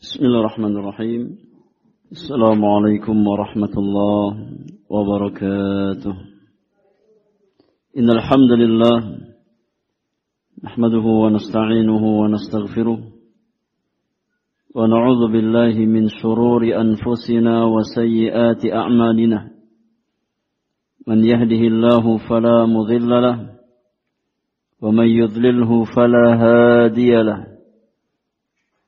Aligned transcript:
بسم 0.00 0.24
الله 0.24 0.40
الرحمن 0.40 0.76
الرحيم. 0.76 1.38
السلام 2.12 2.64
عليكم 2.64 3.26
ورحمة 3.26 3.74
الله 3.76 4.46
وبركاته. 4.90 6.14
إن 7.98 8.10
الحمد 8.10 8.52
لله 8.62 9.18
نحمده 10.64 11.06
ونستعينه 11.22 12.04
ونستغفره 12.20 12.98
ونعوذ 14.74 15.32
بالله 15.32 15.74
من 15.84 16.08
شرور 16.08 16.62
أنفسنا 16.80 17.64
وسيئات 17.64 18.66
أعمالنا. 18.72 19.50
من 21.06 21.24
يهده 21.24 21.62
الله 21.72 22.16
فلا 22.28 22.66
مضل 22.66 23.10
له 23.10 23.36
ومن 24.80 25.08
يضلله 25.08 25.84
فلا 25.84 26.26
هادي 26.42 27.22
له. 27.22 27.49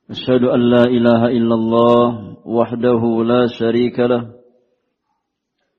أشهد 0.09 0.43
أن 0.43 0.59
لا 0.59 0.83
إله 0.83 1.27
إلا 1.27 1.55
الله 1.55 2.37
وحده 2.45 3.23
لا 3.23 3.47
شريك 3.59 3.99
له 3.99 4.23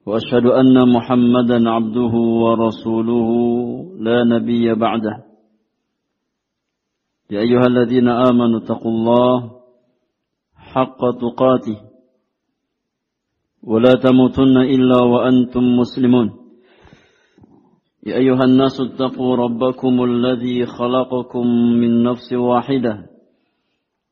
وأشهد 0.07 0.47
أن 0.47 0.89
محمدا 0.89 1.71
عبده 1.71 2.15
ورسوله 2.45 3.29
لا 4.01 4.25
نبي 4.25 4.75
بعده. 4.75 5.25
يا 7.31 7.41
أيها 7.41 7.67
الذين 7.67 8.09
آمنوا 8.09 8.59
اتقوا 8.59 8.93
الله 8.93 9.51
حق 10.57 11.01
تقاته 11.21 11.79
ولا 13.63 13.93
تموتن 14.03 14.57
إلا 14.57 14.99
وأنتم 15.05 15.65
مسلمون. 15.77 16.29
يا 18.07 18.17
أيها 18.17 18.45
الناس 18.45 18.81
اتقوا 18.81 19.37
ربكم 19.37 20.05
الذي 20.05 20.67
خلقكم 20.67 21.47
من 21.81 22.03
نفس 22.03 22.33
واحدة. 22.33 23.14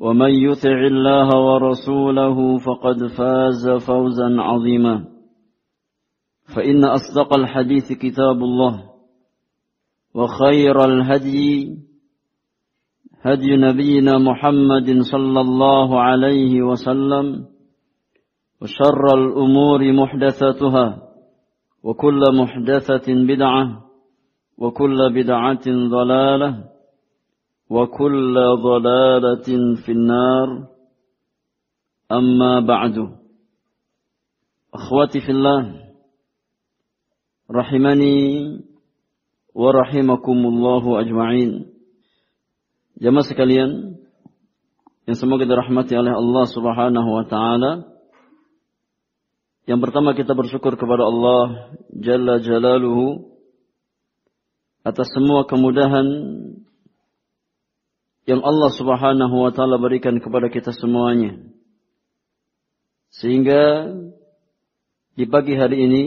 ومن 0.00 0.30
يطع 0.30 0.78
الله 0.86 1.28
ورسوله 1.46 2.58
فقد 2.58 3.06
فاز 3.18 3.68
فوزا 3.86 4.28
عظيما. 4.40 5.04
فإن 6.54 6.84
أصدق 6.84 7.34
الحديث 7.34 7.92
كتاب 7.92 8.38
الله 8.42 8.74
وخير 10.14 10.84
الهدي 10.84 11.76
هدي 13.22 13.56
نبينا 13.56 14.18
محمد 14.18 15.00
صلى 15.12 15.40
الله 15.40 16.00
عليه 16.00 16.62
وسلم 16.62 17.46
وشر 18.62 19.04
الأمور 19.14 19.92
محدثاتها 19.92 21.02
وكل 21.82 22.22
محدثة 22.34 23.06
بدعة 23.08 23.84
وكل 24.58 24.98
بدعة 25.14 25.66
ضلالة. 25.66 26.77
وكل 27.70 28.34
ضلالة 28.62 29.48
في 29.84 29.92
النار 29.92 30.48
أما 32.12 32.60
بعد 32.60 32.96
أخواتي 34.74 35.20
في 35.20 35.30
الله 35.32 35.92
رحمني 37.50 38.18
ورحمكم 39.54 40.38
الله 40.46 41.00
أجمعين 41.00 41.52
Jamaah 42.98 43.22
sekalian 43.22 43.94
yang 45.06 45.14
semoga 45.14 45.46
dirahmati 45.46 45.94
oleh 45.94 46.10
Allah 46.10 46.44
Subhanahu 46.50 47.10
wa 47.14 47.24
taala. 47.30 47.86
Yang 49.70 49.86
pertama 49.86 50.18
kita 50.18 50.34
bersyukur 50.34 50.74
kepada 50.74 51.06
Allah 51.06 51.78
Jalla 51.94 52.42
Jalaluhu 52.42 53.38
atas 54.82 55.14
semua 55.14 55.46
kemudahan 55.46 56.06
yang 58.28 58.44
Allah 58.44 58.68
Subhanahu 58.76 59.40
wa 59.40 59.48
taala 59.56 59.80
berikan 59.80 60.20
kepada 60.20 60.52
kita 60.52 60.76
semuanya. 60.76 61.40
Sehingga 63.08 63.88
di 65.16 65.24
pagi 65.24 65.56
hari 65.56 65.88
ini 65.88 66.04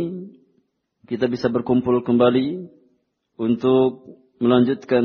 kita 1.09 1.26
bisa 1.26 1.50
berkumpul 1.50 2.06
kembali 2.06 2.70
untuk 3.42 4.06
melanjutkan 4.38 5.04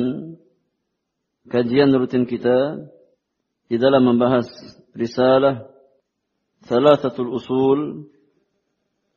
kajian 1.49 1.97
rutin 1.97 2.29
kita 2.29 2.85
di 3.73 3.81
dalam 3.81 4.05
membahas 4.05 4.45
risalah 4.93 5.73
Thalathatul 6.69 7.33
Usul 7.33 8.13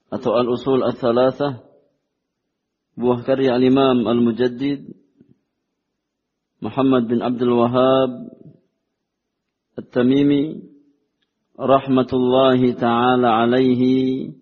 atau 0.07 0.39
Al-Usul 0.39 0.87
Al-Thalathah 0.87 1.67
buah 2.95 3.27
karya 3.27 3.59
Al-Imam 3.59 4.07
Al-Mujaddid 4.07 4.87
Muhammad 6.59 7.07
bin 7.07 7.23
Abdul 7.23 7.55
Wahab 7.55 8.35
At-Tamimi 9.79 10.59
rahmatullahi 11.55 12.75
taala 12.75 13.47
alaihi 13.47 14.35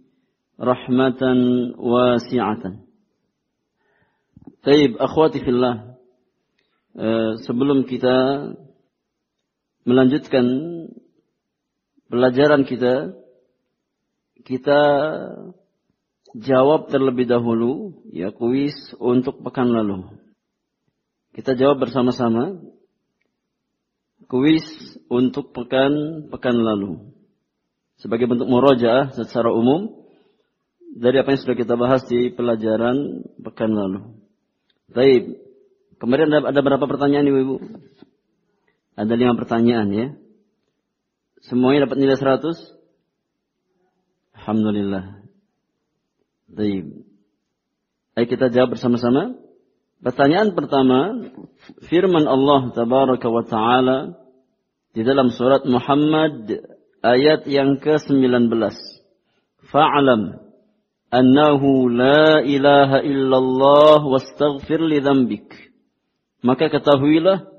rahmatan 0.57 1.37
wasi'atan. 1.77 2.81
Taib 4.65 4.97
akhwati 4.97 5.45
fillah 5.45 5.93
sebelum 7.45 7.85
kita 7.85 8.49
melanjutkan 9.85 10.45
pelajaran 12.09 12.65
kita, 12.65 13.13
kita 14.41 14.79
jawab 16.33 16.89
terlebih 16.89 17.29
dahulu 17.29 18.01
ya 18.09 18.33
kuis 18.33 18.73
untuk 18.97 19.45
pekan 19.45 19.69
lalu. 19.69 20.25
Kita 21.37 21.53
jawab 21.53 21.85
bersama-sama 21.85 22.57
kuis 24.25 24.65
untuk 25.07 25.53
pekan 25.53 26.25
pekan 26.33 26.57
lalu. 26.57 27.13
Sebagai 28.01 28.25
bentuk 28.25 28.49
murojaah 28.49 29.13
secara 29.13 29.53
umum 29.53 29.93
dari 30.97 31.21
apa 31.21 31.37
yang 31.37 31.41
sudah 31.45 31.57
kita 31.57 31.77
bahas 31.77 32.01
di 32.09 32.33
pelajaran 32.33 33.21
pekan 33.37 33.69
lalu. 33.69 34.17
Baik, 34.89 35.37
Kemarin 35.97 36.29
ada, 36.29 36.53
ada 36.53 36.61
berapa 36.61 36.85
pertanyaan 36.85 37.25
ibu-ibu? 37.25 37.57
Ada 38.93 39.13
lima 39.17 39.33
pertanyaan 39.33 39.89
ya. 39.89 40.07
Semuanya 41.41 41.89
dapat 41.89 41.97
nilai 41.97 42.17
100? 42.17 42.53
Alhamdulillah. 44.37 45.25
Baik. 46.49 47.01
Ayo 48.13 48.25
kita 48.29 48.53
jawab 48.53 48.77
bersama-sama. 48.77 49.37
Pertanyaan 49.97 50.53
pertama, 50.53 51.29
firman 51.89 52.29
Allah 52.29 52.69
tabaraka 52.73 53.27
wa 53.27 53.43
taala 53.43 53.97
di 54.93 55.01
dalam 55.01 55.33
surat 55.33 55.65
Muhammad 55.65 56.53
ayat 57.01 57.49
yang 57.49 57.81
ke-19. 57.81 58.53
Fa'lam 59.67 60.37
annahu 61.09 61.89
la 61.89 62.45
ilaha 62.45 63.01
illallah 63.03 63.99
wastaghfir 64.05 64.79
li 64.85 65.01
dzambik 65.01 65.67
maka 66.45 66.69
ketahuilah 66.69 67.49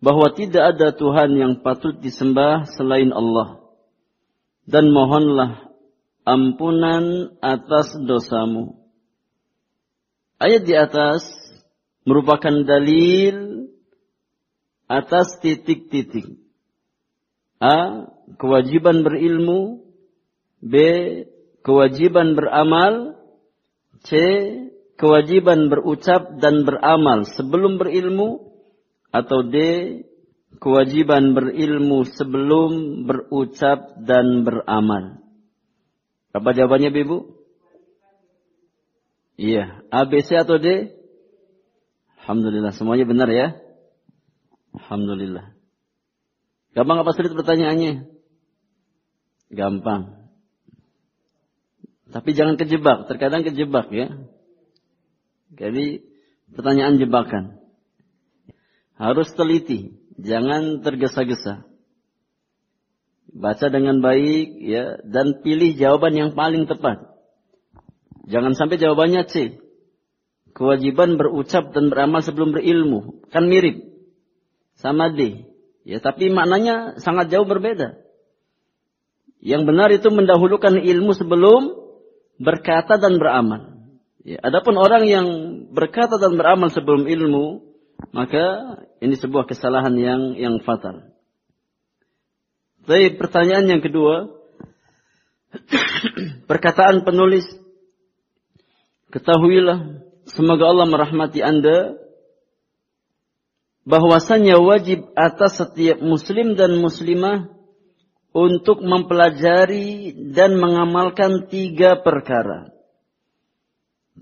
bahwa 0.00 0.32
tidak 0.32 0.76
ada 0.76 0.94
Tuhan 0.94 1.36
yang 1.36 1.52
patut 1.60 1.98
disembah 1.98 2.64
selain 2.72 3.12
Allah. 3.12 3.60
Dan 4.64 4.94
mohonlah 4.94 5.68
ampunan 6.22 7.34
atas 7.42 7.92
dosamu. 7.98 8.78
Ayat 10.40 10.64
di 10.64 10.72
atas 10.72 11.26
merupakan 12.04 12.64
dalil 12.64 13.68
atas 14.90 15.38
titik-titik. 15.40 16.40
A. 17.60 18.08
Kewajiban 18.40 19.04
berilmu. 19.04 19.84
B. 20.60 20.74
Kewajiban 21.60 22.34
beramal. 22.36 23.20
C 24.00 24.16
kewajiban 25.00 25.72
berucap 25.72 26.36
dan 26.44 26.68
beramal 26.68 27.24
sebelum 27.24 27.80
berilmu 27.80 28.52
atau 29.08 29.40
D 29.48 29.56
kewajiban 30.60 31.32
berilmu 31.32 32.04
sebelum 32.04 33.04
berucap 33.08 33.96
dan 34.04 34.44
beramal. 34.44 35.24
Apa 36.36 36.52
jawabannya 36.52 36.92
Ibu? 36.92 37.18
Iya, 39.40 39.88
A, 39.88 40.04
B, 40.04 40.20
C 40.20 40.36
atau 40.36 40.60
D? 40.60 40.92
Alhamdulillah, 42.30 42.70
semuanya 42.78 43.10
benar 43.10 43.26
ya? 43.26 43.58
Alhamdulillah. 44.70 45.50
Gampang 46.78 47.02
apa 47.02 47.10
sulit 47.10 47.34
pertanyaannya? 47.34 48.06
Gampang. 49.50 50.30
Tapi 52.14 52.30
jangan 52.30 52.54
kejebak, 52.54 53.10
terkadang 53.10 53.42
kejebak 53.42 53.90
ya. 53.90 54.14
Jadi 55.58 56.06
pertanyaan 56.54 57.02
jebakan. 57.02 57.58
Harus 58.94 59.34
teliti, 59.34 59.98
jangan 60.14 60.86
tergesa-gesa. 60.86 61.66
Baca 63.34 63.66
dengan 63.74 63.98
baik 63.98 64.54
ya 64.62 65.02
dan 65.02 65.42
pilih 65.42 65.74
jawaban 65.74 66.14
yang 66.14 66.30
paling 66.38 66.70
tepat. 66.70 67.10
Jangan 68.30 68.54
sampai 68.54 68.78
jawabannya 68.78 69.26
C. 69.26 69.59
Kewajiban 70.50 71.14
berucap 71.14 71.70
dan 71.70 71.88
beramal 71.88 72.20
sebelum 72.26 72.50
berilmu. 72.50 73.22
Kan 73.30 73.46
mirip. 73.46 73.86
Sama 74.80 75.12
D. 75.12 75.46
Ya, 75.84 75.98
tapi 76.02 76.28
maknanya 76.28 77.00
sangat 77.00 77.32
jauh 77.32 77.48
berbeda. 77.48 77.96
Yang 79.40 79.62
benar 79.64 79.88
itu 79.88 80.08
mendahulukan 80.12 80.76
ilmu 80.84 81.16
sebelum 81.16 81.72
berkata 82.36 83.00
dan 83.00 83.16
beramal. 83.16 83.80
Ya, 84.20 84.36
adapun 84.44 84.76
orang 84.76 85.08
yang 85.08 85.26
berkata 85.72 86.20
dan 86.20 86.36
beramal 86.36 86.68
sebelum 86.68 87.08
ilmu, 87.08 87.64
maka 88.12 88.76
ini 89.00 89.16
sebuah 89.16 89.48
kesalahan 89.48 89.96
yang 89.96 90.36
yang 90.36 90.60
fatal. 90.60 91.08
Tapi 92.84 93.16
pertanyaan 93.16 93.78
yang 93.78 93.82
kedua, 93.84 94.28
perkataan 96.50 97.04
penulis, 97.04 97.48
ketahuilah, 99.08 100.04
semoga 100.34 100.70
Allah 100.70 100.86
merahmati 100.86 101.42
anda, 101.42 101.98
bahwasanya 103.84 104.60
wajib 104.60 105.10
atas 105.18 105.58
setiap 105.58 105.98
muslim 105.98 106.54
dan 106.54 106.78
muslimah 106.78 107.50
untuk 108.30 108.84
mempelajari 108.86 110.14
dan 110.30 110.54
mengamalkan 110.54 111.50
tiga 111.50 111.98
perkara. 111.98 112.70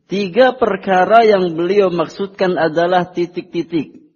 Tiga 0.08 0.56
perkara 0.56 1.20
yang 1.28 1.52
beliau 1.52 1.92
maksudkan 1.92 2.56
adalah 2.56 3.12
titik-titik. 3.12 4.08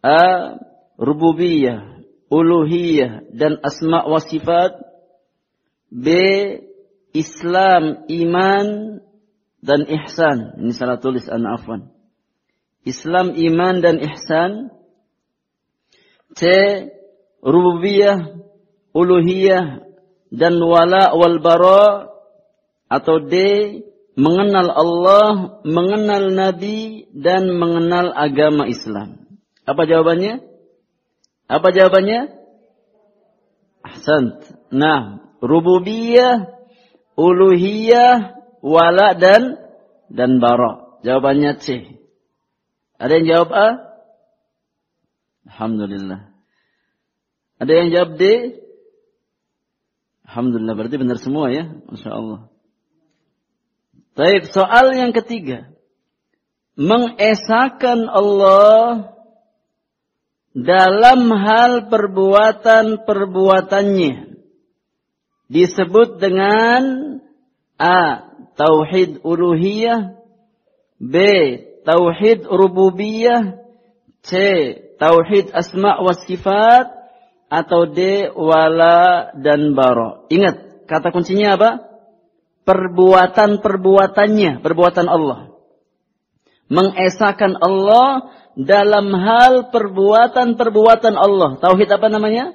A. 0.00 0.56
Rububiyah, 0.96 2.00
Uluhiyah, 2.32 3.28
dan 3.36 3.60
Asma 3.60 4.08
wa 4.08 4.24
Sifat. 4.24 4.72
B. 5.92 6.08
Islam, 7.12 8.08
Iman, 8.08 9.00
dan 9.62 9.86
Ihsan. 9.86 10.58
Ini 10.62 10.72
salah 10.74 10.98
tulis 11.02 11.26
anak 11.26 11.62
afwan. 11.62 11.90
Islam, 12.86 13.34
Iman, 13.34 13.82
dan 13.82 13.98
Ihsan. 14.00 14.70
C. 16.34 16.42
Rububiyah, 17.42 18.38
Uluhiyah, 18.94 19.82
dan 20.30 20.54
Wala 20.62 21.14
wal 21.14 21.38
Bara. 21.42 22.10
Atau 22.88 23.28
D 23.28 23.34
mengenal 24.16 24.72
Allah, 24.72 25.60
mengenal 25.62 26.32
Nabi, 26.32 27.06
dan 27.12 27.52
mengenal 27.54 28.10
agama 28.16 28.64
Islam. 28.66 29.28
Apa 29.68 29.84
jawabannya? 29.84 30.40
Apa 31.46 31.68
jawabannya? 31.70 32.32
Ahsan. 33.84 34.40
Nah, 34.72 35.20
rububiyah, 35.44 36.48
uluhiyah, 37.14 38.37
wala 38.68 39.16
dan 39.16 39.56
dan 40.12 40.44
bara. 40.44 41.00
Jawabannya 41.00 41.56
C. 41.64 41.96
Ada 43.00 43.22
yang 43.22 43.26
jawab 43.30 43.50
A? 43.54 43.68
Alhamdulillah. 45.48 46.28
Ada 47.58 47.72
yang 47.72 47.90
jawab 47.94 48.18
D? 48.20 48.24
Alhamdulillah 50.28 50.76
berarti 50.76 51.00
benar 51.00 51.16
semua 51.16 51.48
ya. 51.48 51.72
Masya 51.88 52.12
Allah. 52.12 52.52
Baik, 54.18 54.50
soal 54.50 54.98
yang 54.98 55.14
ketiga. 55.14 55.70
Mengesahkan 56.74 58.10
Allah 58.10 59.14
dalam 60.52 61.30
hal 61.30 61.86
perbuatan-perbuatannya. 61.86 64.14
Disebut 65.48 66.20
dengan 66.20 66.82
A. 67.78 68.27
Tauhid 68.58 69.22
uluhiyah. 69.22 70.18
B. 70.98 71.14
Tauhid 71.86 72.44
rububiyah. 72.50 73.62
C. 74.26 74.32
Tauhid 74.98 75.54
asma 75.54 76.02
wa 76.02 76.12
sifat. 76.12 76.90
Atau 77.46 77.86
D. 77.94 78.28
Wala 78.34 79.30
dan 79.38 79.78
bara. 79.78 80.26
Ingat, 80.28 80.84
kata 80.90 81.14
kuncinya 81.14 81.54
apa? 81.54 81.88
perbuatan-perbuatannya, 82.68 84.60
perbuatan 84.60 85.08
Allah. 85.08 85.56
Mengesahkan 86.68 87.56
Allah 87.56 88.28
dalam 88.60 89.08
hal 89.16 89.72
perbuatan-perbuatan 89.72 91.16
Allah. 91.16 91.56
Tauhid 91.64 91.88
apa 91.88 92.12
namanya? 92.12 92.52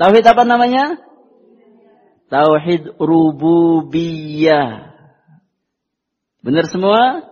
Tauhid 0.00 0.24
apa 0.24 0.48
namanya? 0.48 0.96
Tauhid 2.30 2.94
rububiyah. 3.02 4.94
Benar 6.46 6.64
semua? 6.70 7.26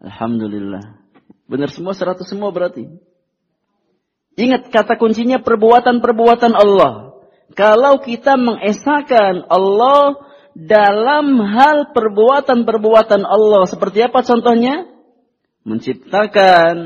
Alhamdulillah. 0.00 0.96
Benar 1.44 1.68
semua, 1.68 1.92
seratus 1.92 2.24
semua 2.24 2.48
berarti. 2.48 2.88
Ingat 4.40 4.72
kata 4.72 4.96
kuncinya 4.96 5.44
perbuatan-perbuatan 5.44 6.56
Allah. 6.56 7.20
Kalau 7.52 8.00
kita 8.00 8.40
mengesahkan 8.40 9.44
Allah 9.52 10.16
dalam 10.56 11.36
hal 11.44 11.92
perbuatan-perbuatan 11.92 13.22
Allah. 13.22 13.68
Seperti 13.68 14.08
apa 14.08 14.24
contohnya? 14.24 14.88
Menciptakan, 15.68 16.76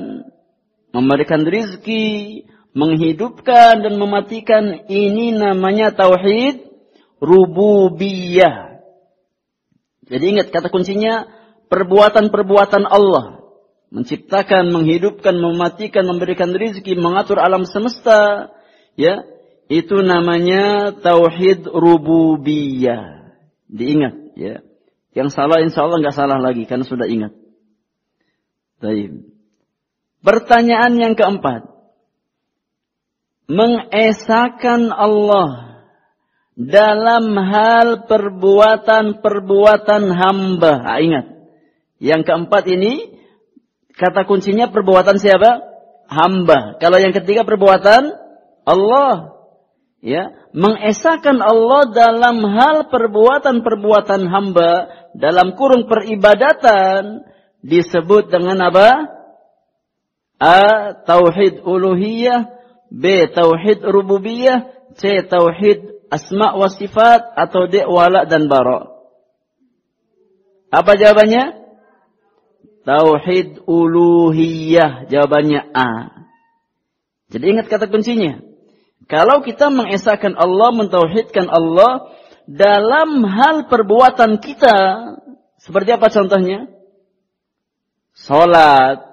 memberikan 0.90 1.46
rizki, 1.46 2.42
menghidupkan 2.74 3.86
dan 3.86 3.94
mematikan. 3.94 4.90
Ini 4.90 5.38
namanya 5.38 5.94
tauhid 5.94 6.73
rububiyah. 7.24 8.84
Jadi 10.04 10.24
ingat 10.36 10.52
kata 10.52 10.68
kuncinya 10.68 11.24
perbuatan-perbuatan 11.72 12.84
Allah. 12.84 13.40
Menciptakan, 13.88 14.74
menghidupkan, 14.74 15.38
mematikan, 15.38 16.04
memberikan 16.04 16.52
rizki, 16.52 16.98
mengatur 16.98 17.40
alam 17.40 17.64
semesta. 17.64 18.52
Ya, 18.98 19.24
itu 19.72 20.02
namanya 20.04 20.92
tauhid 21.00 21.64
rububiyah. 21.70 23.32
Diingat 23.70 24.36
ya. 24.36 24.60
Yang 25.14 25.30
salah 25.30 25.62
insya 25.62 25.86
Allah 25.86 26.02
nggak 26.02 26.16
salah 26.18 26.38
lagi 26.42 26.66
karena 26.66 26.84
sudah 26.84 27.06
ingat. 27.06 27.32
Baik. 28.82 29.30
Pertanyaan 30.26 30.98
yang 30.98 31.14
keempat. 31.14 31.70
Mengesahkan 33.46 34.90
Allah 34.90 35.73
dalam 36.54 37.34
hal 37.34 38.06
perbuatan-perbuatan 38.06 40.02
hamba. 40.14 40.72
Nah, 40.78 40.98
ingat. 41.02 41.26
Yang 41.98 42.22
keempat 42.30 42.64
ini 42.70 43.18
kata 43.94 44.26
kuncinya 44.26 44.70
perbuatan 44.70 45.18
siapa? 45.18 45.62
Hamba. 46.06 46.78
Kalau 46.78 46.98
yang 47.02 47.10
ketiga 47.14 47.42
perbuatan 47.42 48.14
Allah 48.64 49.34
ya 50.04 50.30
mengesahkan 50.54 51.40
Allah 51.42 51.90
dalam 51.90 52.44
hal 52.44 52.86
perbuatan-perbuatan 52.92 54.28
hamba 54.30 54.72
dalam 55.16 55.56
kurung 55.58 55.90
peribadatan 55.90 57.24
disebut 57.64 58.30
dengan 58.30 58.68
apa? 58.70 59.10
A. 60.38 60.92
Tauhid 61.02 61.64
uluhiyah 61.64 62.52
B. 62.92 63.32
Tauhid 63.32 63.80
rububiyah 63.80 64.68
C. 64.98 65.24
Tauhid 65.24 65.93
asma 66.10 66.56
wa 66.56 66.68
sifat 66.68 67.36
atau 67.36 67.68
D. 67.68 67.84
Wala 67.84 68.24
dan 68.24 68.48
bara 68.48 68.90
Apa 70.74 70.98
jawabannya? 70.98 71.64
Tauhid 72.84 73.64
uluhiyah 73.64 75.08
jawabannya 75.08 75.72
A. 75.72 75.90
Jadi 77.32 77.44
ingat 77.50 77.66
kata 77.72 77.88
kuncinya. 77.88 78.44
Kalau 79.08 79.44
kita 79.44 79.68
mengesahkan 79.68 80.36
Allah, 80.36 80.70
mentauhidkan 80.72 81.48
Allah 81.48 82.12
dalam 82.44 83.24
hal 83.24 83.68
perbuatan 83.68 84.40
kita, 84.40 84.76
seperti 85.60 85.96
apa 85.96 86.08
contohnya? 86.12 86.68
Salat, 88.16 89.04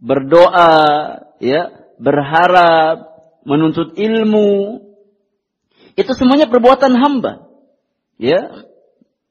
berdoa, 0.00 0.72
ya, 1.40 1.72
berharap, 1.96 3.14
menuntut 3.48 3.96
ilmu. 3.96 4.80
Itu 5.94 6.12
semuanya 6.14 6.50
perbuatan 6.50 6.94
hamba. 6.98 7.46
Ya. 8.18 8.66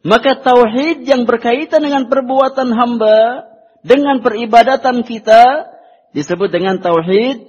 Maka 0.04 0.44
tauhid 0.44 1.08
yang 1.08 1.24
berkaitan 1.24 1.84
dengan 1.84 2.12
perbuatan 2.12 2.76
hamba 2.76 3.48
dengan 3.84 4.20
peribadatan 4.20 5.04
kita 5.04 5.72
disebut 6.12 6.52
dengan 6.52 6.80
tauhid 6.80 7.48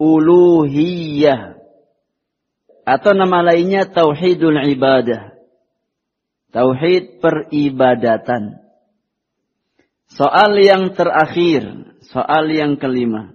uluhiyah. 0.00 1.60
Atau 2.82 3.12
nama 3.14 3.44
lainnya 3.44 3.88
tauhidul 3.88 4.58
ibadah. 4.72 5.36
Tauhid 6.52 7.24
peribadatan. 7.24 8.60
Soal 10.12 10.60
yang 10.60 10.92
terakhir, 10.92 11.96
soal 12.12 12.52
yang 12.52 12.76
kelima. 12.76 13.31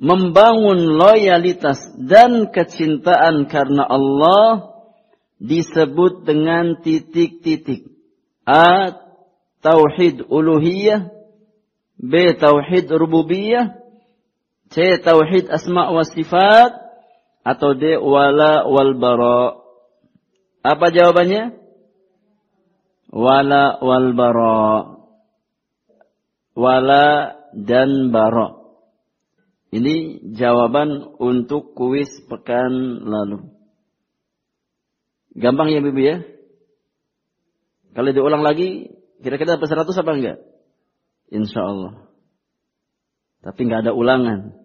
Membangun 0.00 0.96
loyalitas 0.96 1.92
dan 2.00 2.48
kecintaan 2.48 3.52
karena 3.52 3.84
Allah 3.84 4.72
disebut 5.36 6.24
dengan 6.24 6.80
titik-titik. 6.80 7.92
A. 8.48 8.96
Tauhid 9.60 10.24
uluhiyah. 10.24 11.12
B. 12.00 12.12
Tauhid 12.32 12.88
rububiyah. 12.88 13.76
C. 14.72 14.96
Tauhid 15.04 15.52
asma 15.52 15.92
wa 15.92 16.00
sifat. 16.00 16.72
Atau 17.44 17.76
D. 17.76 18.00
Wala 18.00 18.64
wal 18.64 18.96
bara. 18.96 19.60
Apa 20.64 20.88
jawabannya? 20.88 21.60
Wala 23.12 23.76
wal 23.84 24.16
bara 24.16 25.00
wala 26.60 27.40
dan 27.56 28.12
bara. 28.12 28.59
Ini 29.70 30.26
jawaban 30.34 31.14
untuk 31.22 31.78
kuis 31.78 32.10
pekan 32.26 33.06
lalu. 33.06 33.54
Gampang 35.38 35.70
ya 35.70 35.78
Bibi 35.78 36.02
ya? 36.02 36.16
Kalau 37.94 38.10
diulang 38.10 38.42
lagi, 38.42 38.90
kira-kira 39.22 39.54
dapat 39.54 39.70
100 39.70 39.94
apa 40.02 40.10
enggak? 40.10 40.38
Insya 41.30 41.62
Allah. 41.62 42.10
Tapi 43.46 43.60
enggak 43.62 43.86
ada 43.86 43.92
ulangan. 43.94 44.58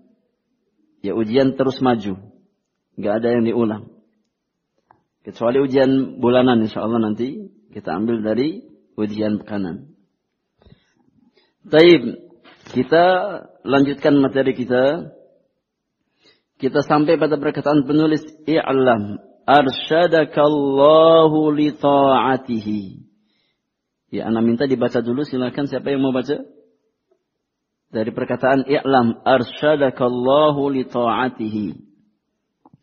Ya 1.06 1.14
ujian 1.14 1.54
terus 1.54 1.78
maju. 1.86 2.18
Enggak 2.98 3.14
ada 3.22 3.28
yang 3.38 3.46
diulang. 3.46 3.84
Kecuali 5.22 5.62
ujian 5.62 6.18
bulanan 6.18 6.66
insya 6.66 6.82
Allah 6.82 6.98
nanti 6.98 7.54
kita 7.74 7.94
ambil 7.94 8.26
dari 8.26 8.66
ujian 8.98 9.38
pekanan. 9.38 9.94
Taib, 11.66 12.25
kita 12.72 13.06
lanjutkan 13.62 14.18
materi 14.18 14.58
kita. 14.58 15.14
Kita 16.56 16.80
sampai 16.88 17.20
pada 17.20 17.36
perkataan 17.36 17.84
penulis 17.84 18.24
i'lam 18.48 19.20
arsyadakallahu 19.44 21.52
li 21.52 21.76
ta'atihi. 21.76 23.04
Ya, 24.16 24.32
anak 24.32 24.48
minta 24.48 24.64
dibaca 24.64 25.04
dulu 25.04 25.28
silakan 25.28 25.68
siapa 25.68 25.92
yang 25.92 26.00
mau 26.00 26.16
baca? 26.16 26.48
Dari 27.92 28.12
perkataan 28.16 28.72
i'lam 28.72 29.20
arsyadakallahu 29.28 30.64
li 30.72 30.88
ta'atihi. 30.88 31.76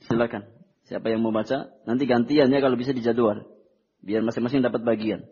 Silakan. 0.07 0.47
Siapa 0.87 1.09
yang 1.09 1.25
mau 1.25 1.33
baca? 1.33 1.73
Nanti 1.89 2.05
gantian 2.05 2.53
ya 2.53 2.61
kalau 2.61 2.77
bisa 2.77 2.93
dijadwal. 2.93 3.49
Biar 4.05 4.21
masing-masing 4.21 4.61
dapat 4.61 4.85
bagian. 4.85 5.25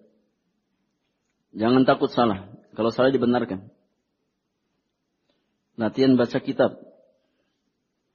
Jangan 1.53 1.85
takut 1.85 2.09
salah. 2.09 2.49
Kalau 2.73 2.89
salah 2.95 3.13
dibenarkan. 3.13 3.69
Latihan 5.81 6.21
baca 6.21 6.37
kitab. 6.45 6.77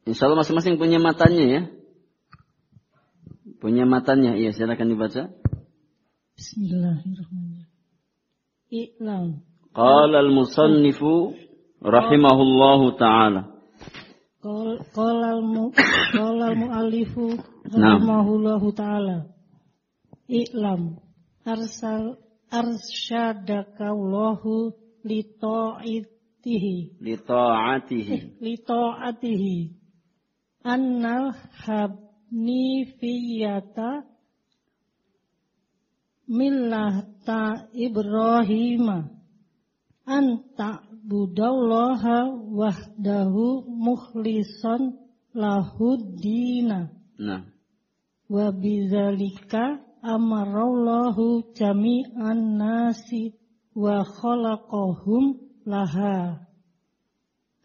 Insya 0.05 0.29
Allah 0.29 0.45
masing-masing 0.45 0.77
punya 0.77 1.01
matanya 1.01 1.45
ya. 1.49 1.65
Punya 3.57 3.89
matanya. 3.89 4.37
Iya 4.37 4.53
silakan 4.53 4.93
dibaca. 4.93 5.33
Bismillahirrahmanirrahim. 6.37 7.65
I'lam. 8.69 9.41
Qala 9.73 10.21
al-musannifu 10.21 11.33
rahimahullahu 11.81 13.01
ta'ala. 13.01 13.49
Qala 14.93 15.41
al-mu'allifu 16.53 17.41
rahimahullahu 17.65 18.77
ta'ala. 18.77 19.33
I'lam. 20.29 21.01
Arsal 21.41 22.21
arsyadakallahu 22.53 24.69
li 25.01 25.25
ta'atihi 25.25 26.13
li 26.45 27.17
ta'atihi 27.29 28.17
li 28.45 28.53
ta'atihi 28.69 29.57
annal 30.73 31.25
habnifiyata 31.65 33.89
millata 36.37 37.41
ibrahima 37.73 38.97
anta 40.05 40.85
budallaha 41.09 42.17
wahdahu 42.59 43.65
mukhlisan 43.65 45.01
lahuddina 45.33 46.93
nah 47.17 47.41
wa 48.29 48.53
amarallahu 50.05 51.49
jami'an 51.57 52.61
nasi 52.61 53.33
wa 53.73 54.05
khalaqahum 54.05 55.44
laha. 55.65 56.45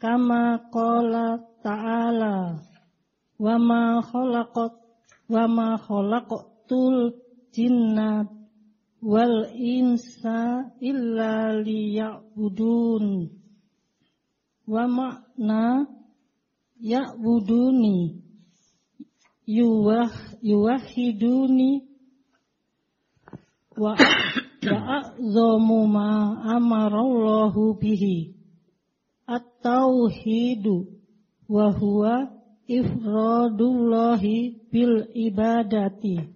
Kama 0.00 0.72
qala 0.72 1.44
ta'ala 1.60 2.64
wa 3.36 3.54
ma 3.60 4.00
khalaqat 4.00 4.72
wa 5.28 5.44
ma 5.44 5.68
khalaqatul 5.76 7.12
wal 9.04 9.36
insa 9.56 10.72
illa 10.80 11.52
liya'budun. 11.60 13.28
Wa 14.64 14.84
makna 14.88 15.84
ya'buduni 16.80 18.20
yuwah 19.44 20.12
yuwahiduni 20.40 21.84
wa 23.76 23.92
a'zamu 24.68 25.88
ma 25.88 26.36
amarallahu 26.56 27.78
bihi. 27.80 28.36
At-tauhidu 29.24 30.90
wa 31.48 31.72
huwa 31.72 32.34
ifradullahi 32.68 34.60
bil 34.72 35.08
ibadati. 35.14 36.28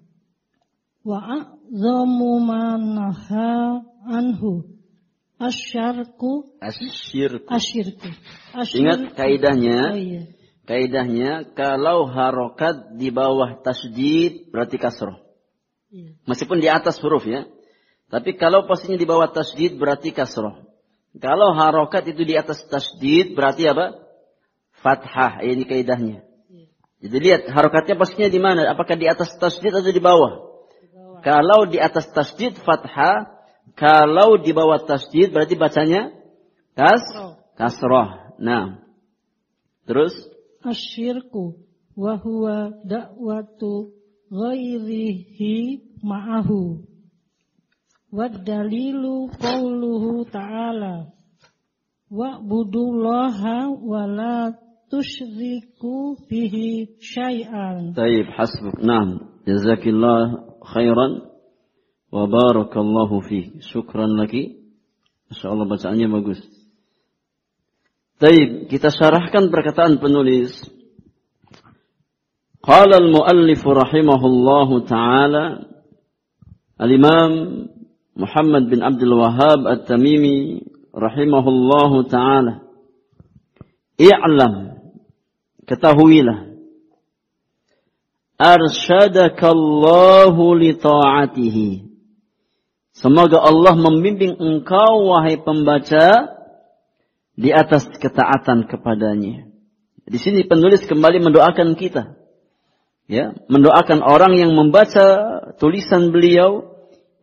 Wa 1.05 1.21
a'zamu 1.21 2.41
ma 2.41 2.79
naha 2.79 3.83
anhu. 4.09 4.75
Asyarku. 5.39 6.57
Asyirku. 6.63 7.51
Asyirku. 7.51 8.09
Ingat 8.79 9.19
kaidahnya. 9.19 9.79
Oh, 9.93 9.99
iya. 9.99 10.23
kaidahnya 10.65 11.53
kalau 11.53 12.09
harokat 12.09 12.97
di 12.97 13.13
bawah 13.13 13.61
tasdid 13.61 14.49
berarti 14.49 14.81
kasroh. 14.81 15.21
Iya. 15.93 16.17
Meskipun 16.25 16.59
di 16.59 16.69
atas 16.73 16.99
huruf 16.99 17.29
ya. 17.29 17.47
Tapi 18.15 18.39
kalau 18.39 18.63
posisinya 18.71 18.95
di 18.95 19.11
bawah 19.11 19.27
tasdid 19.27 19.75
berarti 19.75 20.15
kasroh. 20.15 20.63
Kalau 21.19 21.51
harokat 21.51 22.07
itu 22.15 22.23
di 22.23 22.39
atas 22.39 22.63
tasdid 22.71 23.35
berarti 23.35 23.67
apa? 23.67 23.99
Fathah. 24.79 25.43
Ini 25.43 25.67
kaidahnya. 25.67 26.23
Jadi 27.03 27.17
lihat 27.19 27.51
harokatnya 27.51 27.99
posisinya 27.99 28.31
di 28.31 28.39
mana? 28.39 28.71
Apakah 28.71 28.95
di 28.95 29.11
atas 29.11 29.35
tasdid 29.35 29.75
atau 29.75 29.91
di 29.91 29.99
bawah? 29.99 30.63
Di 30.79 30.95
bawah. 30.95 31.27
Kalau 31.27 31.67
di 31.67 31.83
atas 31.83 32.07
tasdid 32.15 32.55
fathah. 32.63 33.35
Kalau 33.75 34.39
di 34.39 34.55
bawah 34.55 34.79
tasdid 34.87 35.35
berarti 35.35 35.59
bacanya 35.59 36.15
kas 36.79 37.03
kasroh. 37.59 38.39
Nah. 38.39 38.79
Terus? 39.91 40.15
Asyirku. 40.63 41.59
Wahuwa 41.99 42.79
dakwatu 42.87 43.91
ghairihi 44.31 45.83
ma'ahu. 45.99 46.94
Wadalilu 48.15 49.35
qawluhu 49.35 50.31
ta'ala 50.31 51.11
Wa'budullaha 52.15 53.75
wa 53.75 54.07
la 54.07 54.55
tusyriku 54.87 56.15
bihi 56.31 56.95
syai'an. 57.03 57.91
Taib 57.99 58.31
hasbuk. 58.31 58.79
Nah 58.79 59.19
Jazakillah 59.43 60.47
khairan. 60.63 61.27
Wa 62.15 62.31
barakallahu 62.31 63.19
fi. 63.27 63.59
Syukran 63.59 64.15
lagi. 64.15 64.63
Masya 65.27 65.51
Allah 65.51 65.67
bacaannya 65.67 66.07
bagus. 66.07 66.39
Taib. 68.23 68.71
Kita 68.71 68.95
syarahkan 68.95 69.51
perkataan 69.51 69.99
penulis. 69.99 70.55
Qala 72.63 73.03
al-muallifu 73.03 73.75
rahimahullahu 73.75 74.87
ta'ala. 74.87 75.67
Al-imam 76.79 77.33
Muhammad 78.15 78.71
bin 78.71 78.79
Abdul 78.79 79.19
Wahab 79.19 79.67
At-Tamimi 79.67 80.63
rahimahullahu 80.95 82.07
taala. 82.07 82.63
I'lam 83.99 84.79
ketahuilah 85.67 86.55
arsyadakallahu 88.39 90.55
li 90.59 90.75
ta'atihi. 90.79 91.83
Semoga 92.95 93.43
Allah 93.43 93.75
membimbing 93.75 94.39
engkau 94.39 95.11
wahai 95.11 95.43
pembaca 95.43 96.31
di 97.35 97.51
atas 97.51 97.91
ketaatan 97.99 98.71
kepadanya. 98.71 99.51
Di 100.07 100.23
sini 100.23 100.47
penulis 100.47 100.87
kembali 100.87 101.19
mendoakan 101.19 101.75
kita. 101.75 102.15
Ya, 103.11 103.35
mendoakan 103.51 104.01
orang 104.01 104.39
yang 104.39 104.55
membaca 104.55 105.43
tulisan 105.59 106.15
beliau 106.15 106.74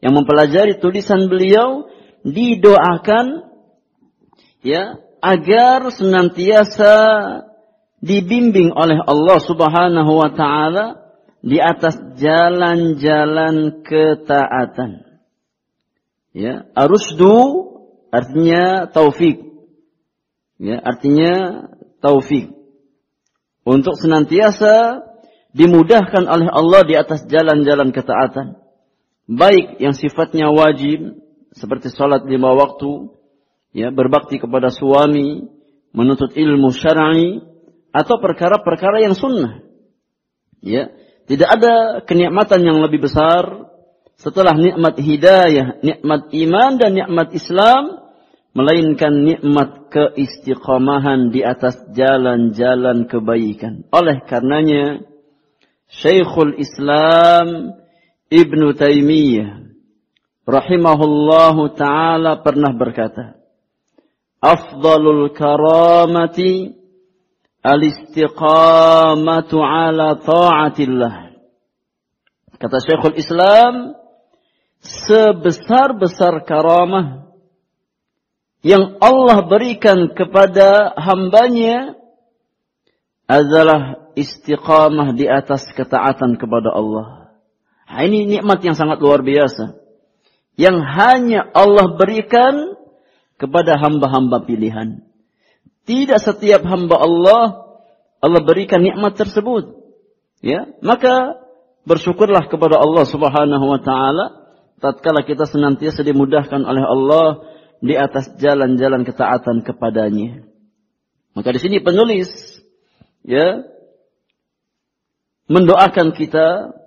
yang 0.02 0.18
mempelajari 0.18 0.82
tulisan 0.82 1.30
beliau, 1.30 1.88
didoakan 2.26 3.50
ya 4.66 4.98
agar 5.22 5.90
senantiasa 5.94 6.96
dibimbing 8.02 8.74
oleh 8.74 8.98
Allah 9.06 9.38
Subhanahu 9.42 10.12
wa 10.18 10.30
taala 10.34 10.86
di 11.42 11.58
atas 11.62 11.98
jalan-jalan 12.18 13.86
ketaatan. 13.86 15.06
Ya, 16.34 16.66
arusdu 16.78 17.38
artinya 18.14 18.90
taufik. 18.90 19.42
Ya, 20.62 20.78
artinya 20.82 21.66
taufik. 22.02 22.54
Untuk 23.62 23.98
senantiasa 23.98 25.06
dimudahkan 25.54 26.26
oleh 26.26 26.50
Allah 26.50 26.82
di 26.86 26.96
atas 26.98 27.26
jalan-jalan 27.30 27.94
ketaatan. 27.94 28.61
Baik 29.32 29.80
yang 29.80 29.96
sifatnya 29.96 30.52
wajib 30.52 31.16
seperti 31.56 31.88
sholat 31.88 32.28
lima 32.28 32.52
waktu, 32.52 33.16
ya 33.72 33.88
berbakti 33.88 34.44
kepada 34.44 34.76
suami, 34.76 35.48
menuntut 35.96 36.36
ilmu 36.36 36.68
syar'i 36.76 37.40
atau 37.96 38.20
perkara-perkara 38.20 39.00
yang 39.00 39.16
sunnah. 39.16 39.64
Ya, 40.60 40.92
tidak 41.32 41.48
ada 41.48 42.04
kenikmatan 42.04 42.60
yang 42.60 42.84
lebih 42.84 43.08
besar 43.08 43.72
setelah 44.20 44.52
nikmat 44.52 45.00
hidayah, 45.00 45.80
nikmat 45.80 46.28
iman 46.36 46.72
dan 46.76 46.92
nikmat 46.92 47.32
Islam 47.32 48.04
melainkan 48.52 49.16
nikmat 49.24 49.88
keistiqomahan 49.96 51.32
di 51.32 51.40
atas 51.40 51.80
jalan-jalan 51.96 53.08
kebaikan. 53.08 53.88
Oleh 53.96 54.20
karenanya 54.28 55.08
Syekhul 55.88 56.60
Islam 56.60 57.80
Ibnu 58.32 58.72
Taimiyah 58.80 59.76
rahimahullahu 60.48 61.76
taala 61.76 62.40
pernah 62.40 62.72
berkata, 62.72 63.36
"Afdalul 64.40 65.36
karamati 65.36 66.72
al-istiqamatu 67.60 69.60
ala 69.60 70.16
ta'atillah." 70.16 71.36
Kata 72.56 72.78
Syekhul 72.80 73.20
Islam, 73.20 74.00
sebesar-besar 74.80 76.48
karamah 76.48 77.36
yang 78.64 78.96
Allah 79.04 79.44
berikan 79.44 80.16
kepada 80.16 80.96
hambanya 80.96 82.00
adalah 83.28 84.08
istiqamah 84.16 85.20
di 85.20 85.28
atas 85.28 85.68
ketaatan 85.76 86.40
kepada 86.40 86.72
Allah. 86.72 87.21
Nah, 87.92 88.08
ini 88.08 88.24
nikmat 88.24 88.64
yang 88.64 88.80
sangat 88.80 89.04
luar 89.04 89.20
biasa. 89.20 89.76
Yang 90.56 90.78
hanya 90.96 91.44
Allah 91.52 92.00
berikan 92.00 92.80
kepada 93.36 93.76
hamba-hamba 93.76 94.48
pilihan. 94.48 95.04
Tidak 95.84 96.24
setiap 96.24 96.64
hamba 96.64 97.04
Allah 97.04 97.44
Allah 98.24 98.42
berikan 98.48 98.80
nikmat 98.80 99.20
tersebut. 99.20 99.76
Ya, 100.40 100.72
maka 100.80 101.42
bersyukurlah 101.84 102.48
kepada 102.48 102.80
Allah 102.80 103.04
Subhanahu 103.04 103.66
wa 103.66 103.82
taala 103.84 104.26
tatkala 104.78 105.26
kita 105.26 105.50
senantiasa 105.50 106.06
dimudahkan 106.06 106.62
oleh 106.64 106.86
Allah 106.86 107.28
di 107.82 107.98
atas 107.98 108.38
jalan-jalan 108.38 109.04
ketaatan 109.04 109.66
kepadanya. 109.66 110.46
Maka 111.34 111.50
di 111.52 111.60
sini 111.60 111.78
penulis 111.82 112.30
ya 113.26 113.66
mendoakan 115.50 116.14
kita 116.16 116.78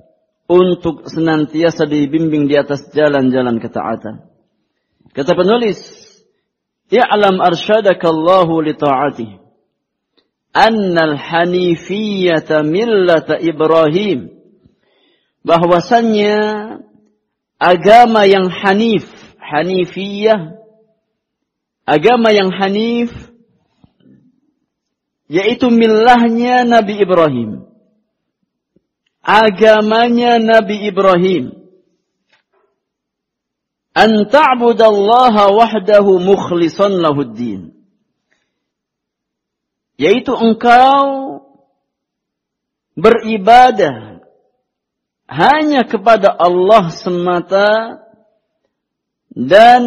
untuk 0.44 1.08
senantiasa 1.08 1.88
dibimbing 1.88 2.44
di 2.46 2.54
atas 2.58 2.92
jalan-jalan 2.92 3.56
ketaatan. 3.60 4.28
Kata 5.14 5.32
penulis, 5.32 5.80
"Ya'lam 6.92 7.40
arsyadaka 7.40 8.06
Allah 8.12 8.48
li 8.60 8.72
ta'atih 8.76 9.30
anna 10.52 11.02
al-hanifiyyata 11.14 12.66
millata 12.66 13.40
Ibrahim." 13.40 14.32
Bahwasannya 15.44 16.36
agama 17.60 18.24
yang 18.24 18.48
hanif, 18.48 19.04
hanifiyah, 19.40 20.56
agama 21.84 22.32
yang 22.32 22.48
hanif 22.48 23.12
yaitu 25.28 25.68
millahnya 25.72 26.64
Nabi 26.64 27.00
Ibrahim 27.00 27.64
agamanya 29.24 30.36
Nabi 30.36 30.84
Ibrahim. 30.84 31.56
An 33.96 34.28
ta'budallaha 34.28 35.50
wahdahu 35.50 36.20
mukhlisan 36.20 37.00
lahuddin. 37.00 37.72
Yaitu 39.96 40.34
engkau 40.36 41.40
beribadah 42.98 44.20
hanya 45.24 45.88
kepada 45.88 46.28
Allah 46.34 46.92
semata 46.92 48.02
dan 49.32 49.82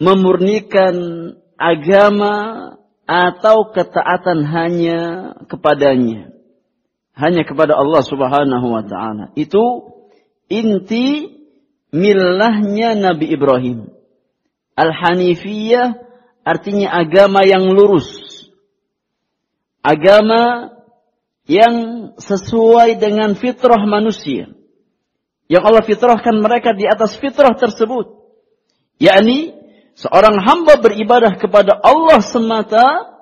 memurnikan 0.00 0.94
agama 1.58 2.34
atau 3.04 3.70
ketaatan 3.74 4.46
hanya 4.46 5.00
kepadanya 5.50 6.31
hanya 7.12 7.44
kepada 7.44 7.76
Allah 7.76 8.02
Subhanahu 8.04 8.66
wa 8.72 8.82
taala. 8.84 9.24
Itu 9.36 9.92
inti 10.48 11.28
millahnya 11.92 12.96
Nabi 12.96 13.32
Ibrahim. 13.32 13.92
Al-Hanifiyah 14.72 16.00
artinya 16.42 16.88
agama 16.96 17.44
yang 17.44 17.68
lurus. 17.68 18.08
Agama 19.84 20.72
yang 21.44 21.74
sesuai 22.16 22.96
dengan 22.96 23.36
fitrah 23.36 23.82
manusia. 23.84 24.48
Yang 25.50 25.62
Allah 25.68 25.84
fitrahkan 25.84 26.36
mereka 26.40 26.72
di 26.72 26.88
atas 26.88 27.18
fitrah 27.20 27.52
tersebut. 27.52 28.24
yakni 29.02 29.50
seorang 29.98 30.38
hamba 30.40 30.78
beribadah 30.78 31.34
kepada 31.36 31.74
Allah 31.74 32.22
semata 32.22 33.18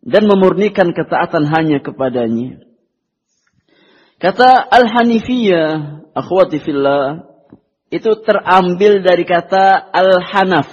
dan 0.00 0.24
memurnikan 0.24 0.96
ketaatan 0.96 1.44
hanya 1.46 1.78
kepadanya. 1.84 2.69
Kata 4.20 4.68
Al-Hanifiyah, 4.68 6.04
akhwati 6.12 6.60
fillah, 6.60 7.24
itu 7.88 8.20
terambil 8.20 9.00
dari 9.00 9.24
kata 9.24 9.80
Al-Hanaf. 9.80 10.68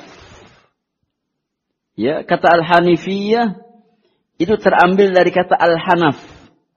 Ya, 1.96 2.28
kata 2.28 2.60
Al-Hanifiyah 2.60 3.56
itu 4.36 4.54
terambil 4.60 5.16
dari 5.16 5.32
kata 5.32 5.56
Al-Hanaf. 5.56 6.20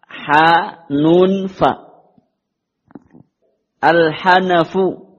Ha 0.06 0.86
nun 0.94 1.50
fa. 1.50 1.90
Al-Hanafu. 3.82 5.10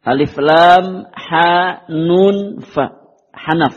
Alif 0.00 0.32
lam 0.40 1.12
ha 1.12 1.84
nun 1.92 2.64
fa. 2.64 2.96
Hanaf. 3.36 3.76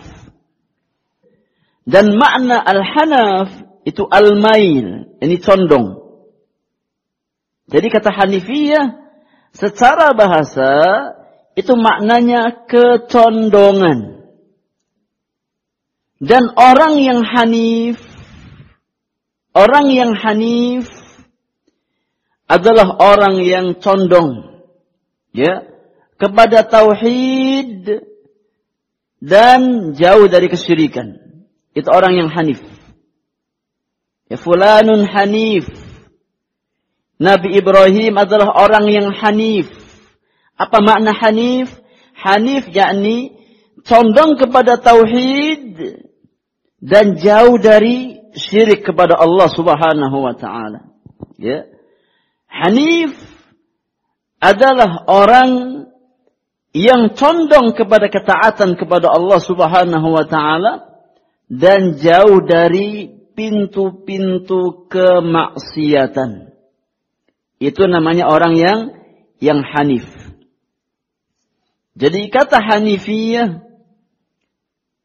Dan 1.84 2.16
makna 2.16 2.64
Al-Hanaf 2.64 3.52
itu 3.84 4.08
al-mail, 4.08 5.20
ini 5.20 5.36
condong. 5.44 6.03
Jadi 7.68 7.88
kata 7.88 8.12
Hanifiyah 8.12 9.04
secara 9.54 10.12
bahasa 10.12 10.72
itu 11.54 11.74
maknanya 11.78 12.66
kecondongan. 12.66 14.26
Dan 16.24 16.56
orang 16.56 17.04
yang 17.04 17.20
hanif, 17.20 18.00
orang 19.52 19.92
yang 19.92 20.16
hanif 20.16 20.88
adalah 22.48 22.96
orang 22.96 23.44
yang 23.44 23.76
condong 23.84 24.64
ya 25.36 25.68
kepada 26.16 26.64
tauhid 26.64 28.08
dan 29.20 29.92
jauh 29.92 30.32
dari 30.32 30.48
kesyirikan. 30.48 31.20
Itu 31.76 31.92
orang 31.92 32.16
yang 32.16 32.30
hanif. 32.32 32.64
Ya 34.32 34.40
fulanun 34.40 35.04
hanif 35.04 35.68
Nabi 37.24 37.56
Ibrahim 37.56 38.20
adalah 38.20 38.52
orang 38.52 38.92
yang 38.92 39.08
hanif. 39.16 39.72
Apa 40.60 40.84
makna 40.84 41.16
hanif? 41.16 41.72
Hanif 42.20 42.68
yakni 42.68 43.32
condong 43.88 44.36
kepada 44.36 44.76
tauhid 44.76 46.04
dan 46.84 47.16
jauh 47.16 47.56
dari 47.56 48.20
syirik 48.36 48.84
kepada 48.84 49.16
Allah 49.16 49.48
Subhanahu 49.48 50.18
wa 50.20 50.36
taala. 50.36 50.92
Ya. 51.40 51.64
Hanif 52.52 53.16
adalah 54.44 55.08
orang 55.08 55.52
yang 56.76 57.16
condong 57.16 57.72
kepada 57.72 58.12
ketaatan 58.12 58.76
kepada 58.76 59.08
Allah 59.16 59.40
Subhanahu 59.40 60.08
wa 60.12 60.28
taala 60.28 60.92
dan 61.48 61.96
jauh 62.04 62.44
dari 62.44 63.08
pintu-pintu 63.32 64.92
kemaksiatan. 64.92 66.53
Itu 67.64 67.88
namanya 67.88 68.28
orang 68.28 68.60
yang 68.60 68.80
yang 69.40 69.64
hanif. 69.64 70.04
Jadi 71.96 72.28
kata 72.28 72.60
hanifiyah 72.60 73.64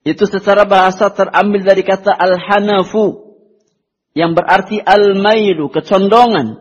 itu 0.02 0.24
secara 0.26 0.66
bahasa 0.66 1.06
terambil 1.14 1.62
dari 1.62 1.86
kata 1.86 2.10
al-hanafu 2.10 3.36
yang 4.18 4.34
berarti 4.34 4.82
al-mailu, 4.82 5.70
kecondongan. 5.70 6.58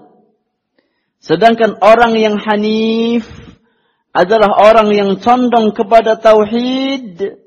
Sedangkan 1.18 1.82
orang 1.82 2.14
yang 2.14 2.38
hanif 2.46 3.26
adalah 4.14 4.54
orang 4.54 4.94
yang 4.94 5.18
condong 5.18 5.74
kepada 5.74 6.22
tauhid 6.22 7.42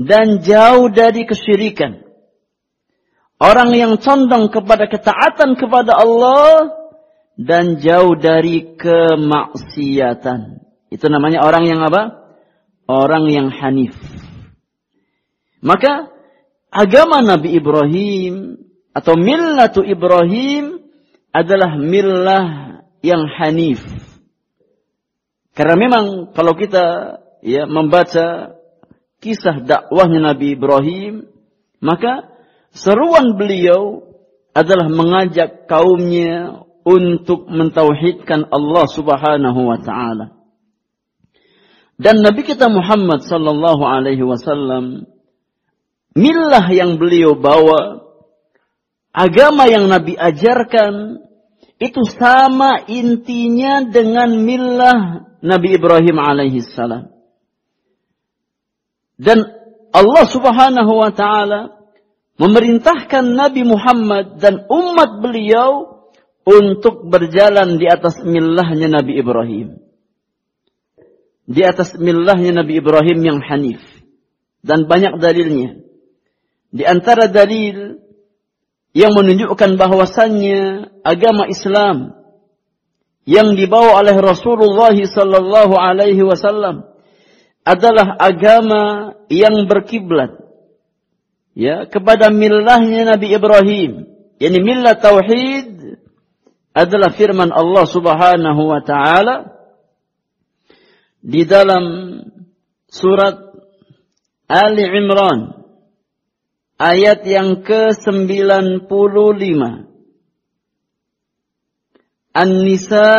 dan 0.00 0.40
jauh 0.40 0.88
dari 0.88 1.28
kesyirikan. 1.28 2.00
Orang 3.36 3.76
yang 3.76 4.00
condong 4.00 4.48
kepada 4.48 4.88
ketaatan 4.88 5.60
kepada 5.60 6.00
Allah 6.00 6.83
dan 7.34 7.82
jauh 7.82 8.14
dari 8.14 8.78
kemaksiatan. 8.78 10.62
Itu 10.90 11.10
namanya 11.10 11.42
orang 11.42 11.66
yang 11.66 11.82
apa? 11.82 12.34
Orang 12.86 13.26
yang 13.30 13.50
hanif. 13.50 13.96
Maka 15.64 16.12
agama 16.70 17.24
Nabi 17.24 17.56
Ibrahim 17.56 18.60
atau 18.94 19.18
millatu 19.18 19.82
Ibrahim 19.82 20.78
adalah 21.34 21.74
millah 21.74 22.46
yang 23.02 23.26
hanif. 23.26 23.82
Karena 25.54 25.74
memang 25.78 26.34
kalau 26.34 26.54
kita 26.54 27.18
ya 27.42 27.66
membaca 27.66 28.58
kisah 29.18 29.62
dakwahnya 29.64 30.34
Nabi 30.34 30.54
Ibrahim, 30.54 31.26
maka 31.82 32.28
seruan 32.74 33.38
beliau 33.38 34.04
adalah 34.54 34.86
mengajak 34.86 35.66
kaumnya 35.66 36.63
untuk 36.84 37.48
mentauhidkan 37.48 38.52
Allah 38.52 38.84
Subhanahu 38.86 39.60
wa 39.64 39.78
taala. 39.80 40.36
Dan 41.96 42.20
Nabi 42.20 42.44
kita 42.44 42.68
Muhammad 42.68 43.24
sallallahu 43.24 43.82
alaihi 43.86 44.22
wasallam 44.26 45.08
millah 46.12 46.66
yang 46.68 47.00
beliau 47.00 47.38
bawa 47.38 48.04
agama 49.14 49.64
yang 49.70 49.86
Nabi 49.86 50.18
ajarkan 50.18 51.22
itu 51.78 52.02
sama 52.18 52.82
intinya 52.86 53.86
dengan 53.86 54.30
millah 54.42 54.98
Nabi 55.40 55.78
Ibrahim 55.78 56.16
alaihi 56.18 56.66
salam. 56.66 57.14
Dan 59.14 59.46
Allah 59.94 60.24
Subhanahu 60.26 60.92
wa 60.98 61.14
taala 61.14 61.78
memerintahkan 62.42 63.30
Nabi 63.30 63.62
Muhammad 63.62 64.42
dan 64.42 64.66
umat 64.66 65.22
beliau 65.22 65.93
untuk 66.44 67.08
berjalan 67.08 67.80
di 67.80 67.88
atas 67.88 68.20
millahnya 68.20 69.00
Nabi 69.00 69.16
Ibrahim. 69.16 69.68
Di 71.44 71.60
atas 71.64 71.96
millahnya 71.96 72.64
Nabi 72.64 72.80
Ibrahim 72.80 73.18
yang 73.20 73.38
hanif. 73.44 73.80
Dan 74.64 74.88
banyak 74.88 75.20
dalilnya. 75.20 75.80
Di 76.72 76.84
antara 76.88 77.28
dalil 77.28 78.00
yang 78.94 79.12
menunjukkan 79.12 79.74
bahwasannya 79.74 80.88
agama 81.02 81.50
Islam 81.50 82.14
yang 83.26 83.56
dibawa 83.56 84.04
oleh 84.04 84.16
Rasulullah 84.20 84.94
sallallahu 84.94 85.74
alaihi 85.74 86.22
wasallam 86.22 86.86
adalah 87.64 88.14
agama 88.20 89.16
yang 89.32 89.64
berkiblat 89.64 90.36
ya 91.56 91.88
kepada 91.88 92.28
millahnya 92.28 93.16
Nabi 93.16 93.32
Ibrahim 93.32 93.92
yakni 94.36 94.58
millah 94.60 94.94
tauhid 95.00 95.73
adalah 96.74 97.14
firman 97.14 97.54
Allah 97.54 97.86
Subhanahu 97.86 98.62
wa 98.66 98.82
taala 98.82 99.54
di 101.22 101.46
dalam 101.46 101.84
surat 102.90 103.38
Ali 104.50 104.84
Imran 104.84 105.64
ayat 106.76 107.24
yang 107.24 107.62
ke-95. 107.64 108.90
An-Nisa 112.34 113.14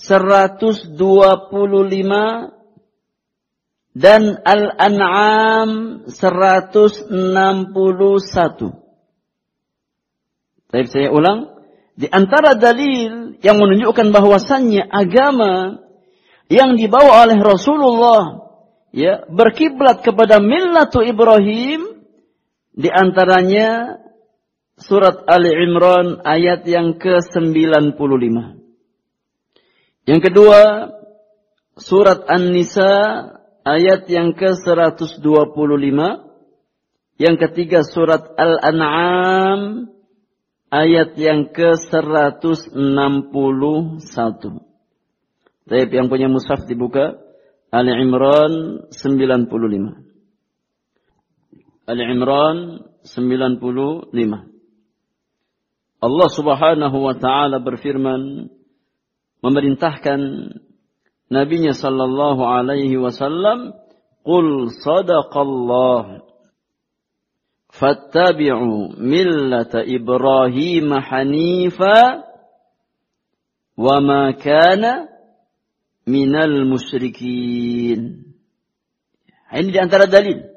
125 0.00 0.96
dan 3.96 4.22
Al-An'am 4.44 6.04
161. 6.08 7.08
Tapi 10.72 10.86
saya 10.88 11.08
ulang. 11.12 11.55
Di 11.96 12.12
antara 12.12 12.52
dalil 12.52 13.40
yang 13.40 13.56
menunjukkan 13.56 14.12
bahwasannya 14.12 14.84
agama 14.84 15.80
yang 16.52 16.76
dibawa 16.76 17.24
oleh 17.24 17.40
Rasulullah 17.40 18.52
ya 18.92 19.24
berkiblat 19.32 20.04
kepada 20.04 20.36
millatu 20.36 21.00
Ibrahim 21.00 22.04
di 22.76 22.92
antaranya 22.92 23.96
surat 24.76 25.24
Ali 25.24 25.56
Imran 25.56 26.20
ayat 26.20 26.68
yang 26.68 27.00
ke-95. 27.00 28.36
Yang 30.04 30.20
kedua, 30.20 30.60
surat 31.80 32.28
An-Nisa 32.28 32.92
ayat 33.64 34.04
yang 34.12 34.36
ke-125. 34.36 35.98
Yang 37.16 37.36
ketiga, 37.48 37.80
surat 37.80 38.36
Al-An'am 38.36 39.88
ayat 40.70 41.18
yang 41.18 41.50
ke-161. 41.50 44.42
Tapi 45.66 45.94
yang 45.94 46.06
punya 46.06 46.30
mushaf 46.30 46.62
dibuka. 46.66 47.18
Ali 47.74 47.90
Imran 47.90 48.86
95. 48.94 51.90
Ali 51.90 52.02
Imran 52.06 52.86
95. 53.02 54.14
Allah 55.96 56.28
Subhanahu 56.30 56.98
wa 57.02 57.14
taala 57.18 57.58
berfirman 57.58 58.46
memerintahkan 59.42 60.20
nabinya 61.32 61.72
sallallahu 61.74 62.46
alaihi 62.46 62.94
wasallam 63.00 63.72
qul 64.22 64.70
sadaqallah 64.70 66.25
fattabi'u 67.76 68.96
millata 68.98 69.84
ibrahim 69.84 70.90
hanifa 70.96 72.24
wa 73.76 73.96
ma 74.00 74.32
kana 74.32 75.08
minal 76.08 76.64
musyrikin 76.64 78.26
ini 79.52 79.70
di 79.70 79.78
antara 79.78 80.10
dalil 80.10 80.56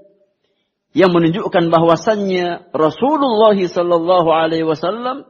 yang 0.97 1.13
menunjukkan 1.13 1.69
bahwasannya 1.69 2.73
Rasulullah 2.73 3.53
sallallahu 3.53 4.29
alaihi 4.34 4.65
wasallam 4.65 5.29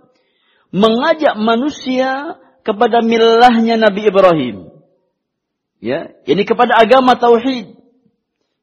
mengajak 0.71 1.36
manusia 1.36 2.39
kepada 2.63 3.04
milahnya 3.04 3.75
Nabi 3.75 4.08
Ibrahim. 4.08 4.58
Ya, 5.80 6.12
ini 6.28 6.43
kepada 6.43 6.75
agama 6.75 7.15
tauhid 7.15 7.79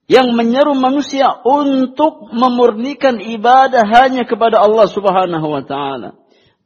yang 0.06 0.38
menyeru 0.38 0.78
manusia 0.78 1.34
untuk 1.42 2.30
memurnikan 2.30 3.18
ibadah 3.18 3.82
hanya 3.82 4.22
kepada 4.22 4.62
Allah 4.62 4.86
Subhanahu 4.86 5.46
wa 5.50 5.62
taala. 5.66 6.14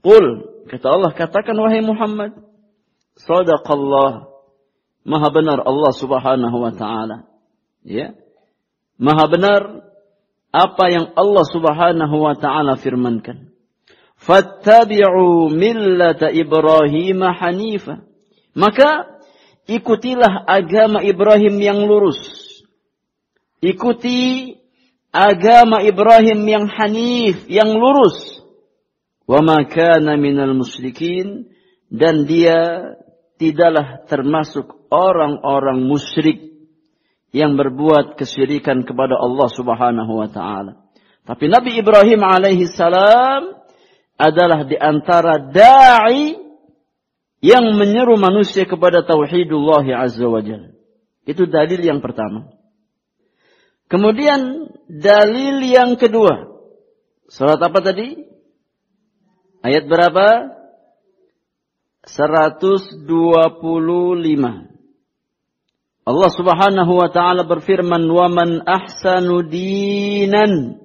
Qul 0.05 0.49
kata 0.69 0.87
Allah 0.93 1.11
katakan 1.17 1.57
wahai 1.57 1.81
Muhammad, 1.81 2.37
sadaqallah. 3.17 4.29
Maha 5.01 5.29
benar 5.33 5.65
Allah 5.65 5.93
Subhanahu 5.97 6.57
wa 6.61 6.73
taala. 6.77 7.25
Ya. 7.81 8.13
Maha 9.01 9.25
benar 9.33 9.61
apa 10.53 10.85
yang 10.93 11.17
Allah 11.17 11.45
Subhanahu 11.49 12.17
wa 12.21 12.37
taala 12.37 12.77
firmankan. 12.77 13.49
Fattabi'u 14.21 15.49
millata 15.49 16.29
Ibrahim 16.29 17.25
hanifa. 17.25 18.05
Maka 18.53 19.09
ikutilah 19.65 20.45
agama 20.45 21.01
Ibrahim 21.01 21.57
yang 21.57 21.81
lurus. 21.89 22.50
Ikuti 23.61 24.57
agama 25.13 25.85
Ibrahim 25.85 26.41
yang 26.49 26.67
hanif, 26.69 27.45
yang 27.47 27.77
lurus. 27.77 28.41
Wa 29.29 29.45
ma 29.45 29.63
minal 30.17 30.57
musyrikin 30.57 31.53
dan 31.93 32.27
dia 32.27 32.83
tidaklah 33.39 34.05
termasuk 34.11 34.91
orang-orang 34.91 35.87
musyrik 35.87 36.51
yang 37.31 37.55
berbuat 37.55 38.19
kesyirikan 38.19 38.83
kepada 38.83 39.15
Allah 39.15 39.49
Subhanahu 39.55 40.13
wa 40.19 40.27
taala. 40.27 40.83
Tapi 41.23 41.47
Nabi 41.47 41.79
Ibrahim 41.79 42.27
alaihi 42.27 42.67
salam 42.67 43.55
adalah 44.19 44.67
di 44.67 44.75
antara 44.75 45.39
dai 45.39 46.35
yang 47.41 47.65
menyeru 47.79 48.19
manusia 48.21 48.67
kepada 48.67 49.07
tauhidullah 49.07 49.87
azza 50.05 50.27
wajalla. 50.27 50.75
Itu 51.25 51.47
dalil 51.47 51.81
yang 51.81 52.03
pertama. 52.03 52.60
Kemudian 53.91 54.71
dalil 54.87 55.67
yang 55.67 55.99
kedua. 55.99 56.47
Surat 57.27 57.59
apa 57.59 57.83
tadi? 57.83 58.15
Ayat 59.67 59.91
berapa? 59.91 60.57
125. 62.07 63.11
Allah 66.01 66.31
Subhanahu 66.33 66.93
wa 66.97 67.09
taala 67.13 67.45
berfirman, 67.45 68.09
"Wa 68.09 68.27
man 68.33 68.65
ahsanu 68.65 69.45
dinan 69.45 70.81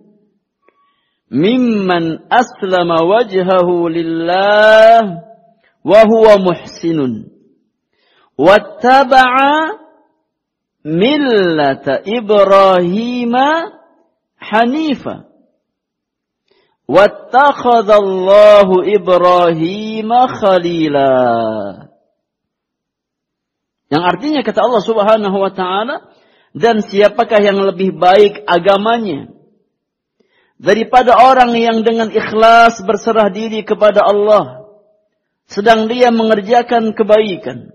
mimman 1.32 2.26
aslama 2.30 3.02
wajhahu 3.02 3.90
lillah 3.90 5.26
wa 5.82 6.00
huwa 6.06 6.34
muhsinun 6.38 7.34
wattaba'a 8.38 9.85
millata 10.86 12.06
Ibrahim 12.06 13.34
hanifa. 14.38 15.26
Wattakhadallahu 16.86 18.86
Ibrahim 18.86 20.10
khalila. 20.14 21.14
Yang 23.90 24.04
artinya 24.06 24.42
kata 24.46 24.62
Allah 24.62 24.84
Subhanahu 24.86 25.38
wa 25.42 25.50
taala 25.50 26.14
dan 26.54 26.86
siapakah 26.86 27.42
yang 27.42 27.58
lebih 27.58 27.98
baik 27.98 28.46
agamanya? 28.46 29.34
Daripada 30.56 31.20
orang 31.20 31.52
yang 31.58 31.84
dengan 31.84 32.08
ikhlas 32.14 32.80
berserah 32.86 33.28
diri 33.34 33.66
kepada 33.68 34.08
Allah 34.08 34.64
sedang 35.52 35.92
dia 35.92 36.16
mengerjakan 36.16 36.96
kebaikan 36.96 37.75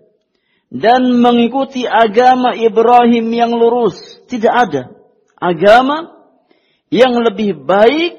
dan 0.70 1.18
mengikuti 1.18 1.82
agama 1.84 2.54
Ibrahim 2.54 3.26
yang 3.34 3.50
lurus 3.50 3.98
tidak 4.30 4.54
ada 4.70 4.82
agama 5.36 6.14
yang 6.94 7.14
lebih 7.18 7.66
baik 7.66 8.18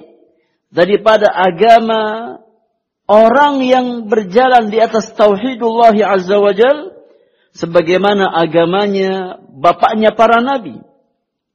daripada 0.72 1.32
agama 1.32 2.36
orang 3.08 3.64
yang 3.64 3.88
berjalan 4.08 4.72
di 4.72 4.80
atas 4.80 5.12
tauhidullah 5.16 5.96
azza 5.96 6.40
wajalla 6.40 6.92
sebagaimana 7.52 8.32
agamanya 8.32 9.44
bapaknya 9.52 10.16
para 10.16 10.40
nabi. 10.40 10.80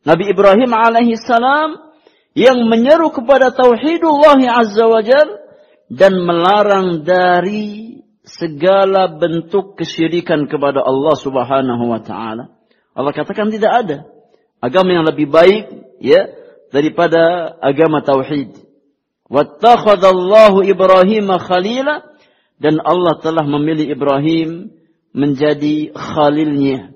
Nabi 0.04 0.24
Ibrahim 0.30 0.70
alaihi 0.70 1.18
salam 1.18 1.92
yang 2.36 2.68
menyeru 2.68 3.10
kepada 3.10 3.50
tauhidullah 3.50 4.38
azza 4.60 4.86
wajal 4.86 5.28
dan 5.90 6.12
melarang 6.20 7.02
dari 7.02 8.04
segala 8.26 9.06
bentuk 9.06 9.78
kesyirikan 9.78 10.50
kepada 10.50 10.82
Allah 10.82 11.14
Subhanahu 11.14 11.84
wa 11.86 12.02
taala. 12.02 12.50
Allah 12.92 13.12
katakan 13.14 13.54
tidak 13.54 13.72
ada 13.72 13.98
agama 14.58 14.98
yang 14.98 15.06
lebih 15.06 15.30
baik 15.30 15.70
ya 16.02 16.26
daripada 16.74 17.54
agama 17.62 18.02
tauhid. 18.02 18.58
Wattakhadallahu 19.30 20.66
Ibrahim 20.66 21.30
khalila 21.38 22.02
dan 22.58 22.82
Allah 22.82 23.14
telah 23.22 23.46
memilih 23.46 23.94
Ibrahim 23.94 24.74
menjadi 25.14 25.94
khalilnya, 25.94 26.94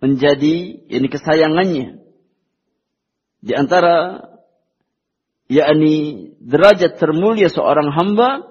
menjadi 0.00 0.56
ini 0.88 1.06
kesayangannya. 1.08 2.00
Di 3.40 3.52
antara 3.56 4.28
yakni 5.48 6.30
derajat 6.40 7.00
termulia 7.00 7.48
seorang 7.48 7.90
hamba 7.90 8.49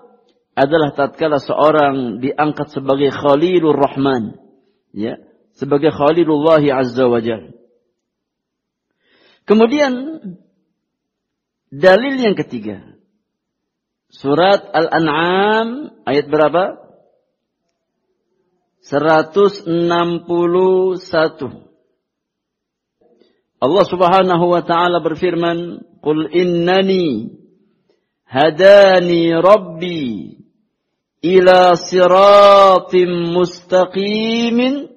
adalah 0.59 0.91
tatkala 0.91 1.39
seorang 1.39 2.19
diangkat 2.19 2.75
sebagai 2.75 3.15
Khalilur 3.15 3.79
Rahman, 3.79 4.35
ya, 4.91 5.15
sebagai 5.55 5.95
Khalilullah 5.95 6.59
Azza 6.59 7.07
wa 7.07 7.23
Jalla. 7.23 7.55
Kemudian 9.47 10.21
dalil 11.73 12.15
yang 12.21 12.35
ketiga. 12.37 12.85
Surat 14.13 14.61
Al-An'am 14.73 15.89
ayat 16.05 16.29
berapa? 16.29 16.77
161. 18.85 19.65
Allah 23.59 23.85
Subhanahu 23.85 24.45
wa 24.49 24.61
taala 24.63 25.03
berfirman, 25.03 25.83
"Qul 26.01 26.31
innani 26.31 27.37
hadani 28.25 29.33
rabbi 29.35 30.38
ila 31.23 31.75
siratim 31.75 33.35
mustaqimin 33.35 34.87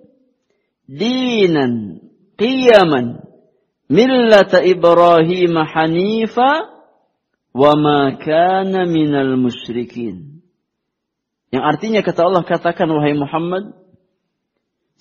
dinan 0.87 2.03
qiyaman 2.39 3.27
millata 3.91 4.63
Ibrahim 4.63 5.55
hanifa 5.59 6.71
wa 7.53 7.73
ma 7.77 8.17
kana 8.19 8.87
minal 8.87 9.35
musyrikin." 9.39 10.45
Yang 11.53 11.65
artinya 11.69 12.01
kata 12.01 12.21
Allah 12.25 12.45
katakan 12.49 12.89
wahai 12.89 13.13
Muhammad, 13.13 13.83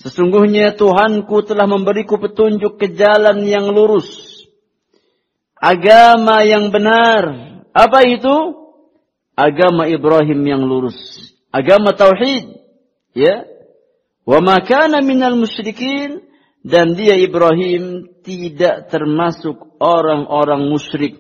Sesungguhnya 0.02 0.74
Tuhanku 0.74 1.46
telah 1.46 1.70
memberiku 1.70 2.18
petunjuk 2.18 2.82
ke 2.82 2.98
jalan 2.98 3.46
yang 3.46 3.70
lurus. 3.70 4.42
Agama 5.54 6.42
yang 6.42 6.74
benar. 6.74 7.54
Apa 7.70 8.10
itu? 8.10 8.61
Agama 9.36 9.88
Ibrahim 9.88 10.40
yang 10.44 10.64
lurus. 10.68 10.98
Agama 11.52 11.96
Tauhid. 11.96 12.62
Ya. 13.16 13.48
Wa 14.28 14.44
makana 14.44 15.00
minal 15.04 15.40
musyrikin. 15.40 16.24
Dan 16.62 16.94
dia 16.94 17.18
Ibrahim 17.18 18.06
tidak 18.22 18.94
termasuk 18.94 19.82
orang-orang 19.82 20.70
musyrik. 20.70 21.18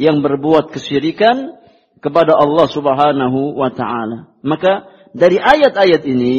Yang 0.00 0.16
berbuat 0.24 0.72
kesyirikan 0.72 1.60
kepada 2.02 2.34
Allah 2.34 2.66
subhanahu 2.66 3.54
wa 3.54 3.70
ta'ala. 3.70 4.32
Maka 4.42 4.88
dari 5.12 5.36
ayat-ayat 5.38 6.02
ini 6.08 6.38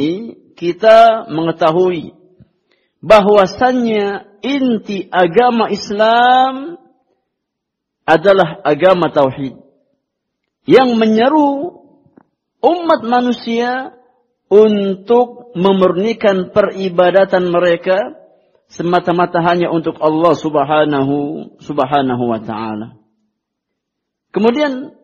kita 0.58 1.30
mengetahui 1.30 2.12
bahwasannya 3.00 4.36
inti 4.44 5.08
agama 5.08 5.72
Islam 5.72 6.76
adalah 8.04 8.60
agama 8.60 9.08
tauhid 9.08 9.63
yang 10.64 10.96
menyeru 10.96 11.84
umat 12.64 13.00
manusia 13.04 13.92
untuk 14.48 15.52
memurnikan 15.56 16.52
peribadatan 16.52 17.52
mereka 17.52 18.16
semata-mata 18.68 19.44
hanya 19.44 19.68
untuk 19.70 20.00
Allah 20.00 20.34
Subhanahu 20.34 21.16
Subhanahu 21.60 22.24
wa 22.26 22.40
taala. 22.40 22.96
Kemudian 24.34 24.96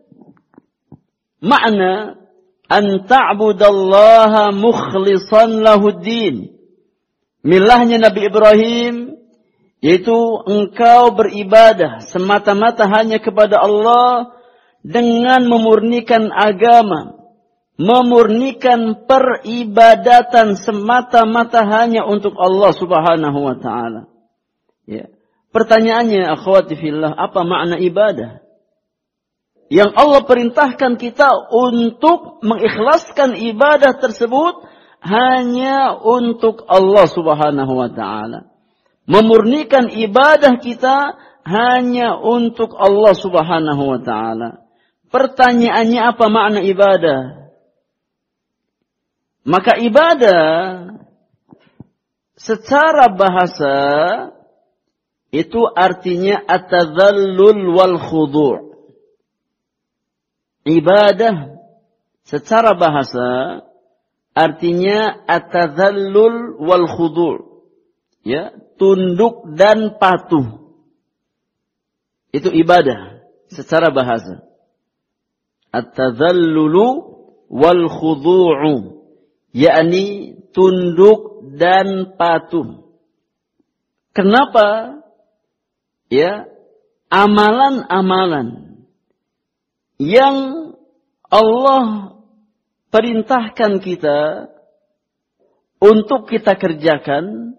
makna 1.38 2.18
an 2.66 2.85
ta'budallaha 3.07 4.51
mukhlisan 4.51 5.62
lahuddin. 5.62 6.57
Milahnya 7.40 8.11
Nabi 8.11 8.20
Ibrahim 8.29 8.94
yaitu 9.81 10.12
engkau 10.44 11.16
beribadah 11.16 12.05
semata-mata 12.05 12.85
hanya 12.85 13.16
kepada 13.16 13.64
Allah 13.64 14.39
dengan 14.81 15.45
memurnikan 15.47 16.33
agama, 16.33 17.16
memurnikan 17.77 19.07
peribadatan 19.09 20.57
semata-mata 20.57 21.64
hanya 21.64 22.05
untuk 22.05 22.37
Allah 22.37 22.73
Subhanahu 22.77 23.38
wa 23.40 23.57
taala. 23.57 24.09
Ya. 24.88 25.09
Pertanyaannya 25.51 26.31
akhwati 26.31 26.79
fillah, 26.79 27.11
apa 27.12 27.43
makna 27.43 27.77
ibadah? 27.83 28.40
yang 29.71 29.95
Allah 29.95 30.27
perintahkan 30.27 30.99
kita 30.99 31.31
untuk 31.55 32.43
mengikhlaskan 32.43 33.38
ibadah 33.38 34.03
tersebut 34.03 34.66
hanya 35.01 35.95
untuk 35.95 36.66
Allah 36.66 37.07
Subhanahu 37.07 37.73
wa 37.79 37.88
taala. 37.88 38.51
Memurnikan 39.07 39.88
ibadah 39.95 40.59
kita 40.59 41.14
hanya 41.47 42.19
untuk 42.19 42.75
Allah 42.75 43.14
Subhanahu 43.14 43.83
wa 43.95 44.01
taala. 44.03 44.60
Pertanyaannya 45.11 46.01
apa 46.07 46.27
makna 46.31 46.61
ibadah? 46.62 47.51
Maka 49.42 49.75
ibadah 49.83 50.42
secara 52.38 53.11
bahasa 53.11 53.77
itu 55.35 55.66
artinya 55.66 56.38
atadzallul 56.46 57.75
wal 57.75 57.96
khudu'. 57.99 58.70
Ibadah 60.66 61.59
secara 62.23 62.79
bahasa 62.79 63.62
artinya 64.31 65.27
atadzallul 65.27 66.62
wal 66.62 66.87
khudu'. 66.87 67.51
Ya, 68.23 68.53
tunduk 68.77 69.57
dan 69.57 69.96
patuh. 69.96 70.61
Itu 72.31 72.53
ibadah 72.53 73.25
secara 73.49 73.88
bahasa. 73.90 74.49
At-tadzallulu 75.70 76.87
wal 77.50 77.85
khudu'u. 77.87 79.00
yakni 79.50 80.38
tunduk 80.54 81.54
dan 81.59 82.14
patuh. 82.14 82.87
Kenapa? 84.14 84.98
Ya, 86.11 86.50
amalan-amalan 87.06 88.78
yang 90.02 90.37
Allah 91.30 92.18
perintahkan 92.90 93.78
kita 93.78 94.50
untuk 95.78 96.26
kita 96.26 96.59
kerjakan 96.59 97.54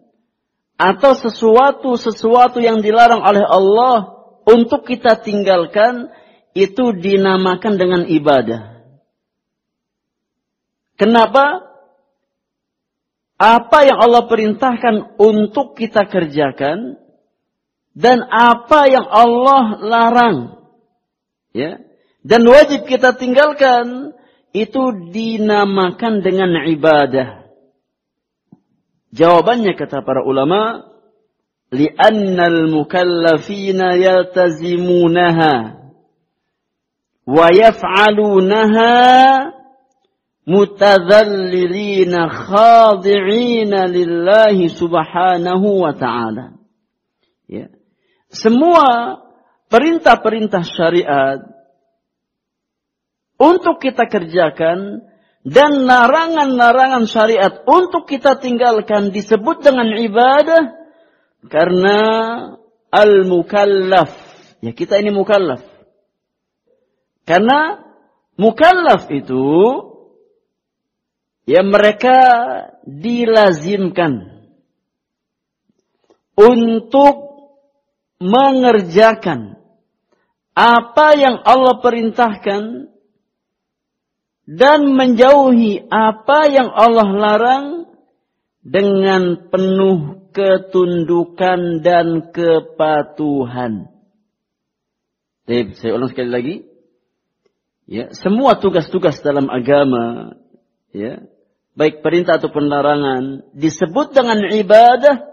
atau 0.75 1.11
sesuatu-sesuatu 1.15 2.59
yang 2.59 2.83
dilarang 2.83 3.23
oleh 3.23 3.45
Allah 3.45 4.27
untuk 4.43 4.83
kita 4.83 5.21
tinggalkan 5.23 6.11
itu 6.51 6.91
dinamakan 6.95 7.73
dengan 7.79 8.01
ibadah. 8.07 8.83
Kenapa? 10.99 11.65
Apa 13.41 13.89
yang 13.89 13.97
Allah 13.97 14.29
perintahkan 14.29 15.17
untuk 15.17 15.73
kita 15.73 16.05
kerjakan 16.05 17.01
dan 17.97 18.21
apa 18.29 18.85
yang 18.85 19.09
Allah 19.09 19.81
larang 19.81 20.37
ya 21.49 21.81
dan 22.21 22.45
wajib 22.45 22.85
kita 22.85 23.17
tinggalkan 23.17 24.13
itu 24.53 25.09
dinamakan 25.09 26.21
dengan 26.21 26.53
ibadah. 26.69 27.49
Jawabannya 29.11 29.73
kata 29.73 30.05
para 30.05 30.21
ulama, 30.23 30.85
li'annal 31.73 32.69
mukallafina 32.69 33.97
yaltazimunaha 33.97 35.80
wa 37.31 37.47
yaf'alunaha 37.55 38.91
mutadhallilina 40.43 42.27
khadi'ina 42.27 43.87
lillahi 43.87 44.67
subhanahu. 44.67 45.87
Ya. 47.47 47.67
Semua 48.31 49.19
perintah-perintah 49.71 50.63
syariat 50.67 51.39
untuk 53.39 53.79
kita 53.79 54.07
kerjakan 54.11 55.07
dan 55.41 55.71
larangan-larangan 55.89 57.09
syariat 57.09 57.65
untuk 57.65 58.05
kita 58.05 58.37
tinggalkan 58.37 59.09
disebut 59.09 59.65
dengan 59.65 59.89
ibadah 59.97 60.63
karena 61.49 61.99
al-mukallaf. 62.93 64.13
Ya 64.61 64.77
kita 64.77 65.01
ini 65.01 65.09
mukallaf. 65.09 65.70
Karena 67.25 67.79
mukallaf 68.35 69.07
itu 69.13 69.45
ya 71.45 71.61
mereka 71.61 72.17
dilazimkan 72.85 74.45
untuk 76.37 77.15
mengerjakan 78.21 79.57
apa 80.53 81.07
yang 81.17 81.41
Allah 81.41 81.79
perintahkan 81.79 82.91
dan 84.45 84.79
menjauhi 84.93 85.87
apa 85.87 86.39
yang 86.51 86.69
Allah 86.73 87.09
larang 87.13 87.65
dengan 88.61 89.49
penuh 89.49 90.29
ketundukan 90.35 91.81
dan 91.81 92.29
kepatuhan. 92.35 93.89
Saya 95.47 95.91
ulang 95.95 96.11
sekali 96.11 96.29
lagi. 96.29 96.55
Ya, 97.91 98.07
semua 98.15 98.55
tugas-tugas 98.55 99.19
dalam 99.19 99.51
agama, 99.51 100.39
ya, 100.95 101.27
baik 101.75 101.99
perintah 101.99 102.39
atau 102.39 102.47
larangan, 102.47 103.43
disebut 103.51 104.15
dengan 104.15 104.47
ibadah, 104.47 105.27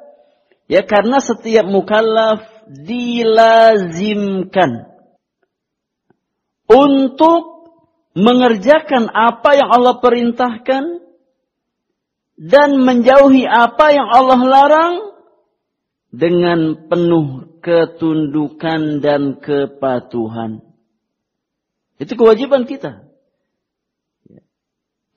ya 0.67 0.83
karena 0.83 1.23
setiap 1.23 1.71
mukallaf 1.71 2.43
dilazimkan 2.67 4.91
untuk 6.67 7.71
mengerjakan 8.19 9.07
apa 9.07 9.51
yang 9.55 9.71
Allah 9.71 10.03
perintahkan 10.03 10.99
dan 12.43 12.71
menjauhi 12.83 13.47
apa 13.47 13.87
yang 13.95 14.11
Allah 14.11 14.41
larang 14.43 15.15
dengan 16.11 16.91
penuh 16.91 17.55
ketundukan 17.63 18.99
dan 18.99 19.39
kepatuhan. 19.39 20.68
Itu 21.99 22.15
kewajiban 22.15 22.65
kita. 22.65 23.07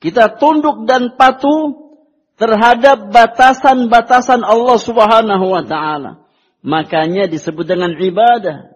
Kita 0.02 0.34
tunduk 0.34 0.82
dan 0.90 1.14
patuh 1.14 1.94
terhadap 2.34 3.14
batasan-batasan 3.14 4.42
Allah 4.42 4.78
Subhanahu 4.82 5.46
wa 5.46 5.62
taala. 5.62 6.26
Makanya 6.66 7.30
disebut 7.30 7.62
dengan 7.62 7.94
ibadah. 7.94 8.74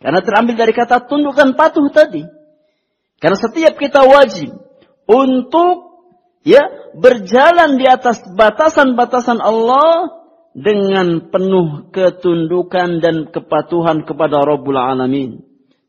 Karena 0.00 0.20
terambil 0.24 0.56
dari 0.56 0.72
kata 0.72 1.04
tunduk 1.04 1.36
dan 1.36 1.52
patuh 1.52 1.84
tadi. 1.92 2.24
Karena 3.20 3.36
setiap 3.36 3.76
kita 3.76 4.04
wajib 4.08 4.56
untuk 5.04 6.00
ya 6.44 6.64
berjalan 6.96 7.76
di 7.80 7.88
atas 7.88 8.20
batasan-batasan 8.36 9.40
Allah 9.40 10.24
dengan 10.54 11.32
penuh 11.32 11.90
ketundukan 11.90 13.02
dan 13.02 13.28
kepatuhan 13.28 14.06
kepada 14.06 14.44
Rabbul 14.44 14.78
Alamin, 14.78 15.42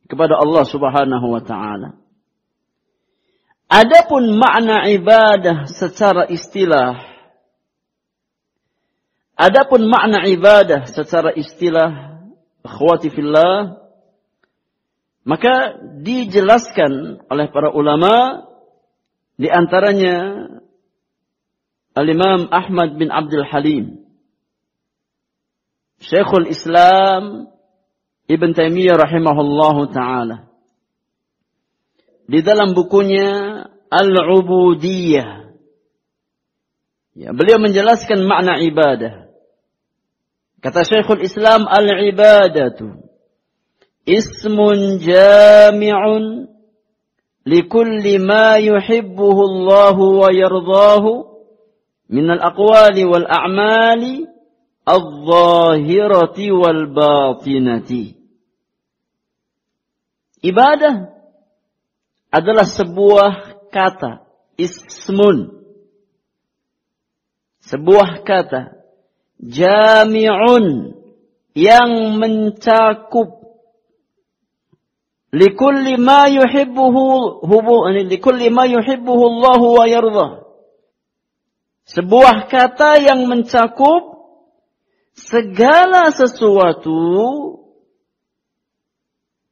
kepada 0.06 0.38
Allah 0.38 0.64
Subhanahu 0.66 1.28
wa 1.30 1.42
taala. 1.42 1.98
Adapun 3.66 4.38
makna 4.38 4.86
ibadah 4.94 5.66
secara 5.66 6.30
istilah 6.30 7.16
Adapun 9.36 9.92
makna 9.92 10.24
ibadah 10.24 10.88
secara 10.88 11.36
istilah 11.36 12.24
akhwati 12.64 13.12
fillah 13.12 13.84
maka 15.28 15.76
dijelaskan 16.00 17.20
oleh 17.28 17.52
para 17.52 17.68
ulama 17.76 18.48
di 19.36 19.52
antaranya 19.52 20.48
Al-Imam 22.00 22.48
Ahmad 22.48 22.96
bin 22.96 23.12
Abdul 23.12 23.44
Halim 23.44 24.08
Syekhul 26.00 26.48
Islam 26.48 27.52
Ibn 28.26 28.50
Taimiyah 28.58 28.98
rahimahullahu 28.98 29.94
taala. 29.94 30.50
Di 32.26 32.42
dalam 32.42 32.74
bukunya 32.74 33.62
Al-Ubudiyah. 33.90 35.54
Ya, 37.16 37.32
beliau 37.32 37.62
menjelaskan 37.62 38.26
makna 38.26 38.60
ibadah. 38.60 39.30
Kata 40.60 40.82
Syekhul 40.82 41.22
Islam 41.22 41.70
al-ibadatu 41.70 43.06
ismun 44.06 44.98
jami'un 44.98 46.50
likulli 47.46 48.18
ma 48.18 48.58
yuhibbuhu 48.58 49.42
Allah 49.46 49.94
wa 49.94 50.30
yardahu 50.34 51.38
min 52.10 52.26
al-aqwali 52.34 53.06
wal 53.06 53.30
a'mali 53.30 54.26
al-zahirati 54.86 56.54
wal 56.54 56.86
batinati. 56.94 58.16
Ibadah 60.46 61.10
adalah 62.30 62.70
sebuah 62.70 63.34
kata, 63.74 64.30
ismun. 64.62 65.58
Sebuah 67.66 68.22
kata 68.22 68.78
jami'un 69.42 70.94
yang 71.58 71.92
mencakup 72.22 73.42
likulli 75.34 75.98
ma 75.98 76.30
yuhibbuhu 76.30 77.42
hubu 77.42 77.90
likulli 78.06 78.54
ma 78.54 78.70
yuhibbuhu 78.70 79.24
Allah 79.34 79.62
wa 79.66 79.86
yardha. 79.90 80.28
Sebuah 81.90 82.50
kata 82.54 83.02
yang 83.02 83.26
mencakup 83.26 84.15
segala 85.16 86.12
sesuatu 86.12 87.00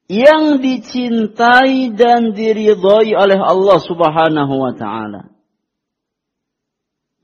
yang 0.04 0.60
dicintai 0.60 1.96
dan 1.96 2.36
diridhai 2.36 3.16
oleh 3.16 3.40
Allah 3.40 3.78
Subhanahu 3.80 4.54
wa 4.60 4.72
taala. 4.76 5.32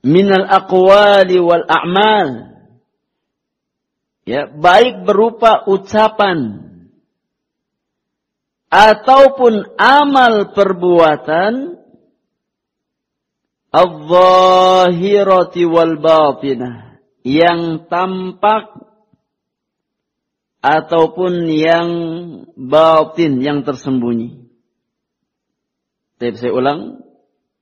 Minal 0.01 0.49
aqwali 0.49 1.37
wal 1.37 1.61
a'mal. 1.69 2.49
Ya, 4.25 4.49
baik 4.49 5.05
berupa 5.05 5.65
ucapan 5.69 6.65
ataupun 8.69 9.77
amal 9.77 10.53
perbuatan 10.53 11.77
al-zahirati 13.73 15.65
wal 15.67 15.97
batinah 16.01 16.90
yang 17.21 17.85
tampak 17.89 18.91
ataupun 20.61 21.49
yang 21.49 21.89
batin 22.53 23.41
yang 23.41 23.65
tersembunyi. 23.65 24.45
Tapi 26.21 26.37
saya 26.37 26.53
ulang 26.53 27.01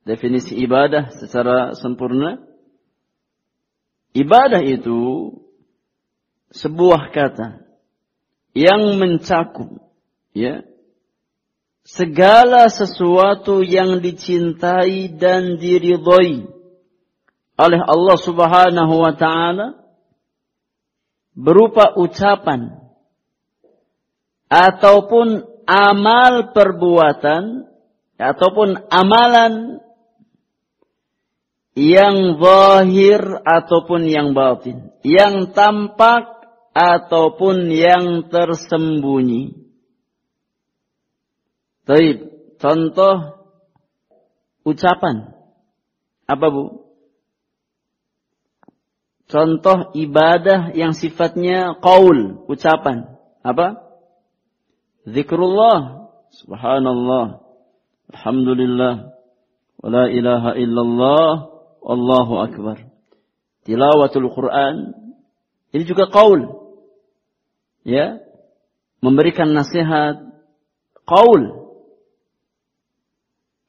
definisi 0.04 0.52
ibadah 0.60 1.16
secara 1.16 1.72
sempurna. 1.72 2.44
Ibadah 4.12 4.60
itu 4.60 5.32
sebuah 6.52 7.14
kata 7.14 7.62
yang 8.52 8.98
mencakup 8.98 9.80
ya 10.34 10.66
segala 11.86 12.66
sesuatu 12.68 13.62
yang 13.62 14.02
dicintai 14.02 15.14
dan 15.14 15.62
diridhoi 15.62 16.59
oleh 17.60 17.80
Allah 17.84 18.16
Subhanahu 18.16 18.94
wa 18.96 19.12
taala 19.12 19.76
berupa 21.36 21.92
ucapan 21.92 22.80
ataupun 24.48 25.44
amal 25.68 26.56
perbuatan 26.56 27.68
ataupun 28.16 28.88
amalan 28.88 29.80
yang 31.78 32.40
zahir 32.40 33.22
ataupun 33.44 34.08
yang 34.08 34.32
batin, 34.34 34.90
yang 35.06 35.54
tampak 35.54 36.28
ataupun 36.74 37.70
yang 37.70 38.28
tersembunyi. 38.28 39.54
Baik, 41.86 42.18
contoh 42.60 43.46
ucapan. 44.66 45.34
Apa 46.28 46.46
Bu? 46.52 46.79
Contoh 49.30 49.94
ibadah 49.94 50.74
yang 50.74 50.90
sifatnya 50.90 51.78
qaul, 51.78 52.42
ucapan. 52.50 53.14
Apa? 53.46 53.78
Zikrullah, 55.06 56.10
subhanallah, 56.34 57.38
alhamdulillah, 58.10 59.14
wa 59.78 59.86
la 59.88 60.04
ilaha 60.10 60.58
illallah, 60.58 61.30
Allahu 61.78 62.34
akbar. 62.42 62.90
Tilawatul 63.62 64.34
Quran, 64.34 64.98
ini 65.70 65.84
juga 65.86 66.10
qaul. 66.10 66.50
Ya, 67.86 68.18
memberikan 68.98 69.54
nasihat, 69.54 70.26
qaul. 71.06 71.70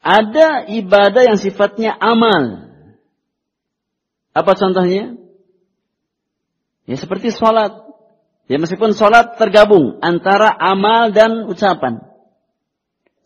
Ada 0.02 0.66
ibadah 0.74 1.22
yang 1.22 1.38
sifatnya 1.38 1.94
amal. 1.94 2.74
Apa 4.34 4.58
contohnya? 4.58 5.21
Ya 6.86 6.98
seperti 6.98 7.34
sholat. 7.34 7.72
Ya 8.50 8.58
meskipun 8.60 8.92
sholat 8.98 9.40
tergabung 9.40 10.02
antara 10.04 10.52
amal 10.52 11.16
dan 11.16 11.48
ucapan. 11.48 12.04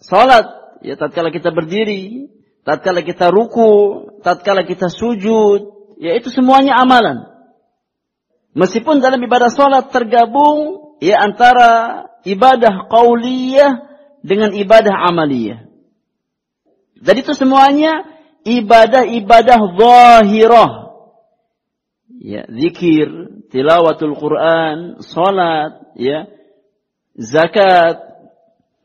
Sholat, 0.03 0.79
ya 0.85 0.99
tatkala 0.99 1.33
kita 1.33 1.49
berdiri, 1.49 2.29
tatkala 2.61 3.01
kita 3.01 3.33
ruku, 3.33 4.05
tatkala 4.21 4.67
kita 4.67 4.91
sujud, 4.91 5.95
ya 5.97 6.13
itu 6.13 6.29
semuanya 6.29 6.77
amalan. 6.77 7.25
Meskipun 8.53 9.01
dalam 9.01 9.19
ibadah 9.19 9.49
sholat 9.49 9.89
tergabung, 9.89 10.93
ya 11.01 11.19
antara 11.19 12.05
ibadah 12.23 12.87
qauliyah 12.87 13.71
dengan 14.21 14.53
ibadah 14.55 14.93
amaliyah. 15.09 15.67
Jadi 17.01 17.19
itu 17.21 17.33
semuanya 17.35 18.07
ibadah-ibadah 18.47 19.59
zahirah. 19.75 20.71
Ya, 22.15 22.47
zikir, 22.49 23.34
tilawatul 23.55 24.19
Quran, 24.19 24.99
salat, 24.99 25.95
ya, 25.95 26.27
zakat, 27.15 28.03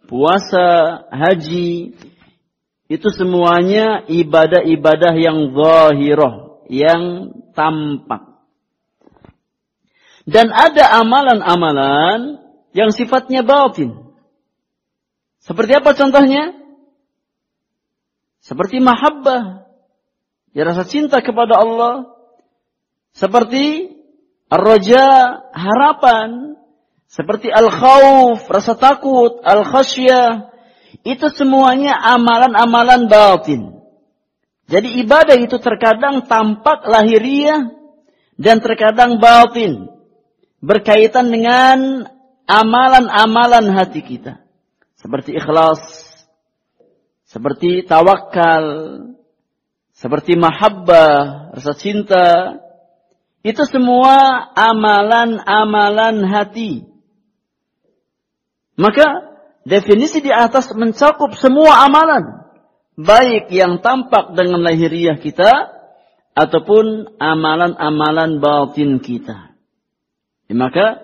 puasa, 0.07 1.11
haji, 1.11 1.99
itu 2.87 3.09
semuanya 3.11 4.07
ibadah-ibadah 4.07 5.15
yang 5.19 5.51
zahirah, 5.51 6.63
yang 6.71 7.03
tampak. 7.51 8.31
Dan 10.23 10.55
ada 10.55 11.03
amalan-amalan 11.03 12.39
yang 12.71 12.95
sifatnya 12.95 13.43
batin. 13.43 14.15
Seperti 15.43 15.75
apa 15.75 15.91
contohnya? 15.99 16.55
Seperti 18.39 18.79
mahabbah. 18.79 19.67
Ya 20.55 20.63
rasa 20.63 20.87
cinta 20.87 21.19
kepada 21.19 21.59
Allah. 21.59 22.15
Seperti 23.11 23.90
ar-raja, 24.51 25.07
harapan. 25.55 26.59
Seperti 27.11 27.51
al-khawf, 27.51 28.47
rasa 28.47 28.75
takut, 28.79 29.43
al-khasyah. 29.43 30.51
Itu 31.07 31.31
semuanya 31.33 31.97
amalan-amalan 31.97 33.09
batin. 33.11 33.83
Jadi 34.71 35.03
ibadah 35.03 35.35
itu 35.35 35.59
terkadang 35.59 36.31
tampak 36.31 36.87
lahiriah 36.87 37.75
dan 38.39 38.63
terkadang 38.63 39.19
batin. 39.19 39.91
Berkaitan 40.63 41.35
dengan 41.35 42.07
amalan-amalan 42.47 43.75
hati 43.75 44.07
kita. 44.07 44.39
Seperti 44.95 45.35
ikhlas, 45.35 45.81
seperti 47.27 47.83
tawakal, 47.89 48.67
seperti 49.97 50.37
mahabbah, 50.37 51.51
rasa 51.57 51.73
cinta, 51.75 52.59
itu 53.41 53.63
semua 53.65 54.49
amalan-amalan 54.53 56.29
hati. 56.29 56.85
Maka 58.77 59.37
definisi 59.65 60.21
di 60.21 60.33
atas 60.33 60.73
mencakup 60.77 61.37
semua 61.37 61.85
amalan, 61.89 62.49
baik 63.01 63.49
yang 63.53 63.81
tampak 63.81 64.37
dengan 64.37 64.61
lahiriah 64.61 65.17
kita 65.17 65.73
ataupun 66.37 67.17
amalan-amalan 67.17 68.41
batin 68.41 69.01
kita. 69.01 69.57
Maka 70.51 71.01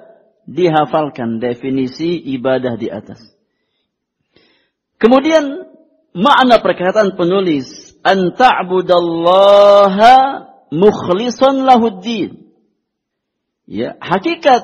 dihafalkan 0.46 1.40
definisi 1.40 2.20
ibadah 2.36 2.76
di 2.76 2.88
atas. 2.92 3.20
Kemudian 4.96 5.68
makna 6.16 6.60
perkataan 6.64 7.16
penulis 7.20 7.92
an 8.00 8.32
ta'budallaha 8.32 10.16
mukhlishan 10.70 11.62
lahuddin. 11.66 12.50
Ya, 13.66 13.98
hakikat 13.98 14.62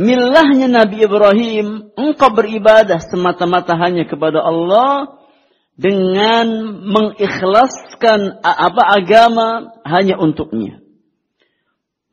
millahnya 0.00 0.66
Nabi 0.66 1.04
Ibrahim 1.04 1.92
engkau 1.94 2.32
beribadah 2.32 2.98
semata-mata 3.04 3.76
hanya 3.76 4.08
kepada 4.08 4.40
Allah 4.40 5.20
dengan 5.76 6.46
mengikhlaskan 6.86 8.40
apa 8.40 8.82
agama 8.96 9.74
hanya 9.84 10.16
untuknya. 10.16 10.80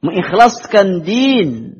Mengikhlaskan 0.01 1.05
din, 1.05 1.77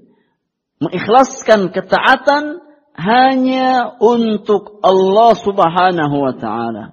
mengikhlaskan 0.78 1.74
ketaatan 1.74 2.62
hanya 2.94 3.98
untuk 3.98 4.80
Allah 4.86 5.34
Subhanahu 5.34 6.16
wa 6.22 6.34
taala. 6.38 6.86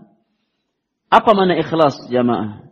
Apa 1.09 1.31
makna 1.37 1.61
ikhlas 1.61 2.09
jamaah? 2.09 2.68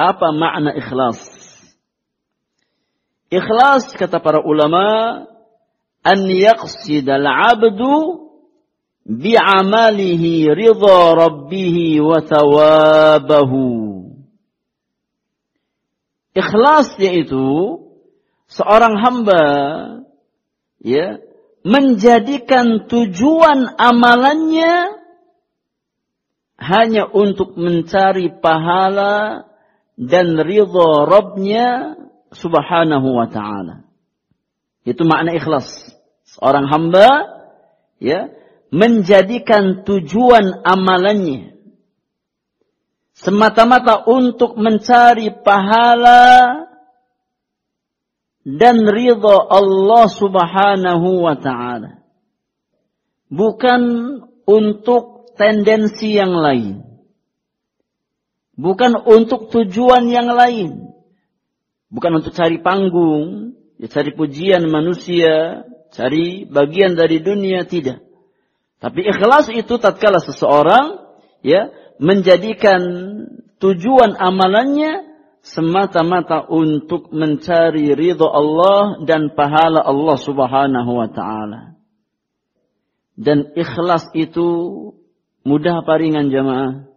Apa 0.00 0.32
makna 0.32 0.72
ikhlas? 0.72 1.20
Ikhlas 3.28 3.92
kata 4.00 4.16
para 4.24 4.40
ulama 4.40 5.28
an 6.00 6.20
yaqsid 6.24 7.04
al-'abdu 7.04 8.32
bi'amalihi 9.04 10.48
ridha 10.56 10.98
rabbih 11.12 12.00
wa 12.00 12.24
thawabahu. 12.24 13.68
Ikhlas 16.32 16.96
yaitu 16.96 17.84
seorang 18.48 18.96
hamba 19.04 19.44
ya 20.80 21.20
menjadikan 21.60 22.88
tujuan 22.88 23.76
amalannya 23.76 24.96
hanya 26.56 27.04
untuk 27.04 27.60
mencari 27.60 28.32
pahala 28.40 29.49
dan 30.00 30.40
ridha 30.40 31.04
Rabbnya 31.04 32.00
subhanahu 32.32 33.08
wa 33.20 33.28
ta'ala. 33.28 33.84
Itu 34.88 35.04
makna 35.04 35.36
ikhlas. 35.36 35.92
Seorang 36.24 36.72
hamba 36.72 37.08
ya 38.00 38.32
menjadikan 38.72 39.84
tujuan 39.84 40.64
amalannya 40.64 41.50
semata-mata 43.20 44.08
untuk 44.08 44.56
mencari 44.56 45.28
pahala 45.44 46.64
dan 48.40 48.88
ridha 48.88 49.36
Allah 49.52 50.04
Subhanahu 50.08 51.08
wa 51.28 51.36
taala. 51.36 52.00
Bukan 53.28 53.82
untuk 54.48 55.36
tendensi 55.36 56.16
yang 56.16 56.34
lain. 56.34 56.89
Bukan 58.60 58.92
untuk 59.08 59.48
tujuan 59.48 60.04
yang 60.12 60.28
lain. 60.28 60.92
Bukan 61.88 62.20
untuk 62.20 62.36
cari 62.36 62.60
panggung, 62.60 63.56
ya 63.80 63.88
cari 63.88 64.12
pujian 64.12 64.68
manusia, 64.68 65.64
cari 65.96 66.44
bagian 66.44 66.92
dari 66.92 67.24
dunia 67.24 67.64
tidak. 67.64 68.04
Tapi 68.84 69.00
ikhlas 69.08 69.48
itu 69.48 69.80
tatkala 69.80 70.20
seseorang 70.20 71.00
ya 71.40 71.72
menjadikan 71.96 72.80
tujuan 73.60 74.16
amalannya 74.16 75.08
semata-mata 75.40 76.44
untuk 76.48 77.08
mencari 77.16 77.96
ridho 77.96 78.28
Allah 78.28 79.00
dan 79.08 79.32
pahala 79.32 79.80
Allah 79.80 80.16
Subhanahu 80.20 80.90
wa 81.00 81.08
taala. 81.08 81.80
Dan 83.16 83.52
ikhlas 83.56 84.12
itu 84.12 84.48
mudah 85.48 85.80
apa 85.80 85.96
ringan 85.96 86.28
jamaah? 86.28 86.89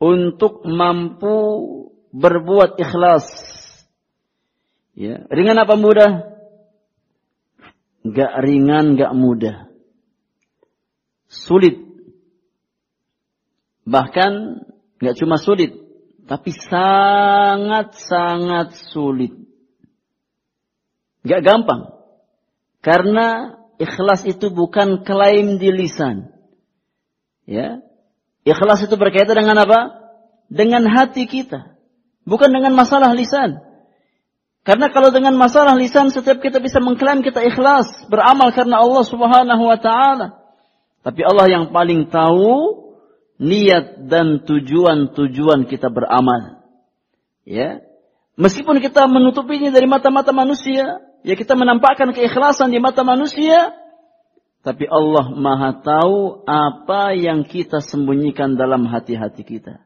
Untuk 0.00 0.64
mampu 0.64 1.36
berbuat 2.10 2.80
ikhlas. 2.80 3.28
Ya, 4.96 5.28
ringan 5.28 5.60
apa 5.60 5.76
mudah? 5.76 6.24
Gak 8.08 8.32
ringan, 8.40 8.96
gak 8.96 9.12
mudah. 9.12 9.68
Sulit. 11.28 11.76
Bahkan 13.84 14.64
gak 15.04 15.20
cuma 15.20 15.36
sulit, 15.36 15.76
tapi 16.24 16.56
sangat-sangat 16.56 18.72
sulit. 18.88 19.36
Gak 21.28 21.44
gampang. 21.44 21.92
Karena 22.80 23.60
ikhlas 23.76 24.24
itu 24.24 24.48
bukan 24.48 25.04
klaim 25.04 25.60
di 25.60 25.68
lisan. 25.68 26.32
Ya. 27.44 27.84
Ikhlas 28.50 28.82
itu 28.82 28.98
berkaitan 28.98 29.38
dengan 29.38 29.62
apa? 29.62 30.10
Dengan 30.50 30.82
hati 30.90 31.30
kita. 31.30 31.78
Bukan 32.26 32.50
dengan 32.50 32.74
masalah 32.74 33.14
lisan. 33.14 33.62
Karena 34.60 34.92
kalau 34.92 35.08
dengan 35.08 35.38
masalah 35.38 35.72
lisan 35.78 36.12
setiap 36.12 36.42
kita 36.42 36.60
bisa 36.60 36.82
mengklaim 36.84 37.24
kita 37.24 37.40
ikhlas, 37.46 37.88
beramal 38.12 38.52
karena 38.52 38.82
Allah 38.82 39.04
Subhanahu 39.06 39.62
wa 39.64 39.78
taala. 39.80 40.36
Tapi 41.00 41.24
Allah 41.24 41.48
yang 41.48 41.64
paling 41.72 42.12
tahu 42.12 42.76
niat 43.40 44.04
dan 44.04 44.44
tujuan-tujuan 44.44 45.64
kita 45.64 45.88
beramal. 45.88 46.60
Ya. 47.48 47.80
Meskipun 48.36 48.84
kita 48.84 49.08
menutupinya 49.08 49.72
dari 49.72 49.88
mata-mata 49.88 50.28
manusia, 50.36 51.00
ya 51.24 51.34
kita 51.36 51.56
menampakkan 51.56 52.12
keikhlasan 52.12 52.68
di 52.68 52.80
mata 52.84 53.00
manusia, 53.00 53.79
tapi 54.60 54.84
Allah 54.84 55.32
Maha 55.32 55.80
tahu 55.80 56.44
apa 56.44 57.16
yang 57.16 57.48
kita 57.48 57.80
sembunyikan 57.80 58.60
dalam 58.60 58.84
hati-hati 58.84 59.40
kita. 59.40 59.80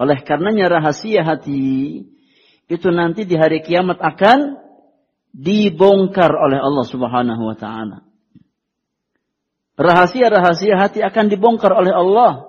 Oleh 0.00 0.24
karenanya 0.24 0.80
rahasia 0.80 1.20
hati 1.20 2.04
itu 2.68 2.88
nanti 2.88 3.28
di 3.28 3.36
hari 3.36 3.60
kiamat 3.60 4.00
akan 4.00 4.56
dibongkar 5.36 6.32
oleh 6.32 6.56
Allah 6.60 6.86
Subhanahu 6.88 7.42
wa 7.44 7.56
taala. 7.56 8.08
Rahasia-rahasia 9.76 10.80
hati 10.80 11.04
akan 11.04 11.28
dibongkar 11.28 11.76
oleh 11.76 11.92
Allah. 11.92 12.48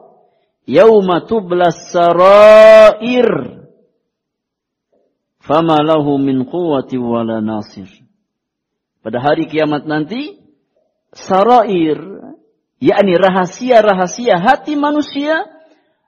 Yauma 0.63 1.27
tublas 1.27 1.91
sarair. 1.91 3.27
Fama 5.43 5.83
lahu 5.83 6.15
min 6.15 6.47
quwwati 6.47 6.95
wala 6.95 7.43
nasir. 7.43 7.91
Pada 9.03 9.19
hari 9.19 9.51
kiamat 9.51 9.83
nanti 9.83 10.46
sarair 11.13 11.99
yakni 12.77 13.13
rahasia-rahasia 13.17 14.37
hati 14.37 14.77
manusia 14.77 15.45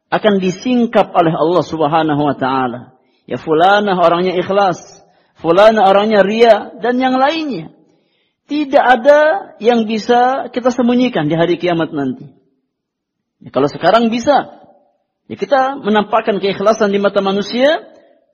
akan 0.09 0.41
disingkap 0.41 1.13
oleh 1.13 1.33
Allah 1.33 1.63
Subhanahu 1.65 2.21
wa 2.21 2.35
taala. 2.37 2.97
Ya 3.29 3.37
fulanah 3.37 3.93
orangnya 3.93 4.33
ikhlas, 4.41 4.81
fulanah 5.37 5.85
orangnya 5.85 6.25
ria 6.25 6.73
dan 6.81 6.97
yang 6.97 7.17
lainnya. 7.17 7.73
Tidak 8.49 8.81
ada 8.81 9.53
yang 9.61 9.85
bisa 9.85 10.49
kita 10.49 10.73
sembunyikan 10.73 11.29
di 11.29 11.37
hari 11.37 11.61
kiamat 11.61 11.93
nanti. 11.93 12.25
Ya, 13.37 13.53
kalau 13.53 13.69
sekarang 13.69 14.09
bisa, 14.09 14.65
ya 15.29 15.35
kita 15.37 15.77
menampakkan 15.77 16.41
keikhlasan 16.41 16.89
di 16.89 16.97
mata 16.97 17.21
manusia, 17.21 17.85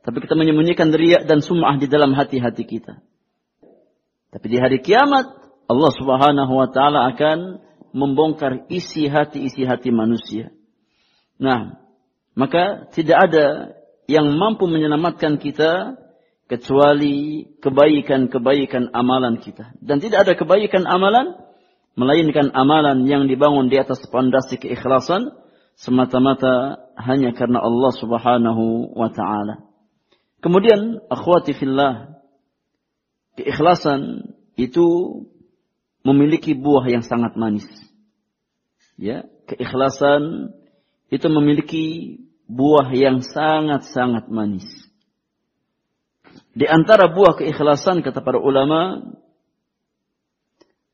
tapi 0.08 0.24
kita 0.24 0.40
menyembunyikan 0.40 0.96
ria 0.96 1.20
dan 1.28 1.44
sum'ah 1.44 1.76
di 1.76 1.92
dalam 1.92 2.16
hati-hati 2.16 2.64
kita. 2.64 3.04
Tapi 4.32 4.46
di 4.48 4.56
hari 4.56 4.80
kiamat, 4.80 5.45
Allah 5.66 5.92
Subhanahu 5.98 6.54
wa 6.54 6.68
taala 6.70 7.10
akan 7.14 7.62
membongkar 7.96 8.68
isi 8.70 9.08
hati-isi 9.08 9.64
hati 9.66 9.90
manusia. 9.90 10.52
Nah, 11.40 11.80
maka 12.36 12.92
tidak 12.92 13.32
ada 13.32 13.46
yang 14.06 14.36
mampu 14.36 14.68
menyelamatkan 14.68 15.42
kita 15.42 15.96
kecuali 16.46 17.48
kebaikan-kebaikan 17.58 18.94
amalan 18.94 19.42
kita. 19.42 19.74
Dan 19.82 19.98
tidak 19.98 20.30
ada 20.30 20.34
kebaikan 20.38 20.86
amalan 20.86 21.34
melainkan 21.96 22.52
amalan 22.52 23.08
yang 23.08 23.26
dibangun 23.26 23.72
di 23.72 23.80
atas 23.80 24.04
pondasi 24.12 24.60
keikhlasan 24.60 25.32
semata-mata 25.80 26.86
hanya 27.00 27.32
karena 27.32 27.64
Allah 27.64 27.92
Subhanahu 27.96 28.94
wa 28.94 29.10
taala. 29.10 29.66
Kemudian 30.44 31.02
akhwati 31.10 31.58
fillah 31.58 32.22
keikhlasan 33.40 34.32
itu 34.56 34.86
memiliki 36.06 36.54
buah 36.54 36.86
yang 36.86 37.02
sangat 37.02 37.34
manis. 37.34 37.66
Ya, 38.96 39.26
keikhlasan 39.50 40.54
itu 41.10 41.28
memiliki 41.28 41.86
buah 42.46 42.94
yang 42.94 43.26
sangat-sangat 43.26 44.30
manis. 44.30 44.70
Di 46.56 46.70
antara 46.70 47.12
buah 47.12 47.36
keikhlasan 47.36 48.00
kata 48.06 48.24
para 48.24 48.40
ulama, 48.40 49.12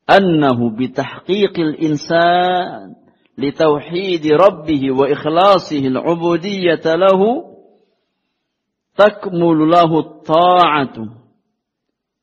annahu 0.08 0.74
bitahqiqil 0.74 1.78
insan 1.78 2.98
litauhid 3.38 4.24
rabbih 4.26 4.82
wa 4.96 5.06
ikhlasihi 5.06 5.92
al-ubudiyyah 5.94 6.82
lahu 6.98 7.62
takmulu 8.98 9.70
lahu 9.70 10.24
ta'atu 10.26 11.21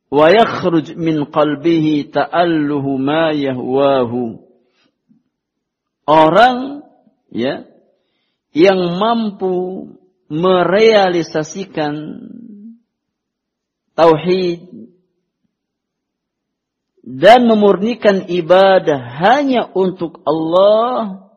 wa 0.09 0.25
yakhruj 0.33 0.97
min 0.97 1.29
qalbihi 1.29 2.09
ta'alluhu 2.09 2.97
ma 2.97 3.29
yahwahu. 3.33 4.41
Orang 6.09 6.81
ya 7.29 7.69
yang 8.49 8.97
mampu 8.97 9.85
merealisasikan 10.29 11.93
tauhid 13.93 14.65
dan 17.05 17.45
memurnikan 17.45 18.25
ibadah 18.29 18.97
hanya 19.21 19.69
untuk 19.73 20.21
Allah 20.25 21.29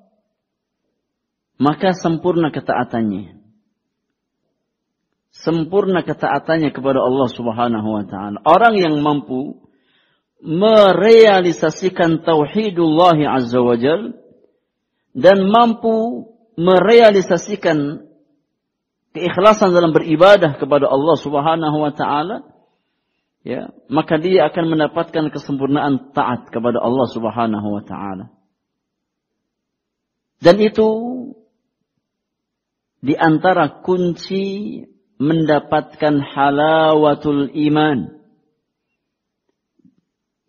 maka 1.57 1.97
sempurna 1.97 2.53
ketaatannya 2.53 3.41
sempurna 5.33 6.05
ketaatannya 6.05 6.70
kepada 6.76 7.01
Allah 7.01 7.28
Subhanahu 7.33 7.89
wa 7.89 8.05
taala. 8.05 8.39
Orang 8.45 8.76
yang 8.76 9.01
mampu 9.01 9.64
merealisasikan 10.45 12.20
tauhidullah 12.20 13.16
azza 13.41 13.59
wajal 13.64 14.12
dan 15.16 15.39
mampu 15.49 16.28
merealisasikan 16.61 18.05
keikhlasan 19.16 19.72
dalam 19.72 19.97
beribadah 19.97 20.61
kepada 20.61 20.89
Allah 20.89 21.16
Subhanahu 21.16 21.76
wa 21.80 21.93
taala 21.97 22.37
ya 23.43 23.72
maka 23.89 24.20
dia 24.20 24.53
akan 24.53 24.76
mendapatkan 24.76 25.33
kesempurnaan 25.33 26.12
taat 26.12 26.53
kepada 26.53 26.78
Allah 26.78 27.07
Subhanahu 27.09 27.68
wa 27.80 27.83
taala. 27.83 28.28
Dan 30.43 30.59
itu 30.59 30.89
di 32.99 33.14
antara 33.14 33.83
kunci 33.83 34.78
mendapatkan 35.20 36.20
halawatul 36.20 37.50
iman 37.52 38.20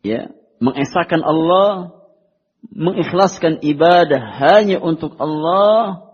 ya 0.04 0.30
mengesahkan 0.60 1.24
Allah 1.24 2.04
mengikhlaskan 2.72 3.60
ibadah 3.60 4.22
hanya 4.40 4.80
untuk 4.80 5.20
Allah 5.20 6.14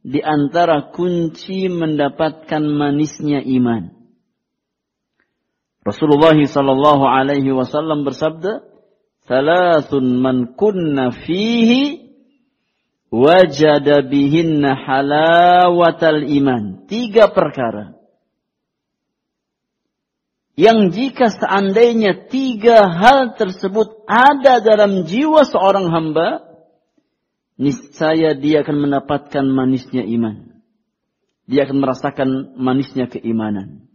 di 0.00 0.22
antara 0.24 0.94
kunci 0.94 1.68
mendapatkan 1.68 2.62
manisnya 2.64 3.44
iman. 3.44 3.92
Rasulullah 5.84 6.36
sallallahu 6.36 7.04
alaihi 7.04 7.52
wasallam 7.52 8.04
bersabda, 8.04 8.64
"Thalathun 9.28 10.20
man 10.20 10.56
kunna 10.56 11.12
fihi 11.12 12.09
wajada 13.10 14.06
bihinna 14.06 14.74
halawatal 14.74 16.24
iman." 16.24 16.86
Tiga 16.86 17.30
perkara 17.30 18.00
yang 20.60 20.92
jika 20.92 21.32
seandainya 21.32 22.28
tiga 22.28 22.84
hal 22.84 23.32
tersebut 23.40 24.04
ada 24.04 24.60
dalam 24.60 25.08
jiwa 25.08 25.48
seorang 25.48 25.88
hamba, 25.88 26.44
niscaya 27.56 28.36
dia 28.36 28.60
akan 28.60 28.76
mendapatkan 28.76 29.40
manisnya 29.48 30.04
iman. 30.04 30.60
Dia 31.48 31.64
akan 31.64 31.80
merasakan 31.80 32.28
manisnya 32.60 33.08
keimanan. 33.08 33.88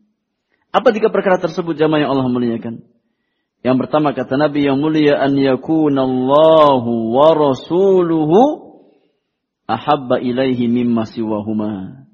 Apa 0.74 0.90
tiga 0.90 1.14
perkara 1.14 1.38
tersebut 1.38 1.78
jamaah 1.78 2.02
yang 2.02 2.12
Allah 2.18 2.34
muliakan? 2.34 2.82
Yang 3.62 3.78
pertama 3.86 4.18
kata 4.18 4.34
Nabi 4.34 4.66
yang 4.66 4.82
mulia 4.82 5.22
an 5.22 5.38
yakunallahu 5.38 7.14
wa 7.14 7.30
rasuluhu 7.38 8.65
ahabba 9.66 10.22
ilaihi 10.22 10.70
mimma 10.70 11.10
siwahuma. 11.10 12.06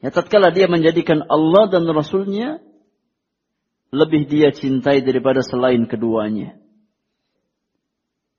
Ya 0.00 0.12
tatkala 0.12 0.52
dia 0.52 0.68
menjadikan 0.68 1.24
Allah 1.28 1.68
dan 1.72 1.88
Rasulnya 1.88 2.60
lebih 3.94 4.28
dia 4.28 4.52
cintai 4.52 5.00
daripada 5.00 5.40
selain 5.40 5.88
keduanya. 5.88 6.58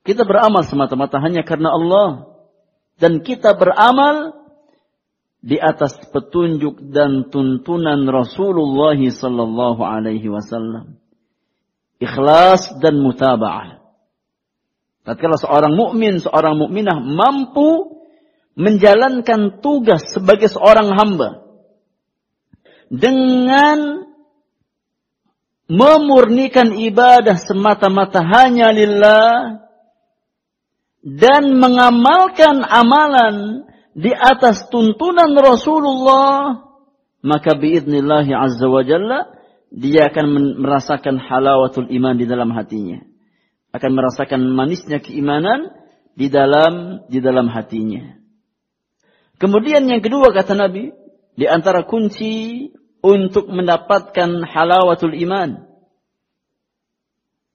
Kita 0.05 0.24
beramal 0.24 0.64
semata-mata 0.64 1.20
hanya 1.20 1.43
karena 1.43 1.74
Allah. 1.74 2.32
Dan 2.97 3.22
kita 3.22 3.53
beramal 3.53 4.34
di 5.43 5.60
atas 5.60 5.99
petunjuk 6.10 6.89
dan 6.89 7.30
tuntunan 7.30 8.08
Rasulullah 8.10 8.97
sallallahu 8.97 9.82
alaihi 9.84 10.32
wasallam. 10.32 10.97
Ikhlas 11.99 12.78
dan 12.80 13.01
mutaba'ah. 13.01 13.82
Tatkala 15.03 15.39
seorang 15.39 15.74
mukmin, 15.76 16.20
seorang 16.20 16.55
mukminah 16.55 16.99
mampu 16.99 17.97
menjalankan 18.58 19.62
tugas 19.62 20.01
sebagai 20.10 20.49
seorang 20.49 20.89
hamba 20.97 21.45
dengan 22.89 24.10
memurnikan 25.70 26.74
ibadah 26.74 27.38
semata-mata 27.38 28.26
hanya 28.26 28.74
lillah 28.74 29.62
dan 31.05 31.53
mengamalkan 31.53 32.66
amalan 32.66 33.70
di 33.93 34.10
atas 34.10 34.66
tuntunan 34.74 35.38
Rasulullah 35.38 36.66
maka 37.22 37.53
biidnillahi 37.53 38.34
azza 38.34 38.66
wa 38.66 38.82
jalla 38.82 39.38
dia 39.70 40.10
akan 40.10 40.58
merasakan 40.64 41.22
halawatul 41.22 41.91
iman 41.91 42.16
di 42.16 42.24
dalam 42.24 42.55
hatinya. 42.55 43.03
Akan 43.76 43.99
merasakan 43.99 44.47
manisnya 44.55 45.03
keimanan 45.03 45.76
di 46.16 46.32
dalam 46.32 47.03
di 47.12 47.20
dalam 47.20 47.51
hatinya 47.51 48.18
kemudian 49.38 49.85
yang 49.89 50.01
kedua 50.01 50.33
kata 50.33 50.53
Nabi 50.53 50.93
di 51.38 51.45
antara 51.45 51.85
kunci 51.85 52.67
untuk 53.01 53.47
mendapatkan 53.47 54.43
halawatul 54.43 55.13
iman 55.13 55.67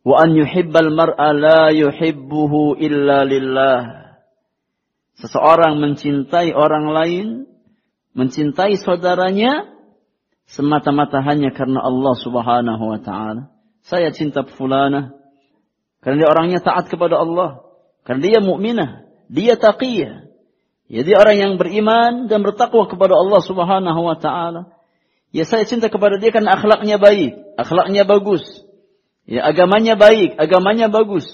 wa 0.03 0.17
an 0.19 0.35
yuhibbal 0.35 0.91
mar'a 0.91 1.31
la 1.35 1.71
yuhibbuhu 1.71 2.79
illa 2.79 3.23
lillah. 3.27 3.81
Seseorang 5.19 5.79
mencintai 5.79 6.51
orang 6.51 6.91
lain, 6.91 7.27
mencintai 8.17 8.75
saudaranya 8.81 9.71
semata-mata 10.51 11.23
hanya 11.23 11.55
karena 11.55 11.79
Allah 11.79 12.15
Subhanahu 12.19 12.85
wa 12.91 12.99
taala. 12.99 13.55
Saya 13.83 14.11
cinta 14.11 14.43
fulana 14.47 15.15
karena 16.03 16.27
dia 16.27 16.29
orangnya 16.35 16.59
taat 16.59 16.91
kepada 16.91 17.23
Allah, 17.23 17.63
karena 18.03 18.21
dia 18.27 18.39
mukminah, 18.43 19.07
dia 19.31 19.55
taqiyah. 19.55 20.32
Jadi 20.93 21.17
orang 21.17 21.37
yang 21.41 21.53
beriman 21.57 22.29
dan 22.29 22.45
bertakwa 22.45 22.85
kepada 22.85 23.17
Allah 23.17 23.41
Subhanahu 23.41 24.01
wa 24.05 24.17
taala. 24.21 24.77
Ya 25.33 25.49
saya 25.49 25.65
cinta 25.65 25.89
kepada 25.89 26.21
dia 26.21 26.29
karena 26.29 26.53
akhlaknya 26.53 27.01
baik, 27.01 27.57
akhlaknya 27.57 28.05
bagus. 28.05 28.45
Ya, 29.25 29.49
agamanya 29.49 29.97
baik, 29.97 30.37
agamanya 30.37 30.93
bagus. 30.93 31.25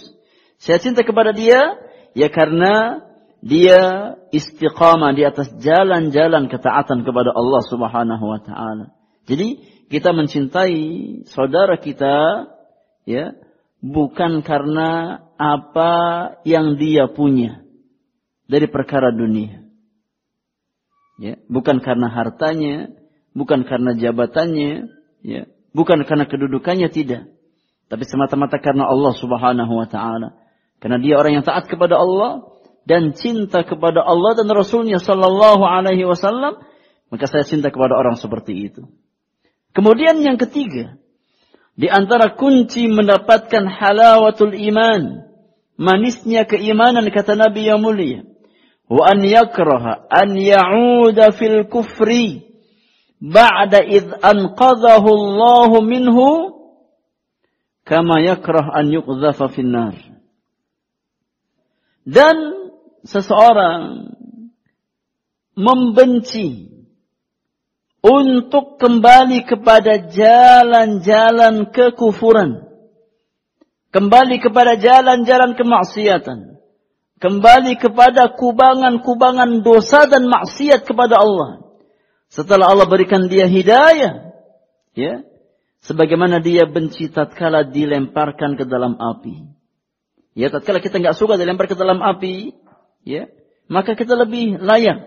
Saya 0.63 0.79
cinta 0.79 1.03
kepada 1.03 1.35
dia 1.35 1.75
ya 2.15 2.31
karena 2.31 3.03
dia 3.43 4.15
istiqamah 4.31 5.19
di 5.19 5.27
atas 5.27 5.51
jalan-jalan 5.59 6.47
ketaatan 6.47 7.03
kepada 7.03 7.35
Allah 7.35 7.63
Subhanahu 7.67 8.25
wa 8.31 8.39
taala. 8.39 8.95
Jadi 9.27 9.59
kita 9.91 10.15
mencintai 10.15 10.79
saudara 11.35 11.83
kita 11.83 12.47
ya 13.03 13.35
bukan 13.83 14.47
karena 14.47 15.19
apa 15.35 15.95
yang 16.47 16.79
dia 16.79 17.11
punya 17.11 17.67
dari 18.49 18.67
perkara 18.67 19.13
dunia. 19.13 19.63
Ya, 21.21 21.37
bukan 21.47 21.85
karena 21.85 22.09
hartanya, 22.09 22.91
bukan 23.37 23.69
karena 23.69 23.93
jabatannya, 23.95 24.89
ya, 25.23 25.47
bukan 25.77 26.03
karena 26.09 26.25
kedudukannya 26.25 26.89
tidak. 26.89 27.29
Tapi 27.89 28.05
semata-mata 28.05 28.57
karena 28.61 28.89
Allah 28.89 29.13
subhanahu 29.17 29.73
wa 29.73 29.89
ta'ala. 29.89 30.37
Karena 30.79 30.99
dia 31.01 31.19
orang 31.19 31.41
yang 31.41 31.47
taat 31.47 31.67
kepada 31.67 31.99
Allah 31.99 32.49
dan 32.89 33.13
cinta 33.13 33.65
kepada 33.67 34.01
Allah 34.01 34.39
dan 34.39 34.49
Rasulnya 34.49 35.03
sallallahu 35.03 35.65
alaihi 35.65 36.07
wasallam, 36.09 36.61
maka 37.13 37.25
saya 37.27 37.45
cinta 37.45 37.69
kepada 37.69 37.97
orang 37.97 38.17
seperti 38.17 38.73
itu. 38.73 38.87
Kemudian 39.77 40.21
yang 40.23 40.39
ketiga, 40.39 40.97
di 41.75 41.89
antara 41.91 42.35
kunci 42.37 42.87
mendapatkan 42.87 43.65
halawatul 43.67 44.55
iman, 44.55 45.27
manisnya 45.79 46.47
keimanan 46.47 47.07
kata 47.09 47.35
Nabi 47.35 47.69
yang 47.69 47.81
mulia, 47.81 48.27
wa 48.89 49.03
an 49.05 49.21
yakraha 49.21 50.09
an 50.09 50.33
ya'uda 50.33 51.33
fil 51.37 51.69
kufri 51.69 52.49
ba'da 53.21 53.85
id 53.85 54.17
anqadhahu 54.25 55.09
Allah 55.09 55.71
minhu 55.85 56.59
kama 57.89 58.21
yakrah 58.21 58.73
an 58.73 58.93
yuqdhafa 58.93 59.49
finnar. 59.49 59.97
Dan 62.09 62.37
seseorang 63.05 64.13
membenci 65.57 66.69
untuk 68.05 68.79
kembali 68.79 69.45
kepada 69.45 70.09
jalan-jalan 70.09 71.69
kekufuran. 71.73 72.65
Kembali 73.89 74.37
kepada 74.39 74.77
jalan-jalan 74.77 75.57
kemaksiatan. 75.57 76.58
Kembali 77.19 77.75
kepada 77.79 78.31
kubangan-kubangan 78.31 79.67
dosa 79.67 80.07
dan 80.07 80.31
maksiat 80.31 80.87
kepada 80.87 81.19
Allah. 81.19 81.67
Setelah 82.31 82.71
Allah 82.71 82.87
berikan 82.87 83.27
dia 83.27 83.51
hidayah, 83.51 84.35
ya, 84.95 85.27
Sebagaimana 85.79 86.43
dia 86.43 86.67
benci 86.67 87.07
tatkala 87.07 87.63
dilemparkan 87.63 88.59
ke 88.59 88.67
dalam 88.67 88.99
api. 88.99 89.47
Ya, 90.35 90.51
tatkala 90.51 90.83
kita 90.83 90.99
nggak 90.99 91.19
suka 91.19 91.39
dilempar 91.39 91.71
ke 91.71 91.79
dalam 91.79 92.03
api, 92.03 92.55
ya, 93.07 93.31
maka 93.71 93.95
kita 93.95 94.19
lebih 94.19 94.59
layak 94.59 95.07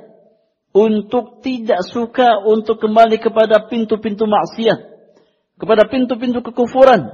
untuk 0.72 1.44
tidak 1.44 1.84
suka 1.88 2.40
untuk 2.42 2.80
kembali 2.80 3.20
kepada 3.20 3.68
pintu-pintu 3.68 4.28
maksiat, 4.28 4.80
kepada 5.60 5.88
pintu-pintu 5.88 6.40
kekufuran, 6.40 7.14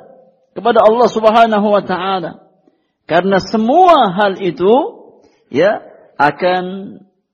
kepada 0.54 0.80
Allah 0.86 1.10
Subhanahu 1.10 1.68
wa 1.68 1.82
taala. 1.82 2.47
Karena 3.08 3.39
semua 3.39 4.12
hal 4.12 4.43
itu 4.43 4.74
ya 5.47 5.80
akan 6.20 6.64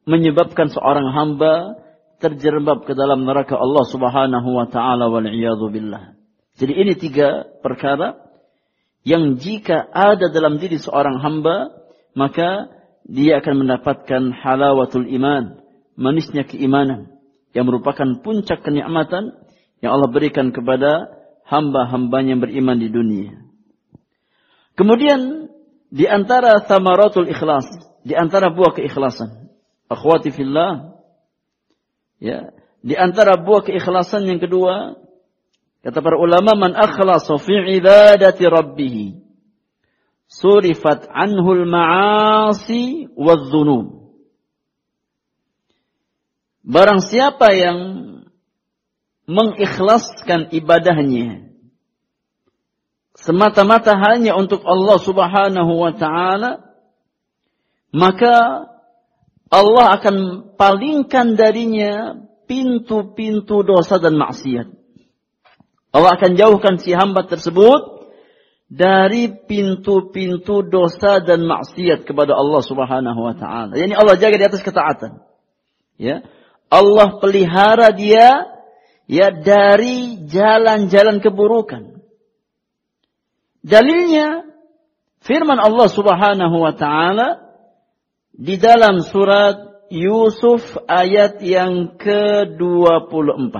menyebabkan 0.05 0.69
seorang 0.69 1.09
hamba 1.09 1.81
terjerembab 2.21 2.85
ke 2.85 2.93
dalam 2.93 3.25
neraka 3.25 3.57
Allah 3.57 3.83
Subhanahu 3.89 4.49
wa 4.53 4.69
taala 4.69 5.09
wal 5.09 5.27
billah. 5.73 6.13
Jadi 6.55 6.73
ini 6.77 6.93
tiga 6.93 7.49
perkara 7.65 8.21
yang 9.03 9.41
jika 9.41 9.83
ada 9.89 10.29
dalam 10.29 10.61
diri 10.61 10.77
seorang 10.77 11.19
hamba 11.19 11.73
maka 12.13 12.69
dia 13.03 13.43
akan 13.43 13.67
mendapatkan 13.67 14.31
halawatul 14.31 15.09
iman, 15.09 15.59
manisnya 15.99 16.47
keimanan 16.47 17.11
yang 17.51 17.67
merupakan 17.67 18.21
puncak 18.23 18.63
kenikmatan 18.63 19.35
yang 19.83 19.99
Allah 19.99 20.07
berikan 20.07 20.55
kepada 20.55 21.11
hamba-hambanya 21.49 22.37
yang 22.37 22.41
beriman 22.41 22.77
di 22.79 22.87
dunia. 22.87 23.43
Kemudian 24.79 25.51
di 25.93 26.09
antara 26.09 26.57
thamaratul 26.65 27.29
ikhlas, 27.29 27.69
di 28.01 28.17
antara 28.17 28.49
buah 28.49 28.73
keikhlasan. 28.73 29.53
Akhwati 29.85 30.33
fillah, 30.33 30.93
Ya, 32.23 32.55
di 32.79 32.95
antara 32.95 33.35
buah 33.35 33.67
keikhlasan 33.67 34.23
yang 34.23 34.39
kedua, 34.39 34.95
kata 35.83 35.99
para 35.99 36.15
ulama, 36.15 36.55
man 36.55 36.71
akhlasa 36.71 37.35
fi 37.35 37.75
ibadati 37.75 38.47
rabbih 38.47 39.19
surifat 40.31 41.11
anhul 41.11 41.67
ma'asi 41.67 43.11
wadh-dhunub. 43.11 44.15
Barang 46.63 47.03
siapa 47.03 47.51
yang 47.51 47.79
mengikhlaskan 49.27 50.55
ibadahnya 50.55 51.52
semata-mata 53.23 53.95
hanya 53.95 54.35
untuk 54.35 54.61
Allah 54.67 54.99
Subhanahu 54.99 55.73
wa 55.79 55.95
taala, 55.95 56.75
maka 57.95 58.67
Allah 59.47 59.85
akan 59.95 60.15
palingkan 60.59 61.39
darinya 61.39 62.25
pintu-pintu 62.49 63.63
dosa 63.63 64.01
dan 64.01 64.19
maksiat. 64.19 64.67
Allah 65.93 66.11
akan 66.17 66.31
jauhkan 66.33 66.81
si 66.81 66.89
hamba 66.91 67.29
tersebut 67.29 68.09
dari 68.65 69.29
pintu-pintu 69.29 70.65
dosa 70.65 71.21
dan 71.21 71.45
maksiat 71.45 72.09
kepada 72.09 72.33
Allah 72.33 72.61
Subhanahu 72.65 73.19
wa 73.21 73.35
taala. 73.37 73.77
Yani 73.77 73.93
Allah 73.93 74.17
jaga 74.17 74.35
di 74.41 74.45
atas 74.49 74.65
ketaatan. 74.65 75.21
Ya. 76.01 76.25
Allah 76.73 77.21
pelihara 77.21 77.93
dia 77.93 78.49
ya 79.05 79.29
dari 79.29 80.25
jalan-jalan 80.25 81.21
keburukan. 81.21 81.92
Dalilnya 83.63 84.43
firman 85.23 85.55
Allah 85.55 85.87
Subhanahu 85.87 86.55
wa 86.59 86.75
taala 86.75 87.39
di 88.35 88.59
dalam 88.59 88.99
surat 88.99 89.87
Yusuf 89.87 90.75
ayat 90.83 91.39
yang 91.39 91.95
ke-24. 91.95 93.55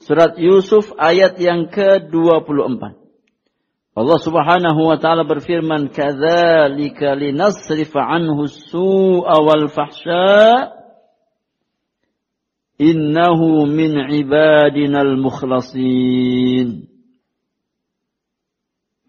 Surat 0.00 0.40
Yusuf 0.40 0.88
ayat 0.96 1.36
yang 1.36 1.68
ke-24. 1.68 2.96
Allah 3.96 4.18
Subhanahu 4.24 4.80
wa 4.92 4.96
taala 4.96 5.28
berfirman, 5.28 5.92
"Kadzalika 5.92 7.12
linasrifa 7.12 8.00
anhu 8.08 8.48
as-su'a 8.48 9.36
wal 9.40 9.68
fahsya' 9.68 10.72
innahu 12.80 13.68
min 13.68 14.00
ibadinal 14.16 15.16
mukhlasin." 15.20 16.95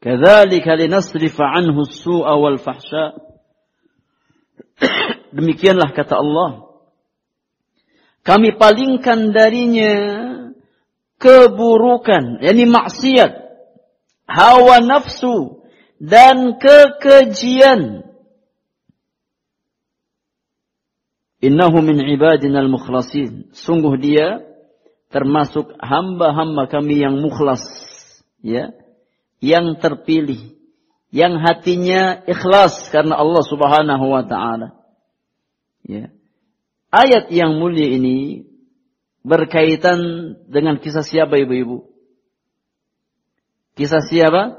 Kadzalika 0.08 0.80
linasrifa 0.80 1.52
anhu 1.52 1.84
as-su'a 1.84 2.32
wal 2.40 2.56
Demikianlah 5.36 5.92
kata 5.92 6.16
Allah. 6.16 6.64
Kami 8.24 8.56
palingkan 8.56 9.36
darinya 9.36 9.92
keburukan, 11.20 12.40
yakni 12.40 12.64
maksiat 12.72 13.52
hawa 14.32 14.80
nafsu 14.80 15.60
dan 16.00 16.56
kekejian. 16.56 18.08
Innahu 21.44 21.84
min 21.84 22.00
ibadina 22.08 22.64
al-mukhlasin. 22.64 23.52
Sungguh 23.52 24.00
dia 24.00 24.40
termasuk 25.12 25.76
hamba-hamba 25.84 26.72
kami 26.72 27.04
yang 27.04 27.20
mukhlas. 27.20 27.60
Ya. 28.40 28.72
Yang 29.40 29.80
terpilih. 29.82 30.42
Yang 31.14 31.34
hatinya 31.44 32.02
ikhlas 32.28 32.92
karena 32.92 33.16
Allah 33.16 33.44
subhanahu 33.46 34.06
wa 34.12 34.24
ta'ala. 34.28 34.76
Ya. 35.88 36.12
Ayat 36.92 37.32
yang 37.32 37.60
mulia 37.60 37.96
ini 37.96 38.48
berkaitan 39.28 40.00
dengan 40.48 40.80
kisah 40.80 41.04
siapa 41.04 41.36
ibu-ibu? 41.36 41.88
Kisah 43.76 44.04
siapa? 44.04 44.58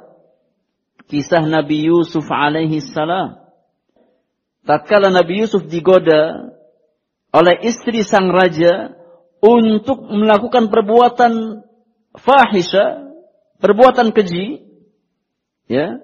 Kisah 1.09 1.49
Nabi 1.49 1.89
Yusuf 1.89 2.29
alaihi 2.29 2.85
salam. 2.85 3.41
Tatkala 4.69 5.09
Nabi 5.09 5.41
Yusuf 5.41 5.65
digoda 5.65 6.53
oleh 7.33 7.57
istri 7.65 8.05
sang 8.05 8.29
raja 8.29 8.93
untuk 9.41 10.05
melakukan 10.05 10.69
perbuatan 10.69 11.65
fahisha, 12.13 13.09
perbuatan 13.65 14.13
keji, 14.13 14.68
ya. 15.69 16.03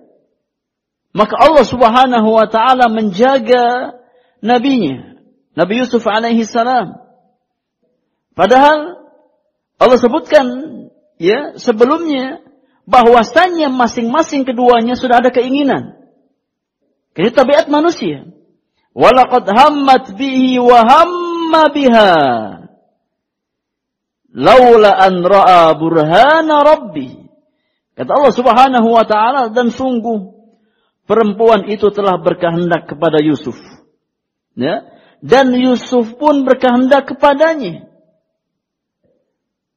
Maka 1.14 1.34
Allah 1.38 1.64
Subhanahu 1.64 2.28
wa 2.28 2.46
taala 2.46 2.86
menjaga 2.92 3.96
nabinya, 4.44 5.18
Nabi 5.56 5.82
Yusuf 5.82 6.04
alaihi 6.06 6.44
salam. 6.44 6.98
Padahal 8.34 8.98
Allah 9.78 9.98
sebutkan 9.98 10.46
ya 11.22 11.54
sebelumnya 11.56 12.42
bahwasannya 12.84 13.72
masing-masing 13.72 14.44
keduanya 14.44 14.98
sudah 14.98 15.24
ada 15.24 15.30
keinginan. 15.32 15.96
Ini 17.14 17.30
tabiat 17.30 17.70
manusia. 17.70 18.26
Walaqad 18.94 19.46
hammat 19.46 20.18
bihi 20.18 20.58
wa 20.58 20.82
hamma 20.82 21.62
biha. 21.70 22.12
Laula 24.34 24.98
an 24.98 25.22
ra'a 25.22 25.78
burhana 25.78 26.66
rabbi. 26.66 27.23
Kata 27.94 28.10
Allah 28.10 28.34
Subhanahu 28.34 28.88
wa 28.90 29.04
taala 29.06 29.54
dan 29.54 29.70
sungguh 29.70 30.34
perempuan 31.06 31.70
itu 31.70 31.94
telah 31.94 32.18
berkehendak 32.18 32.90
kepada 32.90 33.22
Yusuf. 33.22 33.54
Ya. 34.58 34.86
Dan 35.24 35.54
Yusuf 35.56 36.18
pun 36.20 36.42
berkehendak 36.44 37.14
kepadanya. 37.14 37.88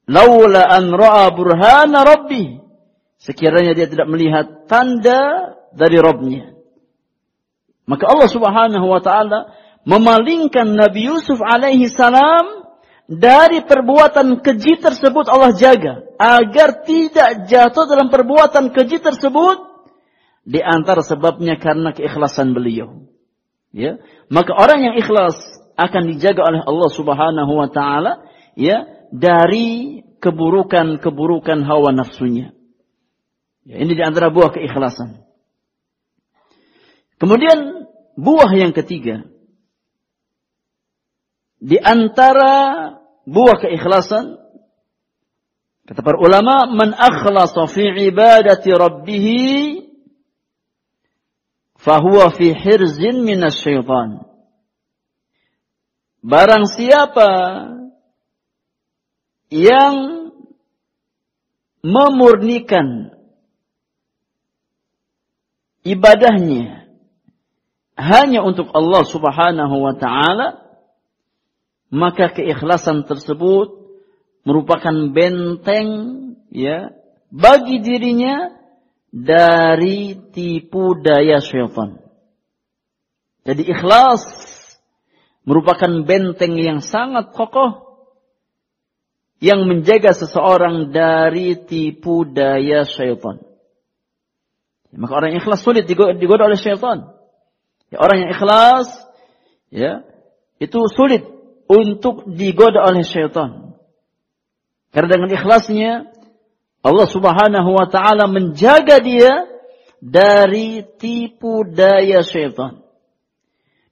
Laula 0.07 0.65
an 0.65 0.91
ra'a 0.91 1.31
burhana 1.35 2.03
rabbi 2.03 2.57
sekiranya 3.21 3.75
dia 3.75 3.87
tidak 3.91 4.07
melihat 4.07 4.65
tanda 4.71 5.53
dari 5.75 5.99
Robnya. 5.99 6.55
Maka 7.87 8.03
Allah 8.07 8.29
subhanahu 8.31 8.87
wa 8.87 8.99
ta'ala 8.99 9.39
memalingkan 9.87 10.75
Nabi 10.75 11.07
Yusuf 11.11 11.39
alaihi 11.39 11.87
salam 11.87 12.66
dari 13.07 13.63
perbuatan 13.63 14.43
keji 14.43 14.83
tersebut 14.83 15.31
Allah 15.31 15.55
jaga 15.55 16.03
agar 16.19 16.83
tidak 16.83 17.47
jatuh 17.47 17.87
dalam 17.87 18.11
perbuatan 18.11 18.75
keji 18.75 18.99
tersebut 18.99 19.63
di 20.43 20.59
antara 20.59 20.99
sebabnya 20.99 21.55
karena 21.55 21.95
keikhlasan 21.95 22.51
beliau. 22.51 23.07
Ya, 23.71 23.99
maka 24.27 24.55
orang 24.55 24.91
yang 24.91 24.95
ikhlas 24.99 25.39
akan 25.79 26.03
dijaga 26.11 26.43
oleh 26.43 26.61
Allah 26.63 26.89
Subhanahu 26.91 27.51
wa 27.51 27.69
taala 27.71 28.27
ya 28.59 28.87
dari 29.11 30.01
keburukan-keburukan 30.19 31.63
hawa 31.63 31.95
nafsunya. 31.95 32.51
Ya, 33.63 33.75
ini 33.83 33.95
di 33.95 34.03
antara 34.03 34.31
buah 34.31 34.51
keikhlasan. 34.51 35.23
Kemudian 37.19 37.87
buah 38.15 38.51
yang 38.55 38.71
ketiga. 38.75 39.25
Di 41.57 41.81
antara 41.81 42.53
buah 43.25 43.57
keikhlasan 43.57 44.37
kata 45.87 46.01
para 46.03 46.19
ulama 46.21 46.69
man 46.69 46.93
akhlasa 46.93 47.65
fi 47.65 47.89
ibadati 48.11 48.69
rabbih 48.69 49.25
fahuwa 51.81 52.29
fi 52.35 52.53
hirzin 52.53 53.25
minasyaitan. 53.25 54.27
Barang 56.21 56.67
siapa 56.67 57.29
yang 59.47 60.27
memurnikan 61.79 63.15
ibadahnya 65.87 66.91
hanya 67.95 68.43
untuk 68.43 68.69
Allah 68.75 69.07
Subhanahu 69.07 69.75
wa 69.81 69.95
taala 69.95 70.66
maka 71.87 72.35
keikhlasan 72.35 73.07
tersebut 73.07 73.71
merupakan 74.43 74.95
benteng 75.11 75.89
ya 76.51 76.91
bagi 77.31 77.83
dirinya 77.83 78.51
dari 79.11 80.15
tipu 80.31 80.99
daya 80.99 81.39
syaitan. 81.39 81.99
Jadi 83.47 83.63
ikhlas 83.63 84.23
merupakan 85.47 86.03
benteng 86.03 86.59
yang 86.59 86.83
sangat 86.83 87.31
kokoh 87.31 87.87
yang 89.39 89.63
menjaga 89.69 90.11
seseorang 90.11 90.91
dari 90.91 91.55
tipu 91.55 92.27
daya 92.27 92.83
syaitan. 92.83 93.39
Maka 94.91 95.13
orang 95.13 95.29
yang 95.35 95.39
ikhlas 95.43 95.61
sulit 95.61 95.85
digoda 95.87 96.47
oleh 96.47 96.59
syaitan. 96.59 97.11
Ya, 97.87 98.03
orang 98.03 98.27
yang 98.27 98.31
ikhlas, 98.35 98.87
ya, 99.71 100.03
itu 100.59 100.79
sulit 100.91 101.36
untuk 101.67 102.31
digoda 102.31 102.87
oleh 102.87 103.03
syaitan. 103.03 103.75
Karena 104.95 105.19
dengan 105.19 105.29
ikhlasnya, 105.35 105.91
Allah 106.81 107.07
subhanahu 107.11 107.69
wa 107.75 107.87
ta'ala 107.91 108.31
menjaga 108.31 109.03
dia 109.03 109.45
dari 109.99 110.87
tipu 110.95 111.67
daya 111.67 112.23
syaitan. 112.23 112.79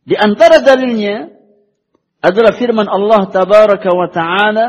Di 0.06 0.16
antara 0.16 0.64
dalilnya 0.64 1.36
adalah 2.24 2.56
firman 2.56 2.88
Allah 2.88 3.28
tabaraka 3.30 3.90
wa 3.92 4.10
ta'ala 4.10 4.68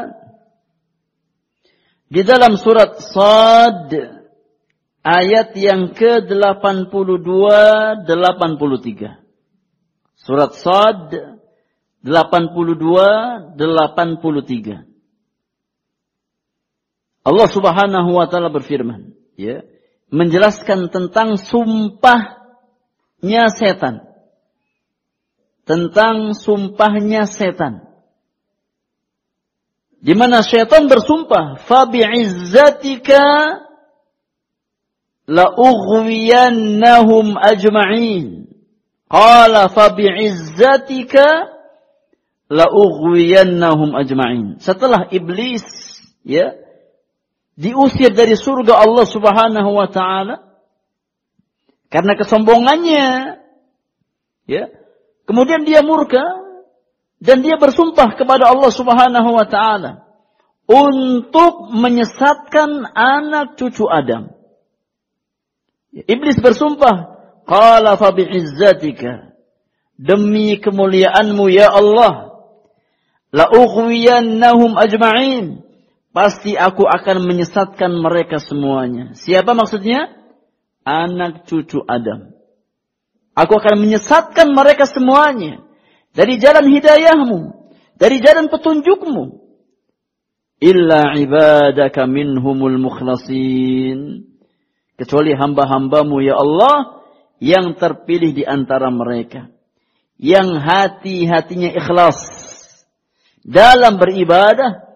di 2.07 2.23
dalam 2.27 2.59
surat 2.59 3.03
Sad 3.03 3.91
ayat 5.07 5.55
yang 5.55 5.95
ke-82 5.95 7.31
83. 8.03 9.23
Surat 10.17 10.51
Sad 10.59 11.36
82 12.07 13.59
83. 13.59 14.87
Allah 17.27 17.49
Subhanahu 17.51 18.15
wa 18.15 18.31
taala 18.31 18.55
berfirman, 18.55 19.11
ya, 19.35 19.67
menjelaskan 20.15 20.95
tentang 20.95 21.35
sumpahnya 21.35 22.31
setan. 23.51 24.07
Tentang 25.67 26.39
sumpahnya 26.39 27.27
setan. 27.27 27.91
Di 29.99 30.15
mana 30.15 30.47
setan 30.47 30.87
bersumpah, 30.87 31.59
"Fa 31.67 31.91
bi'izzatika 31.91 33.59
la'ughwiyannahum 35.27 37.35
ajma'in. 37.35 38.47
Qala 39.11 39.67
fa 39.67 39.91
bi'izzatika 39.91 41.56
la'ughwiyannahum 42.53 43.97
ajma'in. 43.97 44.63
Setelah 44.63 45.11
iblis 45.11 45.65
ya 46.23 46.55
diusir 47.57 48.13
dari 48.13 48.37
surga 48.37 48.83
Allah 48.85 49.07
Subhanahu 49.09 49.71
wa 49.73 49.89
taala 49.89 50.45
karena 51.89 52.13
kesombongannya 52.19 53.41
ya 54.45 54.65
kemudian 55.25 55.65
dia 55.65 55.81
murka 55.81 56.23
dan 57.23 57.41
dia 57.41 57.57
bersumpah 57.57 58.13
kepada 58.19 58.53
Allah 58.53 58.69
Subhanahu 58.69 59.31
wa 59.33 59.47
taala 59.49 60.05
untuk 60.69 61.73
menyesatkan 61.73 62.93
anak 62.93 63.57
cucu 63.57 63.87
Adam 63.89 64.37
Iblis 66.05 66.37
bersumpah, 66.45 67.17
qala 67.49 67.97
fa 67.97 68.13
bi'izzatika 68.13 69.33
demi 69.97 70.61
kemuliaanmu 70.61 71.49
ya 71.49 71.73
Allah 71.73 72.26
la 73.37 73.53
ughwiyannahum 73.53 74.81
ajma'in 74.81 75.61
pasti 76.17 76.57
aku 76.57 76.89
akan 76.89 77.29
menyesatkan 77.29 77.93
mereka 77.93 78.41
semuanya. 78.41 79.13
Siapa 79.13 79.53
maksudnya? 79.53 80.17
Anak 80.81 81.45
cucu 81.45 81.85
Adam. 81.85 82.33
Aku 83.37 83.61
akan 83.61 83.77
menyesatkan 83.85 84.49
mereka 84.57 84.89
semuanya 84.89 85.61
dari 86.17 86.41
jalan 86.41 86.73
hidayahmu, 86.73 87.69
dari 88.01 88.25
jalan 88.25 88.49
petunjukmu. 88.49 89.45
Illa 90.57 91.13
ibadaka 91.21 92.09
minhumul 92.09 92.81
mukhlasin. 92.81 94.25
Kecuali 94.97 95.37
hamba-hambamu 95.37 96.25
ya 96.25 96.41
Allah 96.41 97.05
yang 97.45 97.77
terpilih 97.77 98.33
di 98.33 98.49
antara 98.49 98.89
mereka. 98.89 99.53
Yang 100.17 100.57
hati-hatinya 100.65 101.77
ikhlas. 101.77 102.46
Dalam 103.47 104.03
beribadah 104.03 104.87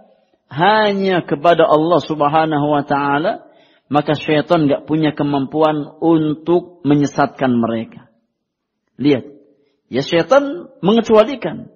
hanya 0.50 1.22
kepada 1.22 1.62
Allah 1.70 2.02
subhanahu 2.02 2.66
wa 2.74 2.82
ta'ala. 2.82 3.46
Maka 3.90 4.14
syaitan 4.14 4.70
gak 4.70 4.86
punya 4.86 5.10
kemampuan 5.18 5.82
untuk 5.98 6.78
menyesatkan 6.86 7.50
mereka. 7.58 8.06
Lihat. 9.02 9.26
Ya 9.90 10.06
syaitan 10.06 10.70
mengecualikan. 10.78 11.74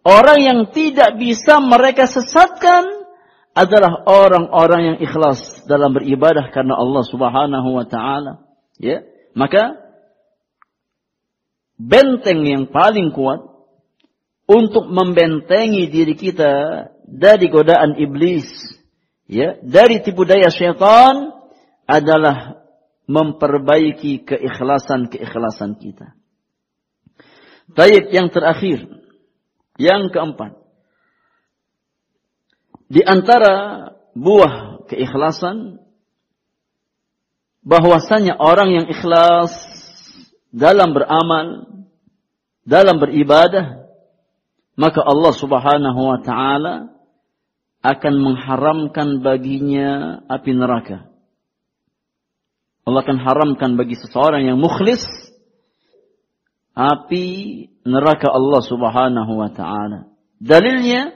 Orang 0.00 0.40
yang 0.40 0.60
tidak 0.72 1.20
bisa 1.20 1.60
mereka 1.60 2.08
sesatkan 2.08 3.04
adalah 3.52 4.00
orang-orang 4.08 4.80
yang 4.80 4.98
ikhlas 5.04 5.68
dalam 5.68 5.92
beribadah 5.92 6.48
karena 6.48 6.72
Allah 6.72 7.04
Subhanahu 7.04 7.68
wa 7.76 7.84
taala. 7.84 8.48
Ya. 8.80 9.04
Maka 9.36 9.76
benteng 11.76 12.48
yang 12.48 12.64
paling 12.72 13.12
kuat 13.12 13.51
untuk 14.46 14.90
membentengi 14.90 15.86
diri 15.88 16.14
kita 16.18 16.52
dari 17.06 17.46
godaan 17.46 17.94
iblis, 17.98 18.48
ya, 19.30 19.58
dari 19.62 20.02
tipu 20.02 20.26
daya 20.26 20.50
syaitan 20.50 21.30
adalah 21.86 22.62
memperbaiki 23.06 24.24
keikhlasan-keikhlasan 24.26 25.78
kita. 25.78 26.14
Taib 27.72 28.12
yang 28.12 28.28
terakhir, 28.28 28.84
yang 29.80 30.12
keempat, 30.12 30.58
di 32.92 33.00
antara 33.00 33.88
buah 34.12 34.84
keikhlasan 34.84 35.80
bahwasanya 37.64 38.36
orang 38.36 38.68
yang 38.76 38.86
ikhlas 38.92 39.54
dalam 40.52 40.92
beramal, 40.92 41.46
dalam 42.68 43.00
beribadah, 43.00 43.81
maka 44.76 45.00
Allah 45.04 45.32
Subhanahu 45.36 46.00
wa 46.00 46.18
taala 46.24 46.92
akan 47.82 48.14
mengharamkan 48.22 49.20
baginya 49.20 50.22
api 50.30 50.50
neraka. 50.54 51.10
Allah 52.82 53.00
akan 53.06 53.18
haramkan 53.22 53.78
bagi 53.78 53.94
seseorang 53.94 54.46
yang 54.46 54.58
mukhlis 54.58 55.02
api 56.74 57.26
neraka 57.84 58.30
Allah 58.30 58.62
Subhanahu 58.64 59.32
wa 59.38 59.50
taala. 59.50 60.10
Dalilnya 60.42 61.14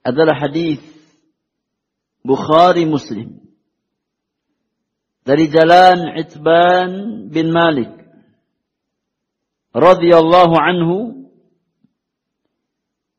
adalah 0.00 0.36
hadis 0.36 0.80
Bukhari 2.20 2.84
Muslim 2.84 3.40
dari 5.24 5.48
jalan 5.48 6.16
Itban 6.16 6.90
bin 7.32 7.52
Malik 7.52 7.92
radhiyallahu 9.72 10.56
anhu 10.56 11.19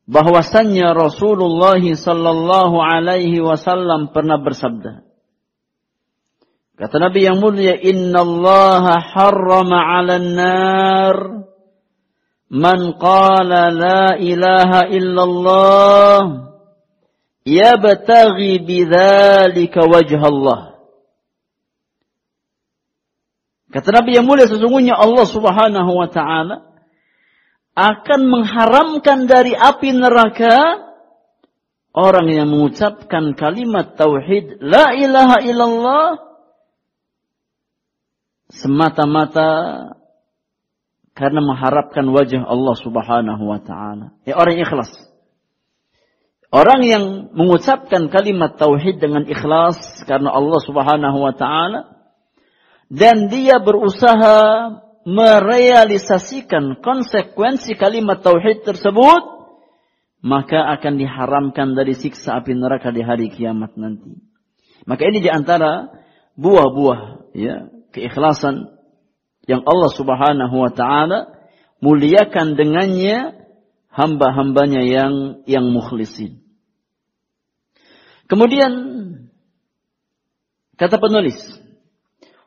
bahwasannya 0.08 0.90
Rasulullah 0.94 1.78
sallallahu 1.78 2.76
alaihi 2.82 3.38
wasallam 3.38 4.10
pernah 4.10 4.42
bersabda 4.42 5.12
Kata 6.82 6.98
Nabi 6.98 7.22
yang 7.22 7.38
mulia, 7.38 7.78
Inna 7.78 8.26
Allah 8.26 9.06
harrama 9.06 9.78
ala 9.86 10.18
nar 10.18 11.16
man 12.50 12.98
qala 12.98 13.70
la 13.70 14.18
ilaha 14.18 14.90
illallah 14.90 16.20
yabtaghi 17.46 18.66
bidzalika 18.66 19.86
wajh 19.86 20.18
Allah. 20.18 20.80
Kata 23.70 23.88
Nabi 23.94 24.18
yang 24.18 24.26
mulia 24.26 24.50
sesungguhnya 24.50 24.98
Allah 24.98 25.22
Subhanahu 25.28 25.92
wa 25.92 26.08
taala 26.10 26.71
akan 27.72 28.20
mengharamkan 28.28 29.24
dari 29.24 29.56
api 29.56 29.96
neraka 29.96 30.84
orang 31.96 32.28
yang 32.28 32.48
mengucapkan 32.52 33.32
kalimat 33.32 33.96
tauhid 33.96 34.60
la 34.60 34.92
ilaha 34.92 35.40
illallah 35.40 36.06
semata-mata 38.52 39.50
karena 41.12 41.40
mengharapkan 41.44 42.08
wajah 42.08 42.44
Allah 42.44 42.76
Subhanahu 42.80 43.44
wa 43.44 43.60
taala. 43.60 44.16
Ya 44.24 44.36
orang 44.36 44.60
ikhlas. 44.60 44.92
Orang 46.52 46.84
yang 46.84 47.32
mengucapkan 47.32 48.12
kalimat 48.12 48.60
tauhid 48.60 49.00
dengan 49.00 49.24
ikhlas 49.24 50.04
karena 50.04 50.28
Allah 50.28 50.60
Subhanahu 50.60 51.18
wa 51.24 51.32
taala 51.32 51.96
dan 52.92 53.32
dia 53.32 53.56
berusaha 53.56 54.36
merealisasikan 55.02 56.78
konsekuensi 56.78 57.74
kalimat 57.74 58.22
tauhid 58.22 58.62
tersebut 58.62 59.22
maka 60.22 60.70
akan 60.78 61.02
diharamkan 61.02 61.74
dari 61.74 61.98
siksa 61.98 62.38
api 62.38 62.54
neraka 62.54 62.94
di 62.94 63.02
hari 63.02 63.26
kiamat 63.26 63.74
nanti. 63.74 64.14
Maka 64.86 65.02
ini 65.10 65.18
di 65.18 65.30
antara 65.30 65.90
buah-buah 66.38 67.34
ya 67.34 67.66
keikhlasan 67.90 68.70
yang 69.50 69.66
Allah 69.66 69.90
Subhanahu 69.90 70.54
wa 70.54 70.70
taala 70.70 71.42
muliakan 71.82 72.54
dengannya 72.54 73.42
hamba-hambanya 73.90 74.86
yang 74.86 75.42
yang 75.50 75.66
mukhlisin. 75.74 76.38
Kemudian 78.30 78.72
kata 80.78 80.96
penulis, 81.02 81.36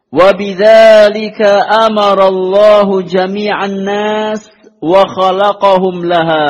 "Wa 0.10 0.34
bidzalika 0.34 1.66
amara 1.88 2.30
Allah 2.30 2.90
jami'an 3.06 3.86
nas 3.86 4.42
wa 4.82 5.06
khalaqahum 5.06 6.06
laha." 6.06 6.50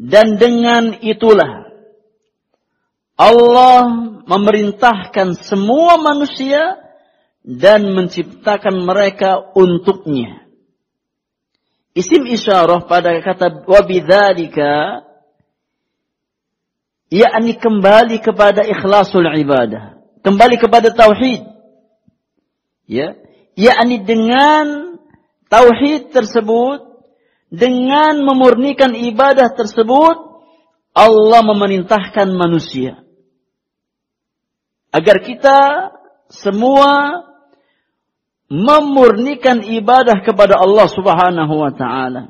Dan 0.00 0.40
dengan 0.40 0.96
itulah 1.04 1.68
Allah 3.20 3.80
memerintahkan 4.24 5.36
semua 5.36 6.00
manusia 6.00 6.80
dan 7.44 7.92
menciptakan 7.92 8.80
mereka 8.80 9.52
untuknya. 9.52 10.40
Isim 11.92 12.24
isyarah 12.24 12.88
pada 12.88 13.20
kata 13.20 13.68
wabidzalika 13.68 15.04
yakni 17.12 17.60
kembali 17.60 18.24
kepada 18.24 18.64
ikhlasul 18.64 19.28
ibadah, 19.36 19.99
kembali 20.20 20.56
kepada 20.60 20.92
tauhid. 20.92 21.46
Ya, 22.90 23.14
yakni 23.54 24.02
dengan 24.02 24.98
tauhid 25.46 26.10
tersebut, 26.10 26.90
dengan 27.50 28.22
memurnikan 28.22 28.94
ibadah 28.94 29.54
tersebut, 29.54 30.16
Allah 30.90 31.40
memerintahkan 31.46 32.34
manusia 32.34 33.02
agar 34.90 35.22
kita 35.22 35.58
semua 36.30 37.22
memurnikan 38.50 39.62
ibadah 39.62 40.26
kepada 40.26 40.58
Allah 40.58 40.90
Subhanahu 40.90 41.54
wa 41.54 41.70
taala. 41.70 42.22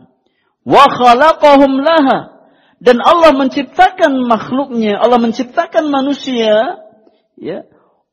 Wa 0.60 0.84
khalaqahum 0.92 1.80
laha 1.80 2.44
dan 2.80 3.00
Allah 3.00 3.32
menciptakan 3.32 4.28
makhluknya, 4.28 5.00
Allah 5.00 5.20
menciptakan 5.20 5.88
manusia 5.88 6.84
ya 7.40 7.64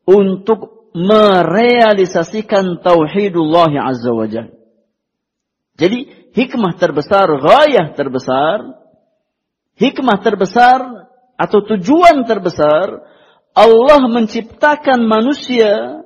untuk 0.08 0.89
merealisasikan 0.95 2.80
tauhidullah 2.80 3.70
azza 3.84 4.16
wajalla. 4.16 4.55
Jadi 5.78 6.32
hikmah 6.34 6.74
terbesar, 6.80 7.30
gayah 7.38 7.93
terbesar, 7.93 8.82
hikmah 9.78 10.18
terbesar 10.26 10.80
atau 11.38 11.62
tujuan 11.62 12.26
terbesar 12.26 13.05
Allah 13.53 14.01
menciptakan 14.10 15.05
manusia, 15.05 16.01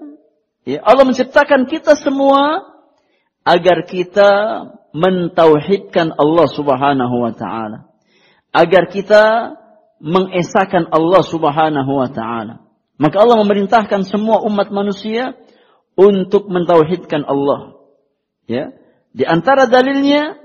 ya, 0.68 0.80
Allah 0.84 1.08
menciptakan 1.08 1.72
kita 1.72 1.96
semua 1.96 2.68
agar 3.48 3.88
kita 3.88 4.32
mentauhidkan 4.92 6.12
Allah 6.20 6.48
Subhanahu 6.52 7.16
wa 7.24 7.32
taala 7.32 7.92
agar 8.52 8.92
kita 8.92 9.56
mengesahkan 10.04 10.92
Allah 10.92 11.24
Subhanahu 11.24 11.92
wa 11.96 12.10
taala. 12.12 12.71
Maka 13.02 13.18
Allah 13.18 13.42
memerintahkan 13.42 14.06
semua 14.06 14.46
umat 14.46 14.70
manusia 14.70 15.34
untuk 15.98 16.46
mentauhidkan 16.54 17.26
Allah. 17.26 17.82
Ya. 18.46 18.78
Di 19.10 19.26
antara 19.26 19.66
dalilnya 19.66 20.38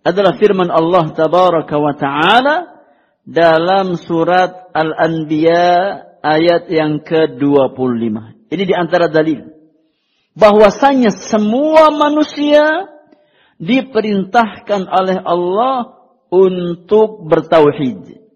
adalah 0.00 0.40
firman 0.40 0.72
Allah 0.72 1.12
tabaraka 1.12 1.76
wa 1.76 1.92
taala 1.92 2.56
dalam 3.28 4.00
surat 4.00 4.72
Al-Anbiya 4.72 6.00
ayat 6.24 6.72
yang 6.72 7.04
ke-25. 7.04 8.16
Ini 8.48 8.64
di 8.64 8.72
antara 8.72 9.12
dalil 9.12 9.44
bahwasanya 10.32 11.12
semua 11.12 11.92
manusia 11.92 12.88
diperintahkan 13.60 14.88
oleh 14.88 15.18
Allah 15.20 15.98
untuk 16.32 17.28
bertauhid 17.28 18.27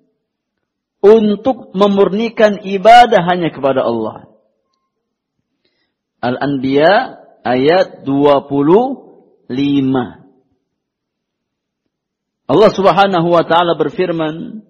untuk 1.03 1.74
memurnikan 1.74 2.62
ibadah 2.62 3.26
hanya 3.26 3.50
kepada 3.50 3.82
Allah. 3.82 4.30
Al-Anbiya 6.22 7.18
ayat 7.42 8.07
25. 8.07 9.50
Allah 12.46 12.70
Subhanahu 12.70 13.28
wa 13.34 13.42
taala 13.42 13.74
berfirman, 13.74 14.62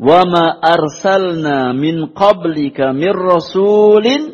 "Wa 0.00 0.24
ma 0.24 0.56
arsalna 0.56 1.76
min 1.76 2.16
qablika 2.16 2.96
mir 2.96 3.12
rasulin 3.12 4.32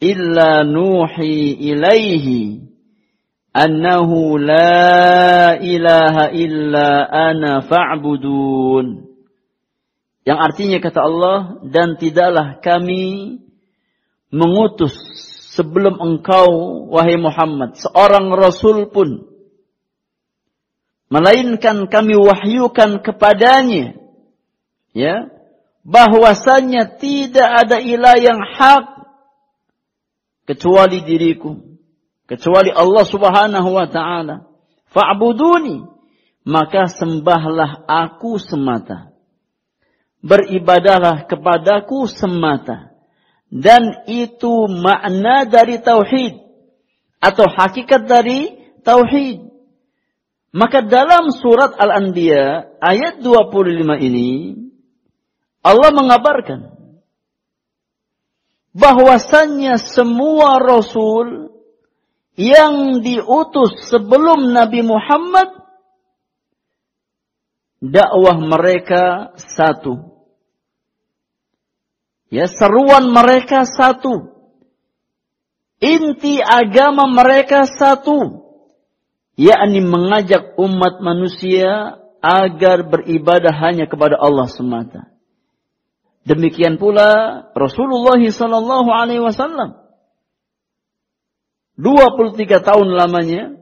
illa 0.00 0.64
nuhi 0.64 1.60
ilaihi 1.60 2.64
annahu 3.52 4.40
la 4.40 5.60
ilaha 5.60 6.32
illa 6.32 7.04
ana 7.04 7.60
fa'budun." 7.60 9.09
Yang 10.20 10.38
artinya 10.38 10.78
kata 10.84 11.00
Allah, 11.00 11.38
dan 11.64 11.96
tidaklah 11.96 12.60
kami 12.60 13.40
mengutus 14.28 14.92
sebelum 15.56 15.96
engkau, 15.96 16.84
wahai 16.92 17.16
Muhammad, 17.16 17.80
seorang 17.80 18.28
Rasul 18.36 18.92
pun. 18.92 19.24
Melainkan 21.10 21.90
kami 21.90 22.14
wahyukan 22.14 23.02
kepadanya, 23.02 23.98
ya, 24.94 25.26
bahwasanya 25.82 27.00
tidak 27.00 27.66
ada 27.66 27.82
ilah 27.82 28.14
yang 28.20 28.38
hak 28.38 28.86
kecuali 30.46 31.02
diriku, 31.02 31.58
kecuali 32.30 32.70
Allah 32.70 33.04
Subhanahu 33.08 33.70
wa 33.74 33.88
taala. 33.90 34.46
Fa'buduni, 34.94 35.82
maka 36.46 36.86
sembahlah 36.86 37.88
aku 37.88 38.38
semata 38.38 39.09
beribadahlah 40.20 41.24
kepadaku 41.28 42.08
semata. 42.08 42.92
Dan 43.50 44.06
itu 44.06 44.70
makna 44.70 45.42
dari 45.42 45.82
tauhid 45.82 46.38
atau 47.18 47.50
hakikat 47.50 48.06
dari 48.06 48.54
tauhid. 48.86 49.50
Maka 50.50 50.82
dalam 50.86 51.30
surat 51.34 51.74
Al-Anbiya 51.78 52.78
ayat 52.82 53.22
25 53.22 54.06
ini 54.06 54.30
Allah 55.62 55.90
mengabarkan 55.94 56.74
bahwasannya 58.74 59.78
semua 59.82 60.58
rasul 60.62 61.54
yang 62.38 63.02
diutus 63.02 63.90
sebelum 63.90 64.54
Nabi 64.54 64.80
Muhammad 64.82 65.50
dakwah 67.78 68.38
mereka 68.38 69.34
satu 69.38 70.09
Ya, 72.30 72.46
seruan 72.46 73.10
mereka 73.10 73.66
satu. 73.66 74.30
Inti 75.82 76.38
agama 76.38 77.10
mereka 77.10 77.66
satu. 77.66 78.46
Yakni 79.34 79.82
mengajak 79.82 80.54
umat 80.54 81.02
manusia 81.02 81.98
agar 82.22 82.86
beribadah 82.86 83.50
hanya 83.66 83.90
kepada 83.90 84.14
Allah 84.20 84.46
semata. 84.46 85.10
Demikian 86.22 86.76
pula 86.76 87.42
Rasulullah 87.56 88.20
sallallahu 88.20 88.92
alaihi 88.92 89.24
wasallam 89.24 89.80
23 91.80 92.60
tahun 92.60 92.88
lamanya 92.92 93.56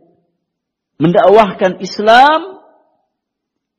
mendakwahkan 0.99 1.79
Islam 1.79 2.67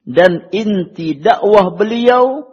dan 0.07 0.47
inti 0.55 1.19
dakwah 1.19 1.75
beliau 1.75 2.48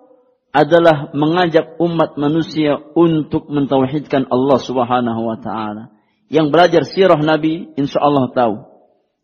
adalah 0.56 1.12
mengajak 1.12 1.76
umat 1.76 2.16
manusia 2.16 2.80
untuk 2.96 3.52
mentauhidkan 3.52 4.24
Allah 4.32 4.56
Subhanahu 4.56 5.28
wa 5.28 5.36
taala. 5.36 5.92
Yang 6.32 6.46
belajar 6.48 6.82
sirah 6.88 7.20
Nabi 7.20 7.76
insyaallah 7.76 8.32
tahu. 8.32 8.64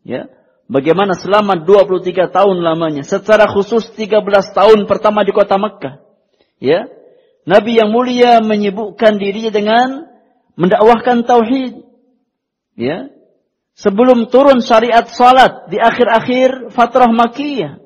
Ya. 0.05 0.29
Bagaimana 0.69 1.17
selama 1.17 1.57
23 1.57 2.29
tahun 2.29 2.57
lamanya, 2.61 3.01
secara 3.01 3.49
khusus 3.49 3.89
13 3.97 4.21
tahun 4.53 4.85
pertama 4.85 5.25
di 5.25 5.33
kota 5.33 5.57
Mekkah. 5.57 6.05
Ya. 6.61 6.85
Nabi 7.49 7.81
yang 7.81 7.89
mulia 7.89 8.39
menyibukkan 8.39 9.17
dirinya 9.17 9.49
dengan 9.49 9.87
mendakwahkan 10.53 11.25
tauhid. 11.25 11.81
Ya. 12.77 13.09
Sebelum 13.73 14.29
turun 14.29 14.61
syariat 14.61 15.09
salat 15.09 15.65
di 15.73 15.81
akhir-akhir 15.81 16.69
fatrah 16.77 17.09
Makkiyah. 17.09 17.81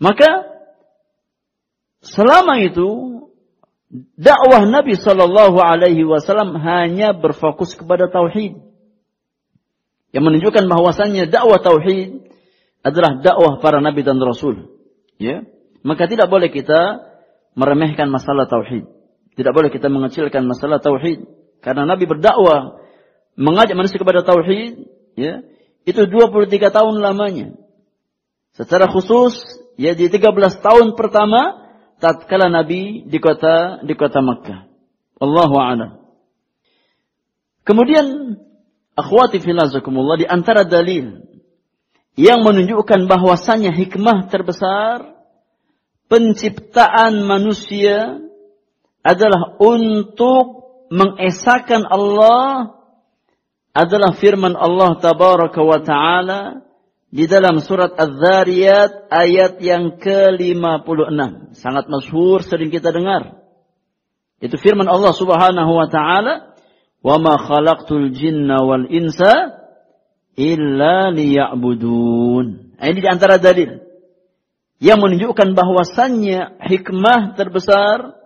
Maka 0.00 0.49
Selama 2.10 2.58
itu 2.58 3.22
dakwah 4.18 4.66
Nabi 4.66 4.98
Shallallahu 4.98 5.58
Alaihi 5.62 6.02
Wasallam 6.02 6.58
hanya 6.58 7.14
berfokus 7.14 7.78
kepada 7.78 8.10
tauhid, 8.10 8.58
yang 10.10 10.24
menunjukkan 10.26 10.66
bahwasannya 10.66 11.30
dakwah 11.30 11.62
tauhid 11.62 12.26
adalah 12.82 13.22
dakwah 13.22 13.62
para 13.62 13.78
nabi 13.78 14.02
dan 14.02 14.18
rasul. 14.18 14.74
Ya, 15.20 15.46
maka 15.86 16.10
tidak 16.10 16.26
boleh 16.32 16.50
kita 16.50 17.06
meremehkan 17.54 18.10
masalah 18.10 18.50
tauhid. 18.50 18.90
Tidak 19.38 19.52
boleh 19.54 19.70
kita 19.70 19.86
mengecilkan 19.86 20.42
masalah 20.42 20.82
tauhid 20.82 21.22
karena 21.62 21.86
Nabi 21.86 22.08
berdakwah 22.08 22.82
mengajak 23.38 23.76
manusia 23.78 24.00
kepada 24.00 24.26
tauhid, 24.26 24.90
ya, 25.14 25.44
itu 25.86 26.00
23 26.08 26.50
tahun 26.72 26.94
lamanya. 26.98 27.54
Secara 28.56 28.90
khusus 28.90 29.38
ya 29.78 29.94
di 29.94 30.10
13 30.10 30.34
tahun 30.60 30.98
pertama 30.98 31.59
tatkala 32.00 32.48
Nabi 32.48 33.04
di 33.04 33.18
kota 33.20 33.84
di 33.84 33.94
kota 33.94 34.24
Makkah. 34.24 34.66
Allahu 35.20 35.56
a'lam. 35.60 35.90
Kemudian 37.62 38.40
akhwati 38.96 39.38
filazakumullah 39.38 40.16
di 40.16 40.26
antara 40.26 40.64
dalil 40.64 41.22
yang 42.16 42.42
menunjukkan 42.42 43.06
bahwasannya 43.06 43.70
hikmah 43.70 44.32
terbesar 44.32 45.14
penciptaan 46.10 47.22
manusia 47.22 48.18
adalah 49.00 49.56
untuk 49.60 50.60
mengesahkan 50.90 51.86
Allah 51.86 52.74
adalah 53.70 54.12
firman 54.18 54.58
Allah 54.58 54.98
tabaraka 54.98 55.62
wa 55.62 55.78
taala 55.78 56.66
di 57.10 57.26
dalam 57.26 57.58
surat 57.58 57.90
Az-Zariyat 57.98 59.10
ayat 59.10 59.58
yang 59.58 59.98
ke-56. 59.98 61.58
Sangat 61.58 61.90
masyhur 61.90 62.46
sering 62.46 62.70
kita 62.70 62.94
dengar. 62.94 63.42
Itu 64.38 64.56
firman 64.56 64.86
Allah 64.86 65.10
Subhanahu 65.12 65.72
wa 65.74 65.90
taala, 65.90 66.54
"Wa 67.02 67.18
ma 67.18 67.34
khalaqtul 67.36 68.14
jinna 68.14 68.62
wal 68.62 68.86
insa 68.88 69.58
illa 70.38 71.10
liya'budun." 71.10 72.46
Nah, 72.78 72.86
ini 72.88 72.98
di 73.02 73.08
antara 73.10 73.36
dalil 73.36 73.82
yang 74.80 75.02
menunjukkan 75.02 75.52
bahwasannya 75.52 76.62
hikmah 76.62 77.36
terbesar 77.36 78.16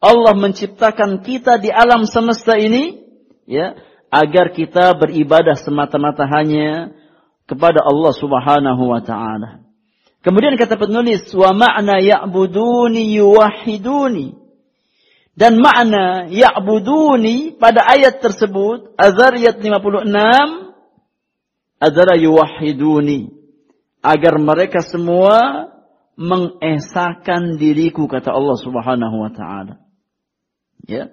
Allah 0.00 0.34
menciptakan 0.36 1.20
kita 1.20 1.60
di 1.60 1.68
alam 1.68 2.08
semesta 2.08 2.56
ini 2.56 3.04
ya 3.44 3.76
agar 4.08 4.56
kita 4.56 4.96
beribadah 4.96 5.58
semata-mata 5.60 6.24
hanya 6.24 6.96
kepada 7.44 7.84
Allah 7.84 8.12
Subhanahu 8.16 8.82
wa 8.88 9.00
taala. 9.04 9.64
Kemudian 10.24 10.56
kata 10.56 10.80
penulis 10.80 11.28
wa 11.36 11.52
makna 11.52 12.00
ya'buduni 12.00 13.12
yuwahhiduni. 13.20 14.40
Dan 15.34 15.60
makna 15.60 16.30
ya'buduni 16.30 17.58
pada 17.58 17.84
ayat 17.84 18.22
tersebut 18.22 18.96
Azariyat 18.96 19.60
56 19.60 20.08
adalah 21.82 22.16
yuwahhiduni 22.16 23.34
agar 24.00 24.34
mereka 24.40 24.80
semua 24.80 25.68
mengesahkan 26.14 27.58
diriku 27.58 28.06
kata 28.06 28.30
Allah 28.30 28.56
Subhanahu 28.56 29.16
wa 29.20 29.30
taala. 29.34 29.82
Ya. 30.86 31.10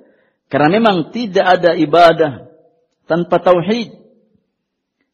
Karena 0.52 0.80
memang 0.80 1.16
tidak 1.16 1.60
ada 1.60 1.80
ibadah 1.80 2.52
tanpa 3.08 3.40
tauhid. 3.40 4.01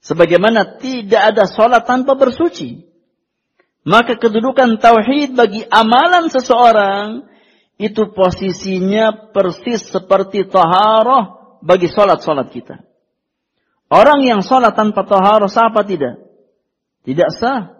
Sebagaimana 0.01 0.79
tidak 0.79 1.35
ada 1.35 1.43
sholat 1.49 1.83
tanpa 1.83 2.15
bersuci. 2.15 2.85
Maka 3.87 4.19
kedudukan 4.19 4.83
tauhid 4.83 5.33
bagi 5.33 5.63
amalan 5.63 6.27
seseorang 6.27 7.23
itu 7.79 8.11
posisinya 8.11 9.31
persis 9.31 9.87
seperti 9.87 10.43
taharah 10.49 11.57
bagi 11.63 11.87
sholat-sholat 11.87 12.47
kita. 12.51 12.83
Orang 13.87 14.27
yang 14.27 14.43
sholat 14.43 14.75
tanpa 14.75 15.07
taharah 15.07 15.47
sah 15.47 15.71
apa 15.71 15.87
tidak? 15.87 16.19
Tidak 17.07 17.29
sah. 17.31 17.79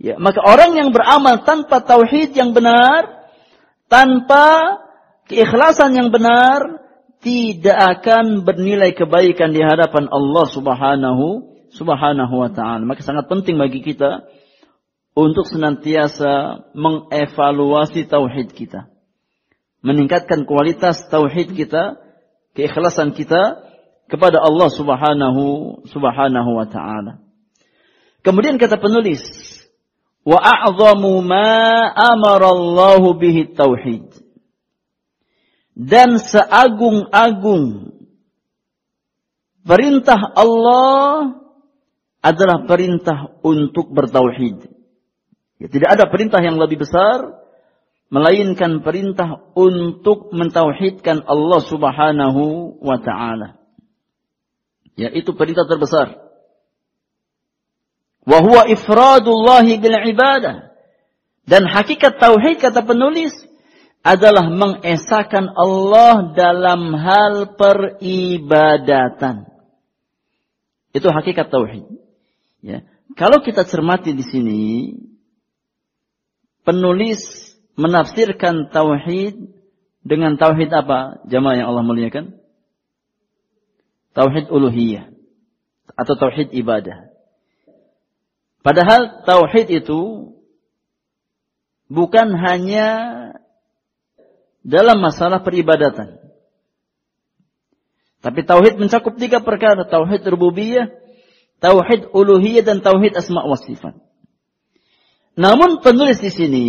Ya, 0.00 0.18
maka 0.18 0.40
orang 0.42 0.74
yang 0.74 0.90
beramal 0.90 1.44
tanpa 1.46 1.84
tauhid 1.84 2.34
yang 2.34 2.56
benar, 2.56 3.30
tanpa 3.86 4.80
keikhlasan 5.28 5.94
yang 5.94 6.08
benar, 6.10 6.80
tidak 7.20 8.00
akan 8.00 8.48
bernilai 8.48 8.96
kebaikan 8.96 9.52
di 9.52 9.60
hadapan 9.60 10.08
Allah 10.08 10.46
Subhanahu 10.48 11.26
Subhanahu 11.70 12.34
wa 12.34 12.50
taala. 12.50 12.82
Maka 12.82 13.04
sangat 13.04 13.30
penting 13.30 13.60
bagi 13.60 13.84
kita 13.84 14.26
untuk 15.14 15.46
senantiasa 15.46 16.66
mengevaluasi 16.74 18.08
tauhid 18.08 18.56
kita. 18.56 18.90
Meningkatkan 19.80 20.44
kualitas 20.44 21.08
tauhid 21.08 21.56
kita, 21.56 22.00
keikhlasan 22.56 23.16
kita 23.16 23.64
kepada 24.10 24.42
Allah 24.42 24.68
Subhanahu 24.72 25.44
Subhanahu 25.86 26.50
wa 26.56 26.66
taala. 26.66 27.22
Kemudian 28.20 28.60
kata 28.60 28.76
penulis, 28.76 29.24
wa 30.24 30.36
a'zamu 30.36 31.24
ma 31.24 31.88
amara 31.96 32.52
Allah 32.52 33.00
bihi 33.16 33.56
tauhid. 33.56 34.19
Dan 35.80 36.20
seagung-agung 36.20 37.96
perintah 39.64 40.20
Allah 40.36 41.40
adalah 42.20 42.68
perintah 42.68 43.32
untuk 43.40 43.88
bertauhid. 43.88 44.68
Ya, 45.56 45.72
tidak 45.72 45.96
ada 45.96 46.04
perintah 46.12 46.44
yang 46.44 46.60
lebih 46.60 46.84
besar 46.84 47.32
melainkan 48.12 48.84
perintah 48.84 49.40
untuk 49.56 50.28
mentauhidkan 50.36 51.24
Allah 51.24 51.60
Subhanahu 51.64 52.76
wa 52.84 53.00
taala. 53.00 53.56
Ya, 55.00 55.08
itu 55.16 55.32
perintah 55.32 55.64
terbesar. 55.64 56.12
Wa 58.28 58.38
huwa 58.44 58.68
ifradullah 58.68 59.64
bil 59.64 59.96
ibadah. 60.12 60.76
Dan 61.48 61.64
hakikat 61.64 62.20
tauhid 62.20 62.60
kata 62.60 62.84
penulis 62.84 63.32
adalah 64.00 64.48
mengesahkan 64.48 65.52
Allah 65.52 66.32
dalam 66.32 66.96
hal 66.96 67.56
peribadatan. 67.56 69.44
Itu 70.96 71.12
hakikat 71.12 71.52
tauhid. 71.52 71.86
Ya. 72.64 72.88
Kalau 73.14 73.44
kita 73.44 73.68
cermati 73.68 74.16
di 74.16 74.24
sini, 74.24 74.62
penulis 76.64 77.52
menafsirkan 77.76 78.72
tauhid 78.72 79.52
dengan 80.00 80.40
tauhid 80.40 80.72
apa? 80.72 81.20
Jamaah 81.28 81.56
yang 81.60 81.68
Allah 81.68 81.84
muliakan? 81.84 82.40
Tauhid 84.16 84.50
uluhiyah 84.50 85.12
atau 85.94 86.14
tauhid 86.16 86.50
ibadah. 86.56 87.12
Padahal 88.60 89.24
tauhid 89.24 89.72
itu 89.72 90.32
bukan 91.88 92.28
hanya 92.36 92.88
dalam 94.60 95.00
masalah 95.00 95.40
peribadatan. 95.40 96.20
Tapi 98.20 98.40
tauhid 98.44 98.76
mencakup 98.76 99.16
tiga 99.16 99.40
perkara, 99.40 99.88
tauhid 99.88 100.20
rububiyah, 100.28 100.92
tauhid 101.60 102.12
uluhiyah 102.12 102.64
dan 102.64 102.84
tauhid 102.84 103.16
asma 103.16 103.44
wa 103.48 103.56
sifat. 103.56 103.96
Namun 105.40 105.80
penulis 105.80 106.20
di 106.20 106.28
sini 106.28 106.66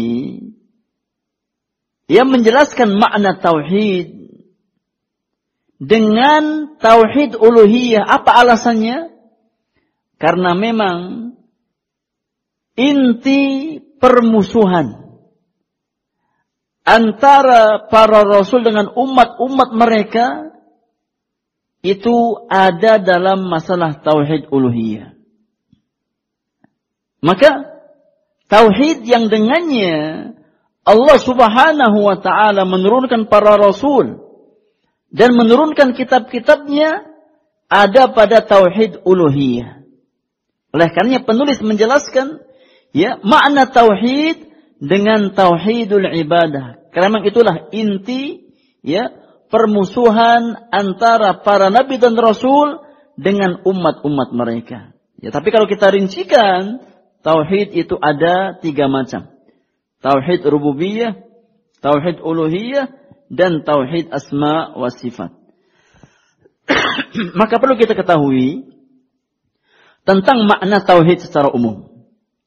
ia 2.07 2.23
menjelaskan 2.23 2.95
makna 2.95 3.35
tauhid 3.39 4.31
dengan 5.75 6.75
tauhid 6.79 7.35
uluhiyah. 7.35 8.03
Apa 8.03 8.47
alasannya? 8.47 9.11
Karena 10.15 10.53
memang 10.53 11.31
inti 12.77 13.75
permusuhan 13.97 15.00
antara 16.81 17.87
para 17.89 18.25
rasul 18.25 18.65
dengan 18.65 18.89
umat-umat 18.93 19.69
mereka 19.73 20.55
itu 21.81 22.45
ada 22.49 23.01
dalam 23.01 23.45
masalah 23.49 24.01
tauhid 24.01 24.49
uluhiyah. 24.53 25.17
Maka 27.21 27.71
Tauhid 28.51 29.07
yang 29.07 29.31
dengannya 29.31 29.95
Allah 30.83 31.17
subhanahu 31.23 32.03
wa 32.03 32.19
ta'ala 32.19 32.67
menurunkan 32.67 33.31
para 33.31 33.55
rasul 33.55 34.19
dan 35.07 35.31
menurunkan 35.39 35.95
kitab-kitabnya 35.95 37.07
ada 37.71 38.11
pada 38.11 38.43
tauhid 38.43 39.07
uluhiyah. 39.07 39.87
Oleh 40.75 40.87
karenanya 40.91 41.23
penulis 41.23 41.63
menjelaskan 41.63 42.43
ya 42.91 43.23
makna 43.23 43.71
tauhid 43.71 44.50
dengan 44.81 45.31
tauhidul 45.31 46.09
ibadah. 46.09 46.89
Karena 46.89 47.21
itulah 47.21 47.69
inti 47.69 48.51
ya 48.81 49.13
permusuhan 49.47 50.73
antara 50.73 51.39
para 51.45 51.69
nabi 51.69 52.01
dan 52.01 52.17
rasul 52.17 52.81
dengan 53.15 53.61
umat-umat 53.63 54.33
mereka. 54.33 54.91
Ya, 55.21 55.29
tapi 55.29 55.53
kalau 55.53 55.69
kita 55.69 55.93
rincikan 55.93 56.81
Tauhid 57.21 57.77
itu 57.77 57.95
ada 58.01 58.57
tiga 58.57 58.89
macam. 58.89 59.29
Tauhid 60.01 60.41
rububiyah, 60.41 61.21
tauhid 61.77 62.17
uluhiyah, 62.17 62.89
dan 63.29 63.61
tauhid 63.61 64.09
asma 64.09 64.73
wa 64.73 64.89
sifat. 64.89 65.29
Maka 67.39 67.61
perlu 67.61 67.77
kita 67.77 67.93
ketahui 67.93 68.73
tentang 70.01 70.49
makna 70.49 70.81
tauhid 70.81 71.21
secara 71.21 71.53
umum. 71.53 71.93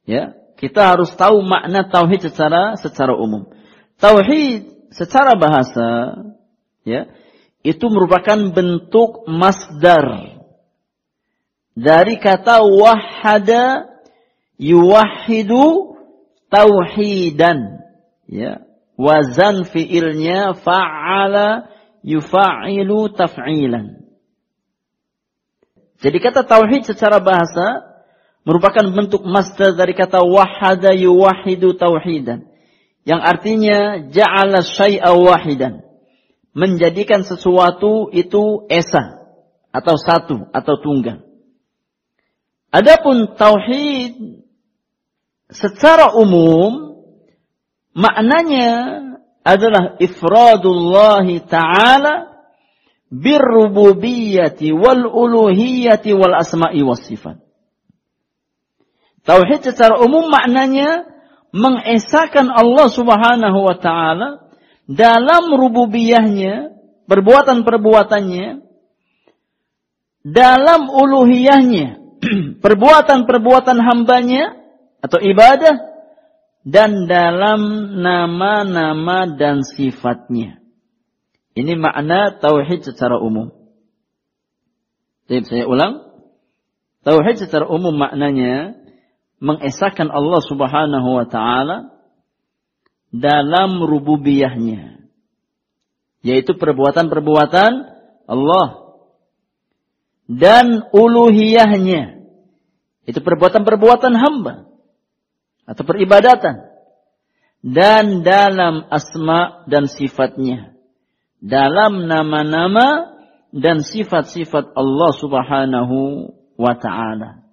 Ya, 0.02 0.34
kita 0.54 0.94
harus 0.94 1.10
tahu 1.14 1.42
makna 1.42 1.86
tauhid 1.90 2.30
secara 2.30 2.78
secara 2.78 3.14
umum. 3.14 3.50
Tauhid 3.98 4.90
secara 4.94 5.34
bahasa 5.34 6.18
ya, 6.86 7.10
itu 7.66 7.86
merupakan 7.90 8.54
bentuk 8.54 9.26
masdar. 9.26 10.38
Dari 11.74 12.22
kata 12.22 12.62
wahada 12.62 13.90
yuwahidu 14.60 15.98
tauhidan 16.52 17.82
ya. 18.30 18.62
Wazan 18.94 19.66
fiilnya 19.66 20.54
fa'ala 20.54 21.66
yufa'ilu 22.06 23.10
taf'ilan. 23.10 24.06
Jadi 25.98 26.18
kata 26.22 26.46
tauhid 26.46 26.86
secara 26.86 27.18
bahasa 27.18 27.93
merupakan 28.44 28.84
bentuk 28.92 29.24
masdar 29.24 29.74
dari 29.74 29.96
kata 29.96 30.20
wahada 30.20 30.92
yuwahidu 30.92 31.76
tauhidan 31.76 32.48
yang 33.04 33.20
artinya 33.20 34.08
ja'ala 34.08 34.64
syai'a 34.64 35.12
wahidan 35.12 35.84
menjadikan 36.56 37.24
sesuatu 37.24 38.08
itu 38.12 38.64
esa 38.70 39.20
atau 39.74 39.96
satu 39.98 40.48
atau 40.54 40.74
tunggal 40.78 41.24
Adapun 42.74 43.38
tauhid 43.38 44.42
secara 45.46 46.10
umum 46.18 46.98
maknanya 47.94 48.98
adalah 49.46 49.94
ifradullah 50.02 51.22
taala 51.46 52.34
birrububiyyati 53.14 54.74
wal 54.74 55.06
uluhiyyati 55.06 56.18
wal 56.18 56.34
asma'i 56.34 56.82
was 56.82 57.06
sifat. 57.06 57.43
Tauhid 59.24 59.64
secara 59.64 59.96
umum 60.04 60.28
maknanya 60.28 61.08
mengesahkan 61.54 62.44
Allah 62.52 62.88
Subhanahu 62.92 63.58
wa 63.64 63.76
taala 63.80 64.44
dalam 64.84 65.48
rububiyahnya, 65.48 66.76
perbuatan-perbuatannya, 67.08 68.46
dalam 70.28 70.80
uluhiyahnya, 70.92 71.86
perbuatan-perbuatan 72.64 73.78
hambanya 73.80 74.60
atau 75.00 75.16
ibadah 75.20 75.94
dan 76.68 77.08
dalam 77.08 77.60
nama-nama 78.00 79.28
dan 79.36 79.64
sifatnya. 79.64 80.60
Ini 81.54 81.80
makna 81.80 82.34
tauhid 82.40 82.82
secara 82.82 83.16
umum. 83.16 83.54
Jadi 85.32 85.44
saya 85.48 85.64
ulang. 85.64 86.12
Tauhid 87.04 87.36
secara 87.40 87.68
umum 87.68 87.94
maknanya 87.94 88.83
mengesahkan 89.44 90.08
Allah 90.08 90.40
Subhanahu 90.40 91.20
wa 91.20 91.26
taala 91.28 91.92
dalam 93.12 93.84
rububiyahnya. 93.84 95.04
Yaitu 96.24 96.56
perbuatan-perbuatan 96.56 97.72
Allah 98.24 98.68
dan 100.24 100.88
uluhiyahnya. 100.88 102.24
Itu 103.04 103.20
perbuatan-perbuatan 103.20 104.12
hamba 104.16 104.64
atau 105.68 105.84
peribadatan 105.84 106.72
dan 107.60 108.24
dalam 108.24 108.88
asma 108.88 109.68
dan 109.68 109.84
sifatnya. 109.84 110.72
Dalam 111.44 112.08
nama-nama 112.08 113.12
dan 113.52 113.84
sifat-sifat 113.84 114.72
Allah 114.72 115.12
subhanahu 115.12 116.32
wa 116.56 116.74
ta'ala. 116.80 117.44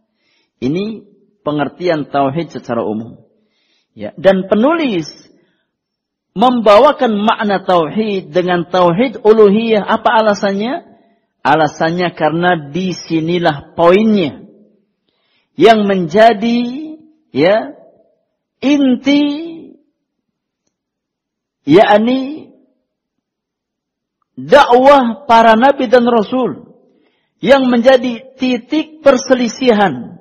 Ini 0.63 1.10
pengertian 1.41 2.09
tauhid 2.09 2.53
secara 2.53 2.81
umum. 2.85 3.21
Ya, 3.91 4.15
dan 4.15 4.47
penulis 4.47 5.11
membawakan 6.31 7.11
makna 7.19 7.63
tauhid 7.67 8.31
dengan 8.31 8.67
tauhid 8.69 9.19
uluhiyah. 9.19 9.83
Apa 9.83 10.23
alasannya? 10.23 10.87
Alasannya 11.41 12.13
karena 12.13 12.69
di 12.69 12.93
sinilah 12.93 13.73
poinnya 13.73 14.45
yang 15.57 15.89
menjadi 15.89 16.61
ya 17.33 17.73
inti 18.61 19.25
yakni 21.65 22.53
dakwah 24.37 25.25
para 25.25 25.57
nabi 25.57 25.89
dan 25.89 26.05
rasul 26.05 26.77
yang 27.41 27.65
menjadi 27.67 28.37
titik 28.37 29.01
perselisihan 29.01 30.20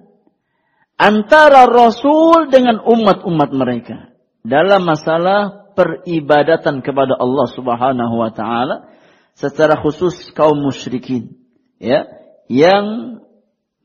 antara 1.00 1.64
rasul 1.64 2.52
dengan 2.52 2.84
umat-umat 2.84 3.50
mereka 3.56 4.12
dalam 4.44 4.84
masalah 4.84 5.72
peribadatan 5.72 6.84
kepada 6.84 7.16
Allah 7.16 7.48
Subhanahu 7.48 8.14
wa 8.20 8.28
taala 8.36 8.92
secara 9.32 9.80
khusus 9.80 10.28
kaum 10.36 10.60
musyrikin 10.60 11.40
ya 11.80 12.04
yang 12.52 13.16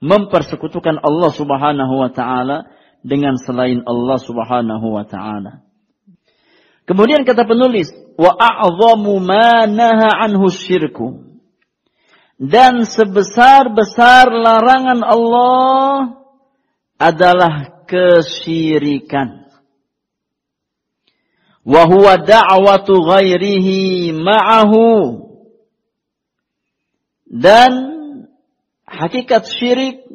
mempersekutukan 0.03 0.99
Allah 0.99 1.31
Subhanahu 1.31 2.03
wa 2.03 2.11
taala 2.11 2.67
dengan 2.99 3.39
selain 3.39 3.85
Allah 3.87 4.19
Subhanahu 4.19 4.87
wa 4.91 5.07
taala. 5.07 5.63
Kemudian 6.85 7.25
kata 7.25 7.49
penulis, 7.49 7.89
wa 8.13 8.33
a'zamu 8.37 9.17
ma 9.17 9.65
naha 9.65 10.21
anhu 10.25 10.49
syirku. 10.53 11.25
Dan 12.35 12.83
sebesar-besar 12.83 14.27
larangan 14.27 15.01
Allah 15.01 16.24
adalah 16.95 17.85
kesyirikan. 17.85 19.49
Wa 21.65 21.89
huwa 21.89 22.21
da'watu 22.21 22.93
ghairihi 23.03 24.13
ma'ahu. 24.13 24.87
Dan 27.25 27.73
hakikat 28.85 29.49
syirik 29.49 30.05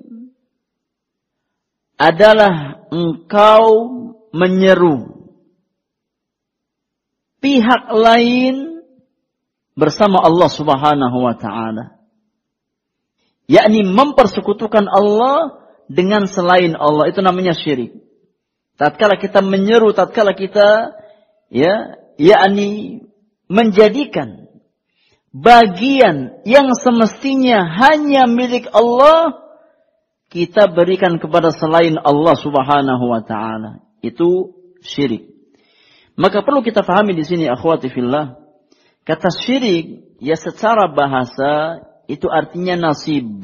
adalah 2.01 2.87
engkau 2.89 3.67
menyeru 4.33 5.21
pihak 7.45 7.93
lain 7.93 8.85
bersama 9.77 10.23
Allah 10.23 10.49
Subhanahu 10.49 11.19
wa 11.21 11.35
taala. 11.37 12.01
Yakni 13.51 13.83
mempersekutukan 13.85 14.87
Allah 14.87 15.60
dengan 15.91 16.31
selain 16.31 16.79
Allah 16.79 17.11
itu 17.11 17.19
namanya 17.19 17.51
syirik. 17.51 17.99
Tatkala 18.79 19.19
kita 19.19 19.43
menyeru, 19.43 19.91
tatkala 19.91 20.39
kita 20.39 20.95
ya, 21.51 21.99
yakni 22.15 23.03
menjadikan 23.51 24.47
bagian 25.35 26.47
yang 26.47 26.71
semestinya 26.79 27.67
hanya 27.67 28.31
milik 28.31 28.71
Allah 28.71 29.35
kita 30.31 30.71
berikan 30.71 31.19
kepada 31.19 31.51
selain 31.51 31.99
Allah 31.99 32.39
Subhanahu 32.39 33.05
wa 33.11 33.27
taala. 33.27 33.83
Itu 33.99 34.55
syirik. 34.87 35.27
Maka 36.15 36.47
perlu 36.47 36.63
kita 36.63 36.87
pahami 36.87 37.19
di 37.19 37.27
sini 37.27 37.51
akhwati 37.51 37.91
fillah, 37.91 38.39
kata 39.03 39.29
syirik 39.35 40.15
ya 40.23 40.39
secara 40.39 40.87
bahasa 40.87 41.83
itu 42.07 42.31
artinya 42.31 42.79
nasib. 42.79 43.43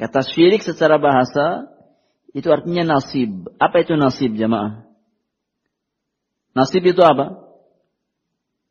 Kata 0.00 0.24
syirik 0.24 0.64
secara 0.64 0.96
bahasa 0.96 1.68
itu 2.32 2.48
artinya 2.48 2.96
nasib. 2.96 3.52
Apa 3.60 3.84
itu 3.84 3.92
nasib 3.96 4.34
jamaah? 4.36 4.88
Nasib 6.56 6.84
itu 6.84 7.00
apa? 7.04 7.36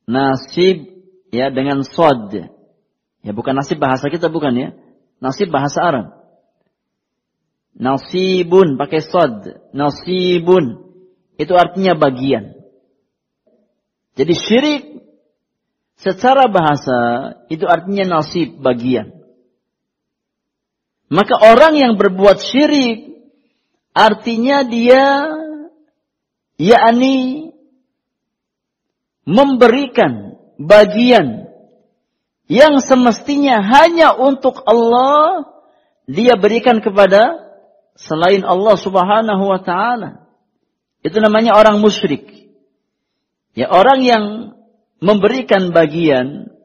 Nasib 0.09 0.89
ya 1.29 1.53
dengan 1.53 1.85
sod. 1.85 2.33
Ya 3.21 3.31
bukan 3.37 3.53
nasib 3.53 3.77
bahasa 3.77 4.09
kita 4.09 4.33
bukan 4.33 4.53
ya. 4.57 4.69
Nasib 5.21 5.53
bahasa 5.53 5.81
Arab. 5.81 6.07
Nasibun 7.77 8.81
pakai 8.81 9.01
sod. 9.05 9.45
Nasibun. 9.77 10.89
Itu 11.37 11.53
artinya 11.53 11.93
bagian. 11.93 12.57
Jadi 14.17 14.33
syirik 14.35 14.83
secara 16.01 16.49
bahasa 16.49 16.99
itu 17.47 17.63
artinya 17.69 18.19
nasib 18.19 18.57
bagian. 18.59 19.20
Maka 21.11 21.35
orang 21.43 21.75
yang 21.75 21.93
berbuat 21.99 22.39
syirik 22.39 23.19
artinya 23.91 24.63
dia 24.63 25.27
yakni 26.55 27.51
memberikan 29.27 30.39
bagian 30.55 31.51
yang 32.47 32.79
semestinya 32.79 33.59
hanya 33.59 34.15
untuk 34.15 34.63
Allah 34.63 35.51
dia 36.07 36.39
berikan 36.39 36.79
kepada 36.79 37.51
selain 37.99 38.47
Allah 38.47 38.79
Subhanahu 38.79 39.43
wa 39.51 39.59
taala. 39.59 40.31
Itu 41.03 41.19
namanya 41.19 41.59
orang 41.59 41.83
musyrik. 41.83 42.23
Ya 43.51 43.67
orang 43.67 43.99
yang 43.99 44.25
memberikan 45.03 45.75
bagian 45.75 46.55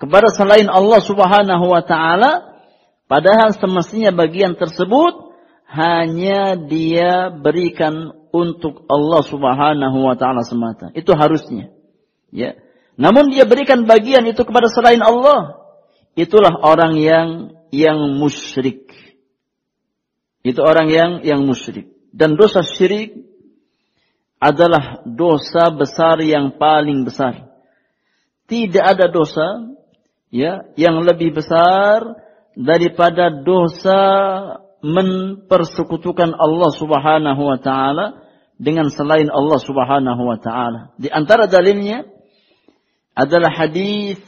kepada 0.00 0.32
selain 0.32 0.72
Allah 0.72 1.00
Subhanahu 1.04 1.64
wa 1.68 1.84
taala 1.84 2.49
padahal 3.10 3.50
semestinya 3.58 4.14
bagian 4.14 4.54
tersebut 4.54 5.34
hanya 5.66 6.54
dia 6.54 7.34
berikan 7.34 8.14
untuk 8.30 8.86
Allah 8.86 9.22
Subhanahu 9.26 9.98
wa 10.06 10.14
taala 10.14 10.46
semata. 10.46 10.94
Itu 10.94 11.14
harusnya. 11.18 11.74
Ya. 12.30 12.58
Namun 12.94 13.30
dia 13.30 13.46
berikan 13.46 13.86
bagian 13.86 14.26
itu 14.30 14.42
kepada 14.46 14.70
selain 14.70 15.02
Allah. 15.02 15.58
Itulah 16.14 16.58
orang 16.62 16.98
yang 16.98 17.28
yang 17.70 17.98
musyrik. 18.18 18.90
Itu 20.42 20.62
orang 20.62 20.90
yang 20.90 21.10
yang 21.22 21.42
musyrik. 21.46 21.90
Dan 22.10 22.34
dosa 22.34 22.66
syirik 22.66 23.14
adalah 24.42 25.04
dosa 25.06 25.70
besar 25.70 26.18
yang 26.24 26.58
paling 26.58 27.06
besar. 27.06 27.46
Tidak 28.50 28.82
ada 28.82 29.06
dosa 29.06 29.70
ya 30.34 30.66
yang 30.74 30.98
lebih 31.06 31.38
besar 31.38 32.18
daripada 32.56 33.30
dosa 33.30 34.00
mempersekutukan 34.80 36.34
Allah 36.34 36.70
Subhanahu 36.72 37.42
wa 37.42 37.58
taala 37.60 38.24
dengan 38.56 38.88
selain 38.88 39.28
Allah 39.28 39.60
Subhanahu 39.60 40.22
wa 40.24 40.38
taala. 40.40 40.92
Di 40.96 41.08
antara 41.12 41.48
dalilnya 41.48 42.04
adalah 43.16 43.52
hadis 43.52 44.20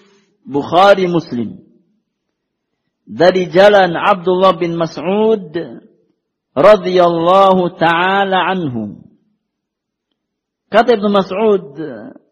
Bukhari 0.42 1.06
Muslim 1.06 1.62
dari 3.06 3.48
jalan 3.48 3.94
Abdullah 3.94 4.58
bin 4.58 4.74
Mas'ud 4.76 5.52
radhiyallahu 6.52 7.62
taala 7.80 8.48
anhu. 8.50 9.04
Kata 10.72 10.96
Ibnu 10.96 11.08
Mas'ud, 11.12 11.76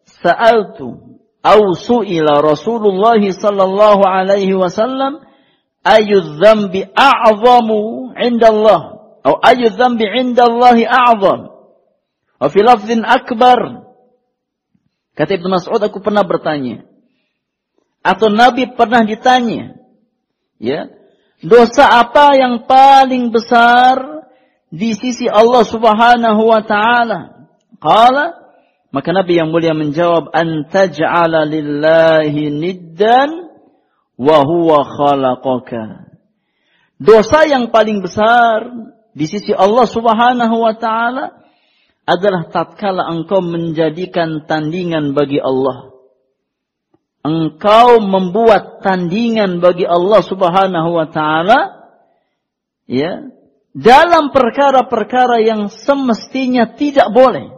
"Sa'altu 0.09 1.21
aw 1.41 1.61
su'ila 1.77 2.41
Rasulullah 2.45 3.21
sallallahu 3.21 4.03
alaihi 4.05 4.57
wasallam 4.57 5.25
ayu 5.85 6.41
dzambi 6.41 6.85
a'zamu 6.93 8.13
'inda 8.17 8.49
Allah 8.53 8.81
atau 9.21 9.37
ayu 9.45 9.69
dzambi 9.73 10.05
'inda 10.05 10.49
Allah 10.49 10.77
a'zam." 10.77 11.41
Wa 12.41 12.49
fi 12.49 12.59
lafdhin 12.65 13.05
akbar 13.05 13.91
Kata 15.21 15.37
Ibnu 15.37 15.53
Mas'ud, 15.53 15.77
aku 15.85 16.01
pernah 16.01 16.25
bertanya. 16.25 16.81
Atau 18.01 18.33
Nabi 18.33 18.73
pernah 18.73 19.05
ditanya. 19.05 19.77
Ya. 20.57 20.89
Dosa 21.45 21.85
apa 21.85 22.33
yang 22.41 22.65
paling 22.65 23.29
besar 23.29 24.25
di 24.73 24.97
sisi 24.97 25.29
Allah 25.29 25.61
Subhanahu 25.69 26.43
wa 26.49 26.65
taala? 26.65 27.49
Qala 27.77 28.41
maka 28.91 29.15
Nabi 29.15 29.39
yang 29.39 29.55
mulia 29.55 29.71
menjawab 29.71 30.35
antaj'ala 30.35 31.47
lillahi 31.47 32.51
niddan 32.51 33.31
wa 34.21 34.45
huwa 34.45 34.85
khalaqaka. 34.85 36.13
Dosa 37.01 37.49
yang 37.49 37.73
paling 37.73 38.05
besar 38.05 38.69
di 39.17 39.25
sisi 39.25 39.57
Allah 39.57 39.89
Subhanahu 39.89 40.61
wa 40.61 40.77
taala 40.77 41.41
adalah 42.05 42.53
tatkala 42.53 43.09
engkau 43.09 43.41
menjadikan 43.41 44.45
tandingan 44.45 45.17
bagi 45.17 45.41
Allah. 45.41 45.97
Engkau 47.25 48.05
membuat 48.05 48.85
tandingan 48.85 49.65
bagi 49.65 49.89
Allah 49.89 50.21
Subhanahu 50.21 50.91
wa 50.93 51.09
taala 51.09 51.89
ya 52.85 53.33
dalam 53.73 54.37
perkara-perkara 54.37 55.41
yang 55.41 55.73
semestinya 55.73 56.77
tidak 56.77 57.09
boleh. 57.09 57.57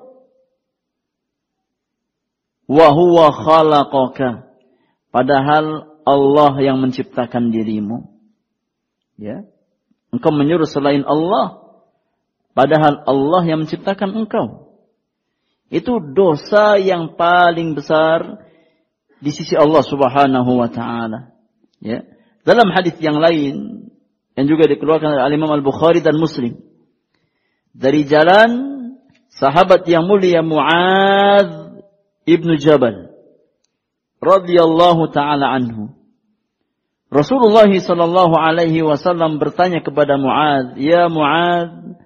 Wa 2.71 2.89
huwa 2.95 3.35
khalaqaka. 3.35 4.47
Padahal 5.11 5.92
Allah 6.03 6.53
yang 6.63 6.79
menciptakan 6.83 7.51
dirimu. 7.51 8.11
Ya. 9.21 9.47
Engkau 10.13 10.33
menyuruh 10.35 10.69
selain 10.69 11.07
Allah. 11.07 11.63
Padahal 12.53 13.07
Allah 13.09 13.43
yang 13.49 13.65
menciptakan 13.65 14.13
engkau. 14.13 14.77
Itu 15.73 16.01
dosa 16.13 16.77
yang 16.77 17.17
paling 17.17 17.73
besar 17.73 18.45
di 19.23 19.31
sisi 19.33 19.57
Allah 19.57 19.81
Subhanahu 19.81 20.61
wa 20.61 20.69
taala. 20.69 21.33
Ya. 21.81 22.05
Dalam 22.45 22.69
hadis 22.75 22.99
yang 23.01 23.23
lain 23.23 23.89
yang 24.37 24.47
juga 24.49 24.69
dikeluarkan 24.69 25.17
oleh 25.17 25.37
Imam 25.39 25.53
Al-Bukhari 25.53 26.05
dan 26.05 26.19
Muslim 26.19 26.61
dari 27.73 28.05
jalan 28.05 28.51
sahabat 29.33 29.89
yang 29.89 30.05
mulia 30.05 30.45
Muadz 30.45 31.81
ibnu 32.29 32.61
Jabal 32.61 33.12
radhiyallahu 34.23 35.11
taala 35.11 35.51
anhu. 35.51 35.91
Rasulullah 37.13 37.69
sallallahu 37.69 38.33
alaihi 38.39 38.81
wasallam 38.81 39.37
bertanya 39.37 39.85
kepada 39.85 40.17
Muadz, 40.17 40.81
"Ya 40.81 41.11
Muadz, 41.13 42.01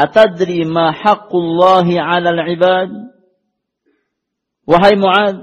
Atadri 0.00 0.64
ma 0.64 0.96
haqqullahi 0.96 2.00
'alal 2.00 2.40
'ibad? 2.48 2.88
Wahai 4.64 4.96
Muad, 4.96 5.36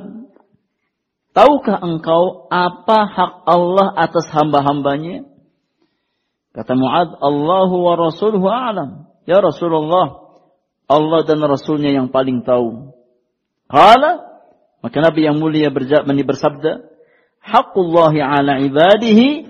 tahukah 1.36 1.78
engkau 1.84 2.50
apa 2.50 3.00
hak 3.06 3.34
Allah 3.46 3.94
atas 3.94 4.26
hamba-hambanya? 4.34 5.30
Kata 6.58 6.74
Muad, 6.74 7.22
Allahu 7.22 7.76
wa 7.86 7.94
rasuluhu 8.02 8.50
a'lam. 8.50 9.06
Ya 9.30 9.38
Rasulullah, 9.44 10.26
Allah 10.90 11.22
dan 11.28 11.44
Rasulnya 11.44 11.94
yang 11.94 12.10
paling 12.10 12.42
tahu. 12.42 12.96
Kala, 13.70 14.37
maka 14.88 15.04
Nabi 15.04 15.28
yang 15.28 15.36
mulia 15.36 15.68
bersabda, 15.68 16.88
Haqqullahi 17.44 18.24
ala 18.24 18.64
ibadihi 18.64 19.44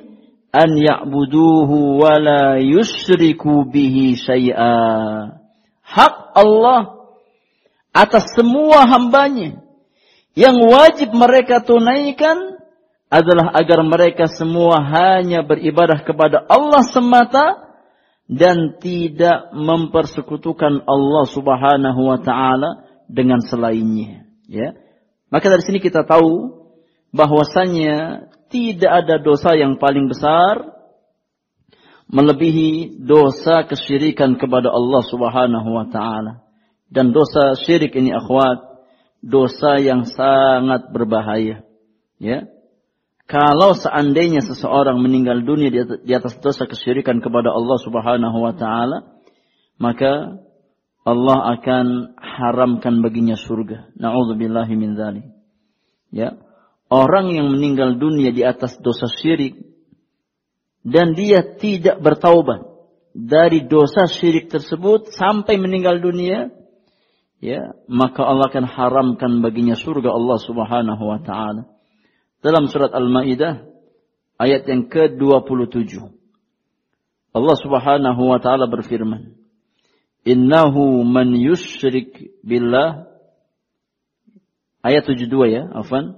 an 0.49 0.69
ya'buduhu 0.73 2.01
wa 2.01 2.17
la 2.17 2.57
yusyriku 2.57 3.69
bihi 3.69 4.17
syai'a. 4.17 5.37
Hak 5.85 6.15
Allah 6.33 7.13
atas 7.93 8.33
semua 8.33 8.89
hambanya 8.89 9.61
yang 10.33 10.57
wajib 10.57 11.13
mereka 11.13 11.61
tunaikan 11.61 12.57
adalah 13.13 13.53
agar 13.53 13.85
mereka 13.85 14.25
semua 14.25 14.81
hanya 14.81 15.45
beribadah 15.45 16.01
kepada 16.01 16.49
Allah 16.49 16.81
semata 16.89 17.45
dan 18.25 18.81
tidak 18.81 19.53
mempersekutukan 19.53 20.81
Allah 20.83 21.25
Subhanahu 21.29 22.01
wa 22.09 22.19
taala 22.25 22.89
dengan 23.05 23.39
selainnya, 23.39 24.27
ya. 24.49 24.86
Maka 25.27 25.45
dari 25.51 25.63
sini 25.63 25.79
kita 25.83 26.07
tahu 26.07 26.63
bahwasanya 27.11 28.29
tidak 28.47 28.91
ada 29.03 29.15
dosa 29.19 29.55
yang 29.59 29.75
paling 29.75 30.07
besar 30.07 30.77
melebihi 32.07 33.03
dosa 33.03 33.67
kesyirikan 33.67 34.39
kepada 34.39 34.71
Allah 34.71 35.03
Subhanahu 35.03 35.69
wa 35.75 35.85
taala. 35.91 36.47
Dan 36.87 37.11
dosa 37.11 37.59
syirik 37.59 37.91
ini 37.99 38.15
akhwat, 38.15 38.63
dosa 39.19 39.75
yang 39.83 40.07
sangat 40.07 40.87
berbahaya. 40.95 41.67
Ya. 42.15 42.47
Kalau 43.27 43.75
seandainya 43.75 44.39
seseorang 44.39 45.03
meninggal 45.03 45.43
dunia 45.43 45.67
di 45.99 46.11
atas 46.15 46.39
dosa 46.39 46.63
kesyirikan 46.63 47.19
kepada 47.19 47.51
Allah 47.51 47.75
Subhanahu 47.83 48.37
wa 48.39 48.55
taala, 48.55 49.19
maka 49.75 50.39
Allah 51.07 51.55
akan 51.55 52.19
haramkan 52.19 52.99
baginya 52.99 53.39
surga. 53.39 53.95
Nauzubillahi 53.95 54.75
min. 54.75 54.91
Ya 56.11 56.35
orang 56.87 57.35
yang 57.35 57.47
meninggal 57.51 57.99
dunia 57.99 58.31
di 58.31 58.43
atas 58.43 58.79
dosa 58.79 59.11
syirik 59.11 59.59
dan 60.87 61.15
dia 61.15 61.43
tidak 61.43 61.99
bertaubat 61.99 62.63
dari 63.11 63.67
dosa 63.67 64.07
syirik 64.07 64.47
tersebut 64.47 65.11
sampai 65.11 65.59
meninggal 65.59 65.99
dunia 65.99 66.47
ya 67.43 67.75
maka 67.91 68.23
Allah 68.23 68.47
akan 68.47 68.65
haramkan 68.65 69.31
baginya 69.43 69.75
surga 69.75 70.09
Allah 70.15 70.39
Subhanahu 70.39 71.03
wa 71.03 71.19
taala 71.19 71.67
dalam 72.39 72.71
surat 72.71 72.95
Al-Maidah 72.95 73.67
ayat 74.39 74.63
yang 74.69 74.87
ke-27 74.87 75.91
Allah 77.35 77.55
Subhanahu 77.59 78.21
wa 78.21 78.39
taala 78.39 78.69
berfirman 78.71 79.36
Innahu 80.23 81.05
man 81.05 81.35
yusyrik 81.35 82.33
billah 82.41 83.07
ayat 84.81 85.03
72 85.05 85.29
ya 85.51 85.63
afan 85.75 86.17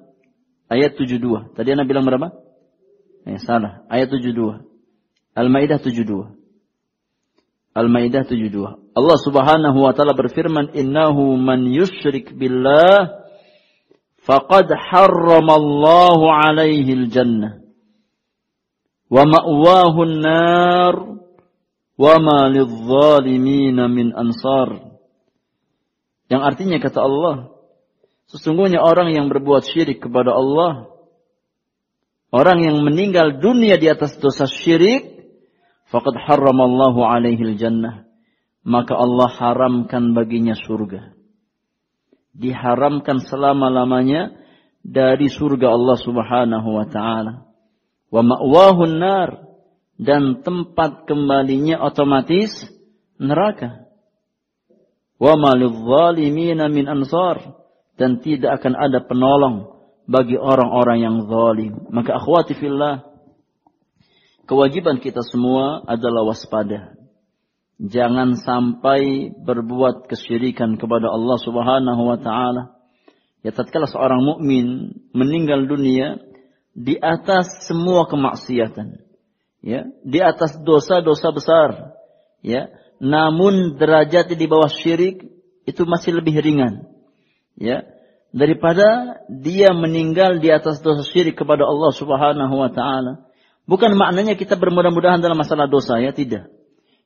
ayat 0.69 0.95
72. 0.95 1.57
Tadi 1.57 1.67
Anda 1.73 1.83
bilang 1.83 2.05
berapa? 2.05 2.31
Eh, 3.27 3.41
salah. 3.41 3.83
Ayat 3.89 4.13
72. 4.13 4.63
Al-Maidah 5.35 5.81
72. 5.81 6.39
Al-Maidah 7.75 8.25
72. 8.25 8.95
Allah 8.97 9.17
Subhanahu 9.21 9.77
wa 9.85 9.91
taala 9.93 10.17
berfirman, 10.17 10.73
"Innahu 10.73 11.37
man 11.37 11.69
yusyrik 11.69 12.33
billah 12.33 13.23
faqad 14.25 14.67
harramallahu 14.73 16.25
alaihi 16.27 17.05
al-jannah 17.05 17.61
wa 19.09 19.23
ma'wahu 19.25 19.99
an-nar 20.05 21.18
lidh-dhalimin 22.55 23.75
min 23.91 24.15
ansar." 24.15 24.95
Yang 26.31 26.41
artinya 26.47 26.77
kata 26.79 26.99
Allah, 27.03 27.59
Sesungguhnya 28.29 28.77
orang 28.77 29.09
yang 29.09 29.25
berbuat 29.33 29.65
syirik 29.65 30.05
kepada 30.05 30.37
Allah, 30.37 30.85
orang 32.29 32.61
yang 32.61 32.77
meninggal 32.85 33.41
dunia 33.41 33.81
di 33.81 33.89
atas 33.89 34.21
dosa 34.21 34.45
syirik, 34.45 35.33
faqad 35.89 36.13
harramallahu 36.13 37.01
alaihi 37.01 37.57
jannah. 37.57 38.05
Maka 38.61 38.93
Allah 38.93 39.33
haramkan 39.33 40.13
baginya 40.13 40.53
surga. 40.53 41.09
Diharamkan 42.37 43.17
selama-lamanya 43.25 44.37
dari 44.85 45.25
surga 45.25 45.73
Allah 45.73 45.97
Subhanahu 45.97 46.69
wa 46.69 46.85
taala. 46.85 47.49
Wa 48.13 48.21
ma'wahu 48.21 48.93
nar 48.93 49.48
dan 49.99 50.39
tempat 50.47 51.03
kembalinya 51.03 51.83
otomatis 51.83 52.55
neraka. 53.19 53.83
Wa 55.19 55.35
ma 55.35 55.59
min 56.71 56.85
ansar 56.87 57.59
dan 57.99 58.23
tidak 58.23 58.63
akan 58.63 58.79
ada 58.79 59.03
penolong 59.03 59.75
bagi 60.07 60.39
orang-orang 60.39 61.03
yang 61.03 61.17
zalim. 61.27 61.83
Maka 61.91 62.15
akhwati 62.15 62.55
fillah, 62.55 63.03
kewajiban 64.47 65.03
kita 65.03 65.19
semua 65.27 65.83
adalah 65.83 66.23
waspada. 66.23 66.95
Jangan 67.79 68.39
sampai 68.39 69.31
berbuat 69.35 70.07
kesyirikan 70.07 70.79
kepada 70.79 71.11
Allah 71.11 71.37
Subhanahu 71.43 72.01
wa 72.07 72.17
taala. 72.19 72.79
Ya 73.43 73.51
tatkala 73.51 73.87
seorang 73.87 74.19
mukmin 74.23 74.95
meninggal 75.11 75.67
dunia 75.67 76.19
di 76.75 76.95
atas 76.99 77.67
semua 77.67 78.07
kemaksiatan. 78.07 79.08
Ya, 79.59 79.91
di 80.07 80.23
atas 80.23 80.55
dosa-dosa 80.63 81.35
besar. 81.35 81.69
Ya, 82.39 82.71
namun 82.99 83.75
derajatnya 83.75 84.35
di 84.35 84.47
bawah 84.47 84.71
syirik 84.71 85.27
itu 85.67 85.81
masih 85.87 86.19
lebih 86.19 86.39
ringan 86.39 86.87
ya 87.59 87.83
daripada 88.31 89.19
dia 89.27 89.75
meninggal 89.75 90.39
di 90.39 90.49
atas 90.49 90.79
dosa 90.79 91.03
syirik 91.03 91.35
kepada 91.35 91.67
Allah 91.67 91.91
Subhanahu 91.93 92.55
wa 92.55 92.71
taala. 92.71 93.27
Bukan 93.69 93.93
maknanya 93.93 94.33
kita 94.33 94.57
bermudah-mudahan 94.57 95.21
dalam 95.21 95.37
masalah 95.37 95.69
dosa 95.69 96.01
ya, 96.01 96.09
tidak. 96.09 96.49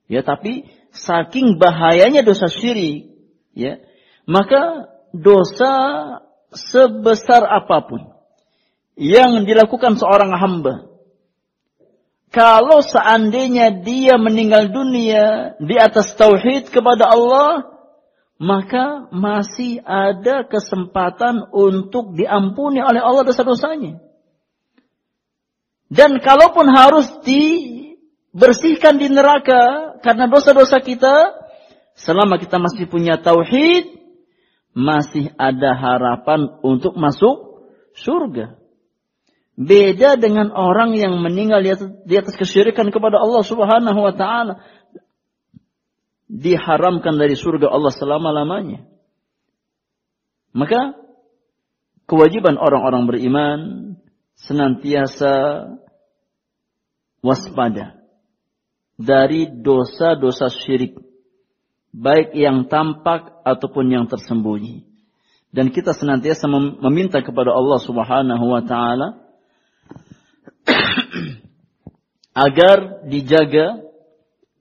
Ya, 0.08 0.24
tapi 0.24 0.68
saking 0.96 1.60
bahayanya 1.60 2.24
dosa 2.24 2.48
syirik, 2.48 3.12
ya, 3.52 3.84
maka 4.24 4.88
dosa 5.12 5.72
sebesar 6.54 7.44
apa 7.44 7.84
pun 7.84 8.02
yang 8.96 9.44
dilakukan 9.44 9.98
seorang 9.98 10.32
hamba 10.38 10.93
kalau 12.34 12.82
seandainya 12.82 13.86
dia 13.86 14.18
meninggal 14.18 14.74
dunia 14.74 15.54
di 15.62 15.78
atas 15.78 16.18
tauhid 16.18 16.74
kepada 16.74 17.06
Allah, 17.14 17.70
maka 18.42 19.06
masih 19.14 19.78
ada 19.86 20.42
kesempatan 20.50 21.54
untuk 21.54 22.18
diampuni 22.18 22.82
oleh 22.82 23.06
Allah 23.06 23.22
dosa-dosanya. 23.30 24.02
Dan 25.94 26.18
kalaupun 26.26 26.74
harus 26.74 27.06
dibersihkan 27.22 28.98
di 28.98 29.14
neraka 29.14 30.02
karena 30.02 30.26
dosa-dosa 30.26 30.82
kita, 30.82 31.38
selama 31.94 32.42
kita 32.42 32.58
masih 32.58 32.90
punya 32.90 33.22
tauhid, 33.22 33.94
masih 34.74 35.30
ada 35.38 35.78
harapan 35.78 36.50
untuk 36.66 36.98
masuk 36.98 37.70
surga. 37.94 38.63
Beda 39.54 40.18
dengan 40.18 40.50
orang 40.50 40.98
yang 40.98 41.22
meninggal 41.22 41.62
di 41.62 42.16
atas, 42.18 42.34
kesyirikan 42.34 42.90
kepada 42.90 43.22
Allah 43.22 43.46
Subhanahu 43.46 44.00
wa 44.02 44.14
taala. 44.14 44.56
diharamkan 46.34 47.22
dari 47.22 47.38
surga 47.38 47.70
Allah 47.70 47.94
selama-lamanya. 47.94 48.90
Maka 50.50 50.98
kewajiban 52.10 52.58
orang-orang 52.58 53.06
beriman 53.06 53.60
senantiasa 54.34 55.70
waspada 57.22 58.02
dari 58.98 59.46
dosa-dosa 59.46 60.50
syirik 60.50 60.98
baik 61.94 62.34
yang 62.34 62.66
tampak 62.66 63.30
ataupun 63.46 63.94
yang 63.94 64.06
tersembunyi. 64.10 64.90
Dan 65.54 65.70
kita 65.70 65.94
senantiasa 65.94 66.50
meminta 66.82 67.22
kepada 67.22 67.54
Allah 67.54 67.78
Subhanahu 67.78 68.46
wa 68.50 68.66
taala 68.66 69.23
agar 72.34 73.06
dijaga 73.06 73.82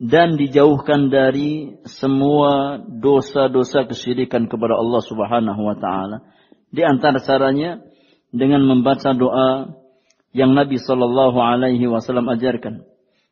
dan 0.02 0.34
dijauhkan 0.34 1.08
dari 1.08 1.78
semua 1.86 2.82
dosa-dosa 2.82 3.86
kesyirikan 3.86 4.50
kepada 4.50 4.74
Allah 4.74 5.02
Subhanahu 5.04 5.62
wa 5.62 5.76
taala. 5.78 6.26
Di 6.72 6.82
antara 6.82 7.22
caranya 7.22 7.80
dengan 8.32 8.64
membaca 8.64 9.12
doa 9.14 9.78
yang 10.32 10.56
Nabi 10.56 10.80
sallallahu 10.80 11.38
alaihi 11.38 11.84
wasallam 11.86 12.26
ajarkan. 12.32 12.88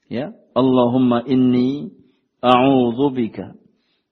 Ya, 0.07 0.37
Allahumma 0.53 1.25
inni 1.25 1.91
a'udzubika 2.45 3.57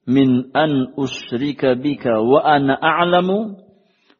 min 0.08 0.50
an 0.56 0.96
usyrika 0.96 1.76
bika 1.76 2.16
wa 2.18 2.40
ana 2.40 2.74
a'lamu 2.74 3.60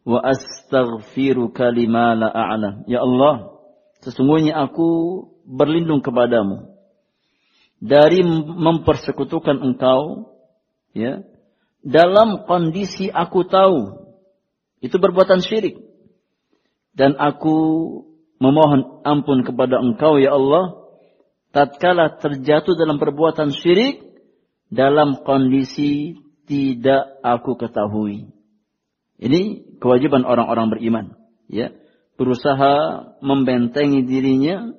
wa 0.05 0.19
astaghfiruka 0.21 1.73
lima 1.73 2.13
la 2.15 2.29
a'lam. 2.29 2.85
Ya 2.87 3.01
Allah, 3.01 3.57
sesungguhnya 4.05 4.55
aku 4.69 4.91
berlindung 5.49 6.05
kepadamu 6.05 6.77
dari 7.81 8.21
mempersekutukan 8.53 9.65
engkau 9.65 10.35
ya 10.93 11.25
dalam 11.81 12.45
kondisi 12.45 13.09
aku 13.09 13.49
tahu 13.49 13.97
itu 14.85 14.93
perbuatan 15.01 15.41
syirik 15.41 15.81
dan 16.93 17.17
aku 17.17 17.57
memohon 18.37 19.01
ampun 19.09 19.47
kepada 19.47 19.81
engkau 19.81 20.21
ya 20.21 20.37
Allah 20.37 20.79
tatkala 21.51 22.21
terjatuh 22.21 22.77
dalam 22.77 23.01
perbuatan 23.01 23.57
syirik 23.57 24.05
dalam 24.69 25.25
kondisi 25.25 26.21
tidak 26.49 27.21
aku 27.25 27.57
ketahui. 27.61 28.33
Ini 29.19 29.41
kewajiban 29.83 30.25
orang-orang 30.25 30.73
beriman, 30.73 31.07
ya. 31.51 31.75
Berusaha 32.19 32.75
membentengi 33.23 34.03
dirinya 34.03 34.75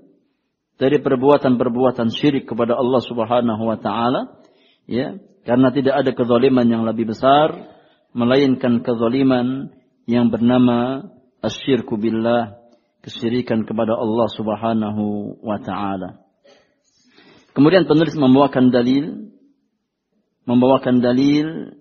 dari 0.79 0.97
perbuatan-perbuatan 1.03 2.07
syirik 2.09 2.47
kepada 2.47 2.79
Allah 2.79 3.01
Subhanahu 3.03 3.63
wa 3.67 3.77
taala, 3.77 4.39
ya. 4.87 5.19
Karena 5.43 5.75
tidak 5.75 5.95
ada 6.05 6.11
kezaliman 6.15 6.67
yang 6.67 6.83
lebih 6.87 7.11
besar 7.11 7.75
melainkan 8.15 8.81
kezaliman 8.81 9.75
yang 10.07 10.31
bernama 10.31 11.09
asyirku 11.43 11.99
billah, 11.99 12.57
kesyirikan 13.03 13.67
kepada 13.67 13.93
Allah 13.93 14.27
Subhanahu 14.31 15.37
wa 15.43 15.59
taala. 15.59 16.23
Kemudian 17.53 17.85
penulis 17.85 18.15
membawakan 18.15 18.71
dalil 18.71 19.35
membawakan 20.49 20.97
dalil 21.03 21.77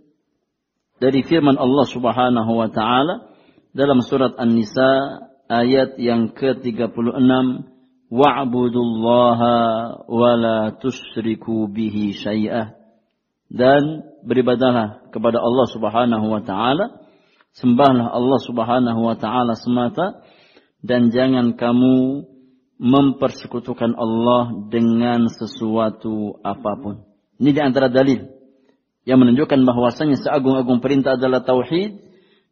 dari 1.00 1.24
firman 1.24 1.56
Allah 1.56 1.86
Subhanahu 1.88 2.52
wa 2.52 2.68
taala 2.68 3.32
dalam 3.72 4.04
surat 4.04 4.36
An-Nisa 4.36 5.22
ayat 5.48 5.96
yang 5.96 6.36
ke-36 6.36 7.77
wa'budullaha 8.08 9.56
wa 10.08 10.30
la 10.36 10.58
tusyriku 10.76 11.68
bihi 11.68 12.16
syai'ah. 12.16 12.76
Dan 13.48 14.04
beribadahlah 14.28 15.08
kepada 15.08 15.40
Allah 15.40 15.66
Subhanahu 15.72 16.26
wa 16.28 16.42
taala. 16.44 17.00
Sembahlah 17.56 18.12
Allah 18.12 18.40
Subhanahu 18.44 19.00
wa 19.00 19.16
taala 19.16 19.56
semata. 19.56 20.20
Dan 20.84 21.08
jangan 21.12 21.56
kamu 21.56 22.28
mempersekutukan 22.78 23.98
Allah 23.98 24.68
dengan 24.70 25.26
sesuatu 25.26 26.38
apa 26.46 26.72
pun. 26.78 27.02
Ini 27.42 27.50
di 27.50 27.60
antara 27.62 27.90
dalil 27.90 28.30
yang 29.02 29.18
menunjukkan 29.24 29.64
bahwasanya 29.66 30.20
seagung-agung 30.20 30.78
perintah 30.78 31.18
adalah 31.18 31.42
tauhid 31.42 31.98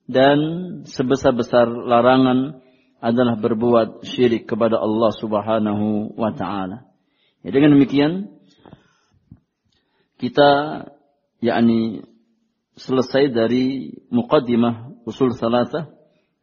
dan 0.09 0.39
sebesar-besar 0.89 1.69
larangan 1.69 2.65
adalah 3.01 3.37
berbuat 3.37 4.03
syirik 4.03 4.49
kepada 4.49 4.81
Allah 4.81 5.13
Subhanahu 5.13 6.17
wa 6.17 6.33
taala. 6.33 6.89
Ya, 7.45 7.53
dengan 7.53 7.77
demikian 7.77 8.33
kita 10.17 10.83
yakni 11.45 12.03
selesai 12.77 13.33
dari 13.33 13.95
muqaddimah 14.09 15.05
usul 15.05 15.37
salatah 15.37 15.93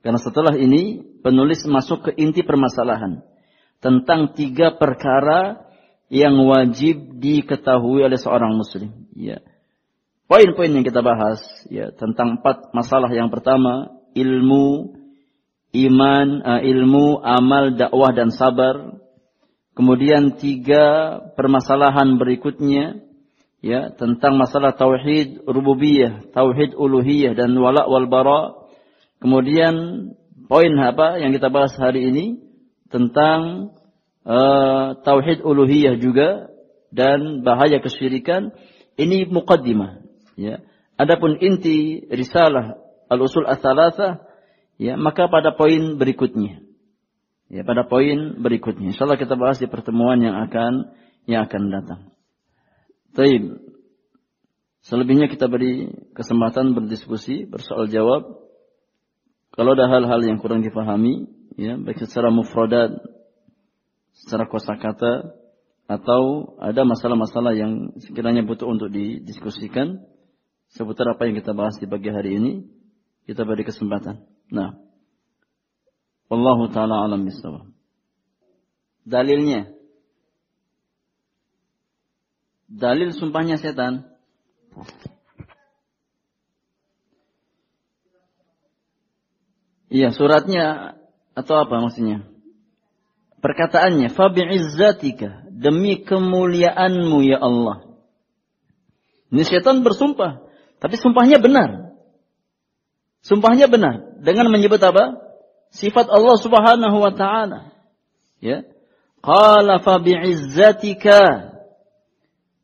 karena 0.06 0.20
setelah 0.22 0.54
ini 0.56 1.02
penulis 1.26 1.66
masuk 1.66 2.10
ke 2.10 2.12
inti 2.16 2.46
permasalahan 2.46 3.26
tentang 3.82 4.32
tiga 4.38 4.78
perkara 4.78 5.68
yang 6.14 6.38
wajib 6.46 7.18
diketahui 7.18 8.06
oleh 8.06 8.20
seorang 8.22 8.54
muslim. 8.54 9.10
Ya 9.18 9.42
poin-poin 10.34 10.72
yang 10.72 10.86
kita 10.86 11.06
bahas 11.06 11.42
ya 11.70 11.94
tentang 11.94 12.42
empat 12.42 12.74
masalah 12.74 13.10
yang 13.14 13.30
pertama 13.30 13.94
ilmu 14.18 14.98
iman 15.74 16.28
uh, 16.46 16.62
ilmu 16.62 17.20
amal 17.20 17.74
dakwah 17.74 18.14
dan 18.14 18.30
sabar. 18.30 19.02
Kemudian 19.74 20.38
tiga 20.38 21.18
permasalahan 21.34 22.22
berikutnya 22.22 23.02
ya 23.58 23.90
tentang 23.98 24.38
masalah 24.38 24.78
tauhid 24.78 25.42
rububiyah 25.50 26.30
tauhid 26.30 26.78
uluhiyah 26.78 27.34
dan 27.34 27.58
wala 27.58 27.90
wal 27.90 28.06
bara. 28.06 28.70
Kemudian 29.18 29.74
poin 30.46 30.74
apa 30.78 31.18
yang 31.18 31.34
kita 31.34 31.50
bahas 31.50 31.74
hari 31.82 32.06
ini 32.14 32.26
tentang 32.94 33.74
uh, 34.30 34.94
tauhid 35.02 35.42
uluhiyah 35.42 35.98
juga 35.98 36.54
dan 36.94 37.42
bahaya 37.42 37.82
kesyirikan. 37.82 38.54
Ini 38.94 39.26
mukaddimah 39.26 40.06
Ya. 40.34 40.66
Adapun 40.98 41.38
inti 41.42 42.06
risalah 42.10 42.78
al-usul 43.10 43.46
as-salasah 43.46 44.33
ya, 44.84 45.00
maka 45.00 45.32
pada 45.32 45.56
poin 45.56 45.96
berikutnya. 45.96 46.60
Ya, 47.48 47.64
pada 47.64 47.88
poin 47.88 48.36
berikutnya. 48.44 48.92
Insyaallah 48.92 49.16
kita 49.16 49.40
bahas 49.40 49.64
di 49.64 49.72
pertemuan 49.72 50.20
yang 50.20 50.36
akan 50.44 50.92
yang 51.24 51.48
akan 51.48 51.62
datang. 51.72 52.02
Baik. 53.16 53.62
Selebihnya 54.84 55.32
kita 55.32 55.48
beri 55.48 55.88
kesempatan 56.12 56.76
berdiskusi, 56.76 57.48
bersoal 57.48 57.88
jawab. 57.88 58.44
Kalau 59.56 59.78
ada 59.80 59.88
hal-hal 59.88 60.20
yang 60.28 60.42
kurang 60.44 60.60
difahami, 60.60 61.30
ya, 61.56 61.80
baik 61.80 62.04
secara 62.04 62.34
mufradat, 62.34 63.00
secara 64.18 64.50
kosakata, 64.50 65.32
atau 65.88 66.56
ada 66.58 66.84
masalah-masalah 66.84 67.54
yang 67.54 67.94
sekiranya 68.02 68.42
butuh 68.44 68.66
untuk 68.66 68.90
didiskusikan, 68.90 70.04
seputar 70.74 71.06
apa 71.14 71.30
yang 71.30 71.38
kita 71.38 71.54
bahas 71.54 71.78
di 71.78 71.86
pagi 71.86 72.10
hari 72.10 72.42
ini, 72.42 72.52
kita 73.30 73.46
beri 73.46 73.62
kesempatan. 73.64 74.33
Nah, 74.52 74.76
Allah 76.28 76.60
taala 76.74 77.06
alam 77.06 77.24
bisawab. 77.28 77.70
Dalilnya 79.04 79.74
Dalil 82.74 83.14
sumpahnya 83.14 83.62
setan. 83.62 84.10
Iya, 89.94 90.10
suratnya 90.10 90.98
atau 91.38 91.54
apa 91.62 91.86
maksudnya? 91.86 92.26
Perkataannya, 93.46 94.10
"Fa 94.10 94.34
bi'izzatika, 94.34 95.46
demi 95.54 96.02
kemuliaanmu 96.02 97.22
ya 97.22 97.38
Allah." 97.38 97.94
Ini 99.30 99.46
setan 99.46 99.86
bersumpah 99.86 100.50
tapi 100.82 100.98
sumpahnya 100.98 101.38
benar. 101.38 101.94
Sumpahnya 103.22 103.70
benar. 103.70 104.13
Dengan 104.24 104.48
menyebut 104.48 104.80
apa? 104.80 105.20
Sifat 105.76 106.08
Allah 106.08 106.40
subhanahu 106.40 106.98
wa 107.04 107.12
ta'ala. 107.12 107.76
Ya. 108.40 108.64
Qala 109.20 109.84
fa 109.84 110.00
bi'izzatika 110.00 111.52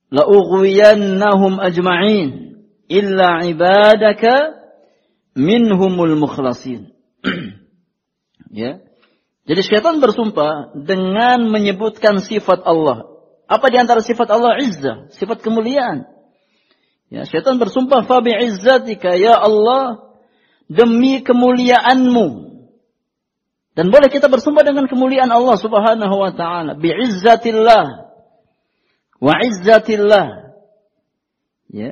la'ughwiyannahum 0.07 1.59
ajma'in 1.59 2.63
illa 2.87 3.43
ibadaka 3.43 4.55
minhumul 5.35 6.15
mukhlasin. 6.15 6.95
ya. 8.63 8.79
Jadi 9.43 9.61
syaitan 9.65 9.99
bersumpah 9.99 10.71
dengan 10.79 11.43
menyebutkan 11.51 12.23
sifat 12.23 12.63
Allah. 12.63 13.03
Apa 13.49 13.67
di 13.67 13.81
antara 13.81 13.99
sifat 13.99 14.31
Allah? 14.31 14.61
Izzah, 14.61 15.11
sifat 15.11 15.41
kemuliaan. 15.43 16.07
Ya, 17.09 17.25
syaitan 17.25 17.57
bersumpah 17.57 18.05
fa 18.05 18.21
izzatika 18.21 19.17
ya 19.17 19.33
Allah 19.33 20.08
demi 20.69 21.25
kemuliaanmu. 21.25 22.47
Dan 23.73 23.89
boleh 23.89 24.07
kita 24.11 24.29
bersumpah 24.29 24.61
dengan 24.61 24.85
kemuliaan 24.85 25.31
Allah 25.33 25.57
Subhanahu 25.57 26.15
wa 26.15 26.31
taala 26.35 26.77
bi 26.77 26.93
izzatillah 26.93 28.11
wa. 29.19 29.33
Ya. 31.69 31.91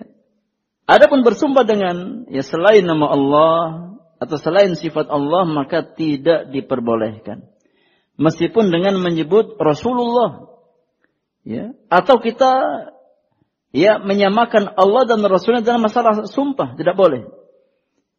Adapun 0.87 1.21
bersumpah 1.21 1.67
dengan 1.67 2.25
ya 2.31 2.45
selain 2.45 2.87
nama 2.87 3.11
Allah 3.11 3.59
atau 4.17 4.37
selain 4.39 4.73
sifat 4.73 5.11
Allah 5.11 5.43
maka 5.45 5.83
tidak 5.83 6.49
diperbolehkan. 6.53 7.45
Meskipun 8.17 8.73
dengan 8.73 8.97
menyebut 8.97 9.59
Rasulullah. 9.61 10.49
Ya, 11.47 11.71
atau 11.87 12.19
kita 12.19 12.51
ya 13.71 14.03
menyamakan 14.03 14.67
Allah 14.75 15.07
dan 15.07 15.23
Rasulnya 15.23 15.63
dalam 15.63 15.85
masalah 15.85 16.27
sumpah, 16.27 16.75
tidak 16.75 16.99
boleh. 16.99 17.36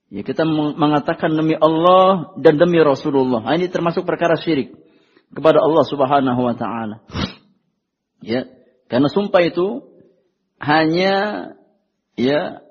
Ya, 0.09 0.25
kita 0.25 0.49
mengatakan 0.49 1.37
demi 1.37 1.53
Allah 1.53 2.33
dan 2.41 2.57
demi 2.57 2.81
Rasulullah. 2.81 3.45
Nah, 3.45 3.55
ini 3.61 3.69
termasuk 3.69 4.09
perkara 4.09 4.41
syirik 4.41 4.73
kepada 5.37 5.61
Allah 5.61 5.85
Subhanahu 5.85 6.41
wa 6.41 6.55
taala. 6.57 7.05
Ya, 8.25 8.49
karena 8.89 9.13
sumpah 9.13 9.45
itu 9.45 9.85
hanya 10.59 11.15
ya 12.17 12.65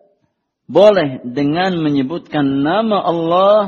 boleh 0.67 1.23
dengan 1.23 1.79
menyebutkan 1.79 2.65
nama 2.65 2.99
Allah 2.99 3.59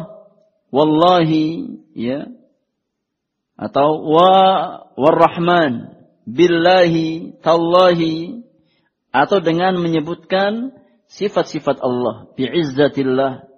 wallahi 0.74 1.80
ya 1.96 2.28
atau 3.56 4.04
wa 4.04 4.34
warrahman 5.00 5.96
billahi 6.28 7.40
tallahi 7.40 8.44
atau 9.16 9.40
dengan 9.40 9.80
menyebutkan 9.80 10.76
sifat-sifat 11.10 11.80
Allah 11.82 12.30
bi'izzatillah 12.36 13.49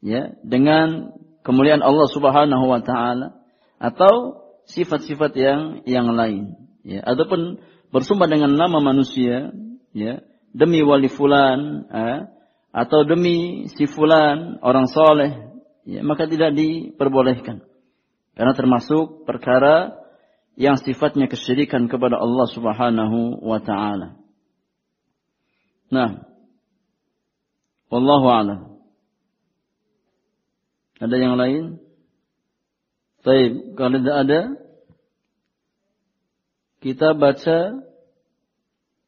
ya 0.00 0.32
dengan 0.44 1.12
kemuliaan 1.44 1.84
Allah 1.84 2.08
Subhanahu 2.08 2.64
wa 2.68 2.80
taala 2.84 3.40
atau 3.80 4.44
sifat-sifat 4.68 5.32
yang 5.36 5.60
yang 5.88 6.12
lain. 6.12 6.56
Ya 6.84 7.04
adapun 7.04 7.60
bersumpah 7.92 8.28
dengan 8.28 8.56
nama 8.56 8.80
manusia 8.80 9.52
ya 9.92 10.24
demi 10.52 10.80
wali 10.84 11.08
fulan 11.08 11.88
eh, 11.88 12.20
atau 12.70 13.02
demi 13.04 13.68
si 13.72 13.84
fulan 13.88 14.62
orang 14.62 14.86
soleh 14.88 15.32
ya 15.84 16.00
maka 16.04 16.28
tidak 16.28 16.56
diperbolehkan. 16.56 17.64
Karena 18.36 18.56
termasuk 18.56 19.28
perkara 19.28 20.00
yang 20.56 20.80
sifatnya 20.80 21.28
kesyirikan 21.28 21.88
kepada 21.88 22.16
Allah 22.20 22.46
Subhanahu 22.48 23.40
wa 23.44 23.60
taala. 23.60 24.16
Nah 25.92 26.24
wallahu 27.90 28.26
a'lam 28.30 28.79
ada 31.00 31.16
yang 31.16 31.34
lain? 31.40 31.80
Baik, 33.24 33.76
kalau 33.76 33.96
tidak 34.00 34.16
ada, 34.16 34.40
kita 36.80 37.12
baca 37.16 37.58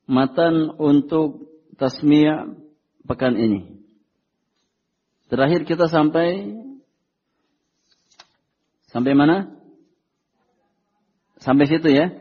matan 0.09 0.73
untuk 0.77 1.48
tasmi' 1.81 2.56
pekan 3.09 3.36
ini. 3.36 3.81
Terakhir 5.32 5.64
kita 5.64 5.89
sampai 5.89 6.52
sampai 8.93 9.12
mana? 9.16 9.56
Sampai 11.40 11.64
situ 11.64 11.89
ya. 11.89 12.12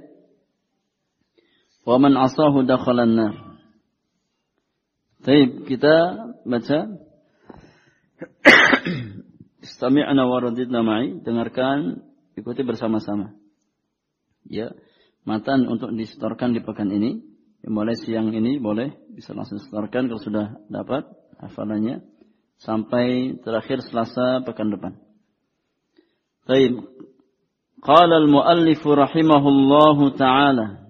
Wa 1.84 2.00
man 2.00 2.16
asahu 2.16 2.64
dakhalan 2.64 3.20
nar. 3.20 3.34
Baik, 5.22 5.68
kita 5.68 5.96
baca 6.48 6.80
Istami'na 9.63 10.23
wa 10.29 10.39
radidna 10.39 10.81
ma'i, 10.85 11.19
dengarkan, 11.25 12.05
ikuti 12.37 12.63
bersama-sama. 12.63 13.35
Ya, 14.47 14.71
matan 15.27 15.67
untuk 15.67 15.91
disetorkan 15.97 16.55
di 16.55 16.63
pekan 16.63 16.93
ini. 16.93 17.25
Ya, 17.65 17.69
mulai 17.73 17.99
siang 17.99 18.31
ini 18.31 18.63
boleh 18.63 18.95
bisa 19.11 19.35
langsung 19.35 19.59
setorkan 19.59 20.07
kalau 20.07 20.23
sudah 20.23 20.47
dapat 20.71 21.09
hafalannya 21.43 22.05
sampai 22.63 23.37
terakhir 23.43 23.83
Selasa 23.83 24.45
pekan 24.47 24.71
depan. 24.71 24.95
Baik. 26.47 26.79
Qala 27.83 28.23
al-muallif 28.23 28.81
rahimahullahu 28.85 30.15
taala 30.15 30.87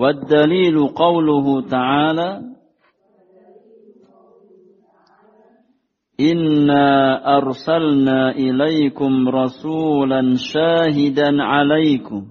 والدليل 0.00 0.76
قوله 0.96 1.46
تعالى 1.68 2.28
إنا 6.19 7.37
أرسلنا 7.37 8.31
إليكم 8.31 9.29
رسولا 9.29 10.35
شاهدا 10.35 11.43
عليكم. 11.43 12.27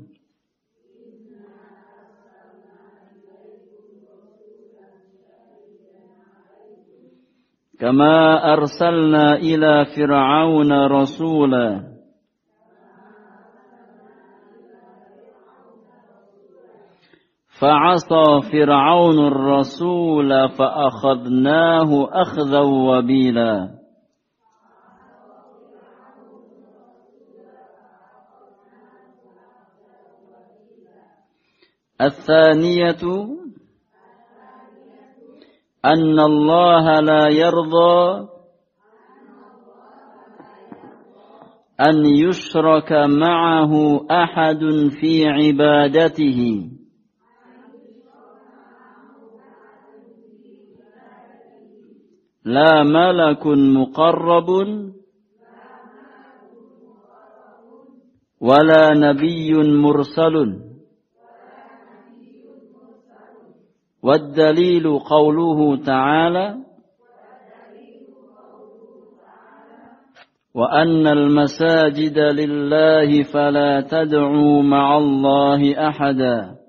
كما 7.81 8.52
أرسلنا 8.52 9.36
إلى 9.36 9.85
فرعون 9.97 10.73
رسولا. 10.73 11.94
فعصى 17.60 18.51
فرعون 18.52 19.26
الرسول 19.26 20.48
فأخذناه 20.48 22.09
أخذا 22.12 22.60
وبيلا. 22.60 23.85
الثانية 32.01 33.05
أن 35.85 36.20
الله 36.20 37.01
لا 37.01 37.28
يرضى 37.28 38.28
أن 41.81 42.06
يشرك 42.06 42.93
معه 42.93 43.72
أحد 44.10 44.60
في 45.01 45.28
عبادته. 45.28 46.70
لا 52.45 52.83
ملك 52.83 53.47
مقرب 53.47 54.49
ولا 58.41 58.95
نبي 58.95 59.53
مرسل 59.55 60.61
والدليل 64.03 64.99
قوله 64.99 65.77
تعالى 65.77 66.57
وأن 70.55 71.07
المساجد 71.07 72.19
لله 72.19 73.23
فلا 73.23 73.81
تدعوا 73.81 74.62
مع 74.62 74.97
الله 74.99 75.89
أحدا 75.89 76.64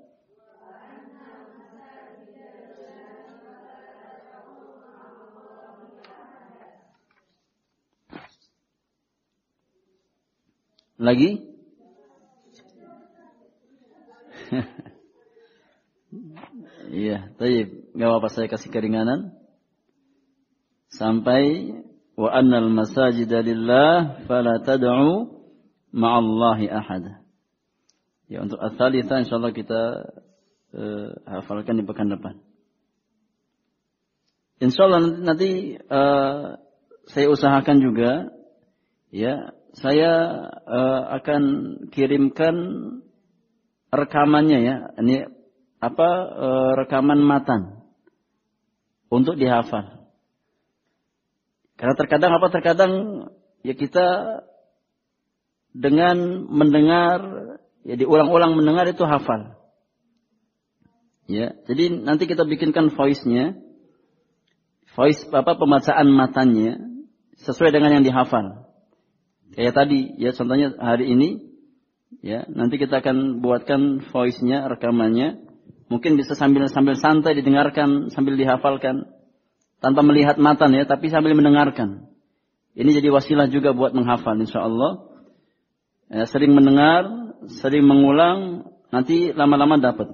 Lagi? 10.96 11.30
Iya, 16.86 17.34
taib. 17.34 17.92
Gak 17.98 18.08
apa-apa 18.08 18.28
saya 18.30 18.46
kasih 18.46 18.70
keringanan. 18.70 19.34
Sampai 20.86 21.74
wa 22.14 22.30
annal 22.30 22.70
masajida 22.70 23.42
lillah 23.42 24.22
fala 24.30 24.62
tad'u 24.62 25.28
ma'allahi 25.90 26.70
ahada. 26.70 27.26
Ya 28.30 28.42
untuk 28.42 28.58
ats-tsalitsa 28.62 29.22
insyaallah 29.22 29.54
kita 29.54 29.82
uh, 30.78 31.08
hafalkan 31.26 31.78
di 31.78 31.84
pekan 31.84 32.10
depan. 32.10 32.38
Insyaallah 34.62 35.00
nanti, 35.02 35.20
nanti 35.26 35.50
uh, 35.90 36.56
saya 37.12 37.26
usahakan 37.28 37.82
juga 37.82 38.30
ya 39.12 39.55
saya 39.76 40.12
uh, 40.64 41.02
akan 41.20 41.42
kirimkan 41.92 42.56
rekamannya 43.92 44.58
ya. 44.64 44.76
Ini 44.96 45.28
apa 45.84 46.08
uh, 46.32 46.72
rekaman 46.80 47.20
matan 47.20 47.84
untuk 49.12 49.36
dihafal. 49.36 50.08
Karena 51.76 51.94
terkadang 51.94 52.32
apa 52.40 52.46
terkadang 52.48 52.92
ya 53.60 53.76
kita 53.76 54.06
dengan 55.76 56.48
mendengar 56.48 57.20
ya 57.84 58.00
diulang-ulang 58.00 58.56
mendengar 58.56 58.88
itu 58.88 59.04
hafal. 59.04 59.60
Ya, 61.26 61.58
jadi 61.66 61.90
nanti 62.06 62.30
kita 62.30 62.46
bikinkan 62.46 62.94
voice-nya. 62.94 63.58
Voice 64.94 65.26
apa 65.28 65.58
pembacaan 65.58 66.08
matanya 66.08 66.80
sesuai 67.44 67.74
dengan 67.74 68.00
yang 68.00 68.04
dihafal. 68.06 68.65
Kayak 69.54 69.74
tadi, 69.78 70.16
ya 70.18 70.34
contohnya 70.34 70.74
hari 70.80 71.12
ini 71.12 71.46
Ya, 72.22 72.46
nanti 72.46 72.78
kita 72.78 73.02
akan 73.02 73.42
buatkan 73.42 74.10
voice-nya, 74.10 74.70
rekamannya. 74.70 75.42
Mungkin 75.86 76.18
bisa 76.18 76.34
sambil 76.34 76.66
sambil 76.66 76.98
santai 76.98 77.38
didengarkan, 77.38 78.10
sambil 78.10 78.34
dihafalkan 78.34 79.06
tanpa 79.78 80.02
melihat 80.02 80.34
matan 80.38 80.74
ya, 80.74 80.86
tapi 80.86 81.12
sambil 81.12 81.34
mendengarkan. 81.38 82.10
Ini 82.76 82.98
jadi 82.98 83.08
wasilah 83.14 83.46
juga 83.46 83.72
buat 83.72 83.94
menghafal 83.94 84.36
insya 84.42 84.66
Allah. 84.66 85.06
Ya, 86.10 86.26
sering 86.26 86.54
mendengar, 86.54 87.06
sering 87.62 87.86
mengulang, 87.86 88.70
nanti 88.90 89.30
lama-lama 89.30 89.78
dapat. 89.78 90.10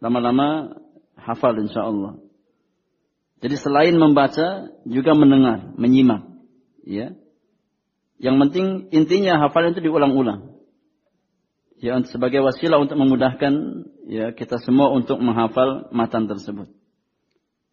Lama-lama 0.00 0.76
hafal 1.16 1.60
insya 1.60 1.84
Allah. 1.84 2.16
Jadi 3.40 3.56
selain 3.56 3.96
membaca, 3.96 4.68
juga 4.84 5.12
mendengar, 5.16 5.76
menyimak. 5.76 6.24
Ya. 6.84 7.16
Yang 8.20 8.36
penting 8.46 8.66
intinya 8.92 9.40
hafalan 9.40 9.72
itu 9.72 9.88
diulang-ulang. 9.88 10.60
Ya, 11.80 11.96
sebagai 12.04 12.44
wasilah 12.44 12.76
untuk 12.76 13.00
memudahkan 13.00 13.52
ya 14.04 14.36
kita 14.36 14.60
semua 14.60 14.92
untuk 14.92 15.16
menghafal 15.24 15.88
matan 15.96 16.28
tersebut. 16.28 16.68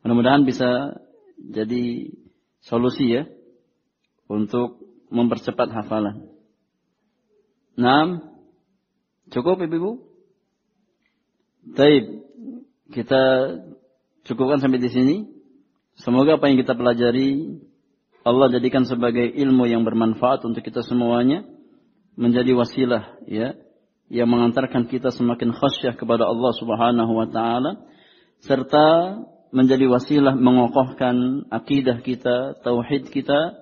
Mudah-mudahan 0.08 0.48
bisa 0.48 0.96
jadi 1.36 2.16
solusi 2.64 3.12
ya 3.12 3.28
untuk 4.32 4.80
mempercepat 5.12 5.68
hafalan. 5.76 6.32
Nah, 7.76 8.24
cukup 9.36 9.60
ibu-ibu? 9.60 10.00
Baik, 11.76 12.24
kita 12.96 13.24
cukupkan 14.24 14.64
sampai 14.64 14.80
di 14.80 14.88
sini. 14.88 15.16
Semoga 16.00 16.40
apa 16.40 16.48
yang 16.48 16.64
kita 16.64 16.78
pelajari 16.78 17.60
Allah 18.28 18.52
jadikan 18.52 18.84
sebagai 18.84 19.24
ilmu 19.24 19.64
yang 19.72 19.88
bermanfaat 19.88 20.44
untuk 20.44 20.62
kita 20.62 20.84
semuanya, 20.84 21.48
menjadi 22.20 22.52
wasilah 22.58 23.24
ya 23.30 23.56
yang 24.08 24.28
mengantarkan 24.28 24.88
kita 24.88 25.12
semakin 25.12 25.52
khasyah 25.56 25.96
kepada 25.96 26.28
Allah 26.28 26.52
Subhanahu 26.56 27.12
wa 27.12 27.28
taala 27.28 27.88
serta 28.44 29.20
menjadi 29.52 29.88
wasilah 29.88 30.36
mengokohkan 30.36 31.48
akidah 31.48 32.04
kita, 32.04 32.60
tauhid 32.64 33.08
kita 33.12 33.56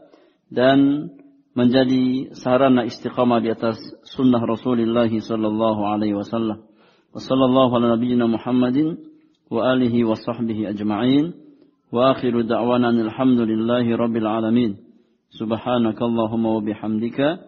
dan 0.49 1.09
menjadi 1.55 2.35
sarana 2.35 2.83
istiqamah 2.83 3.39
di 3.39 3.49
atas 3.53 3.79
sunnah 4.03 4.43
Rasulullah 4.43 5.07
sallallahu 5.07 5.81
alaihi 5.87 6.17
wasallam. 6.17 6.67
Wa 7.15 7.19
sallallahu 7.21 7.71
ala 7.79 7.95
nabiyyina 7.95 8.27
Muhammadin 8.27 8.99
wa 9.47 9.71
alihi 9.71 10.03
wa 10.03 10.19
sahbihi 10.19 10.75
ajma'in. 10.75 11.44
Wa 11.91 12.15
akhiru 12.15 12.43
da'wana 12.43 12.89
alhamdulillahi 12.89 13.97
rabbil 13.97 14.27
alamin. 14.27 14.77
Subhanakallahumma 15.37 16.55
wa 16.55 16.61
bihamdika 16.61 17.39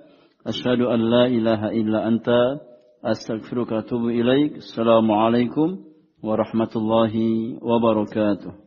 asyhadu 0.46 0.92
an 0.94 1.02
la 1.10 1.26
ilaha 1.28 1.74
illa 1.74 2.06
anta 2.06 2.60
astaghfiruka 3.04 3.76
wa 3.76 3.82
atubu 3.82 4.12
ilaik. 4.12 4.58
Assalamu 4.62 5.14
alaikum 5.14 5.82
warahmatullahi 6.24 7.58
wabarakatuh. 7.62 8.67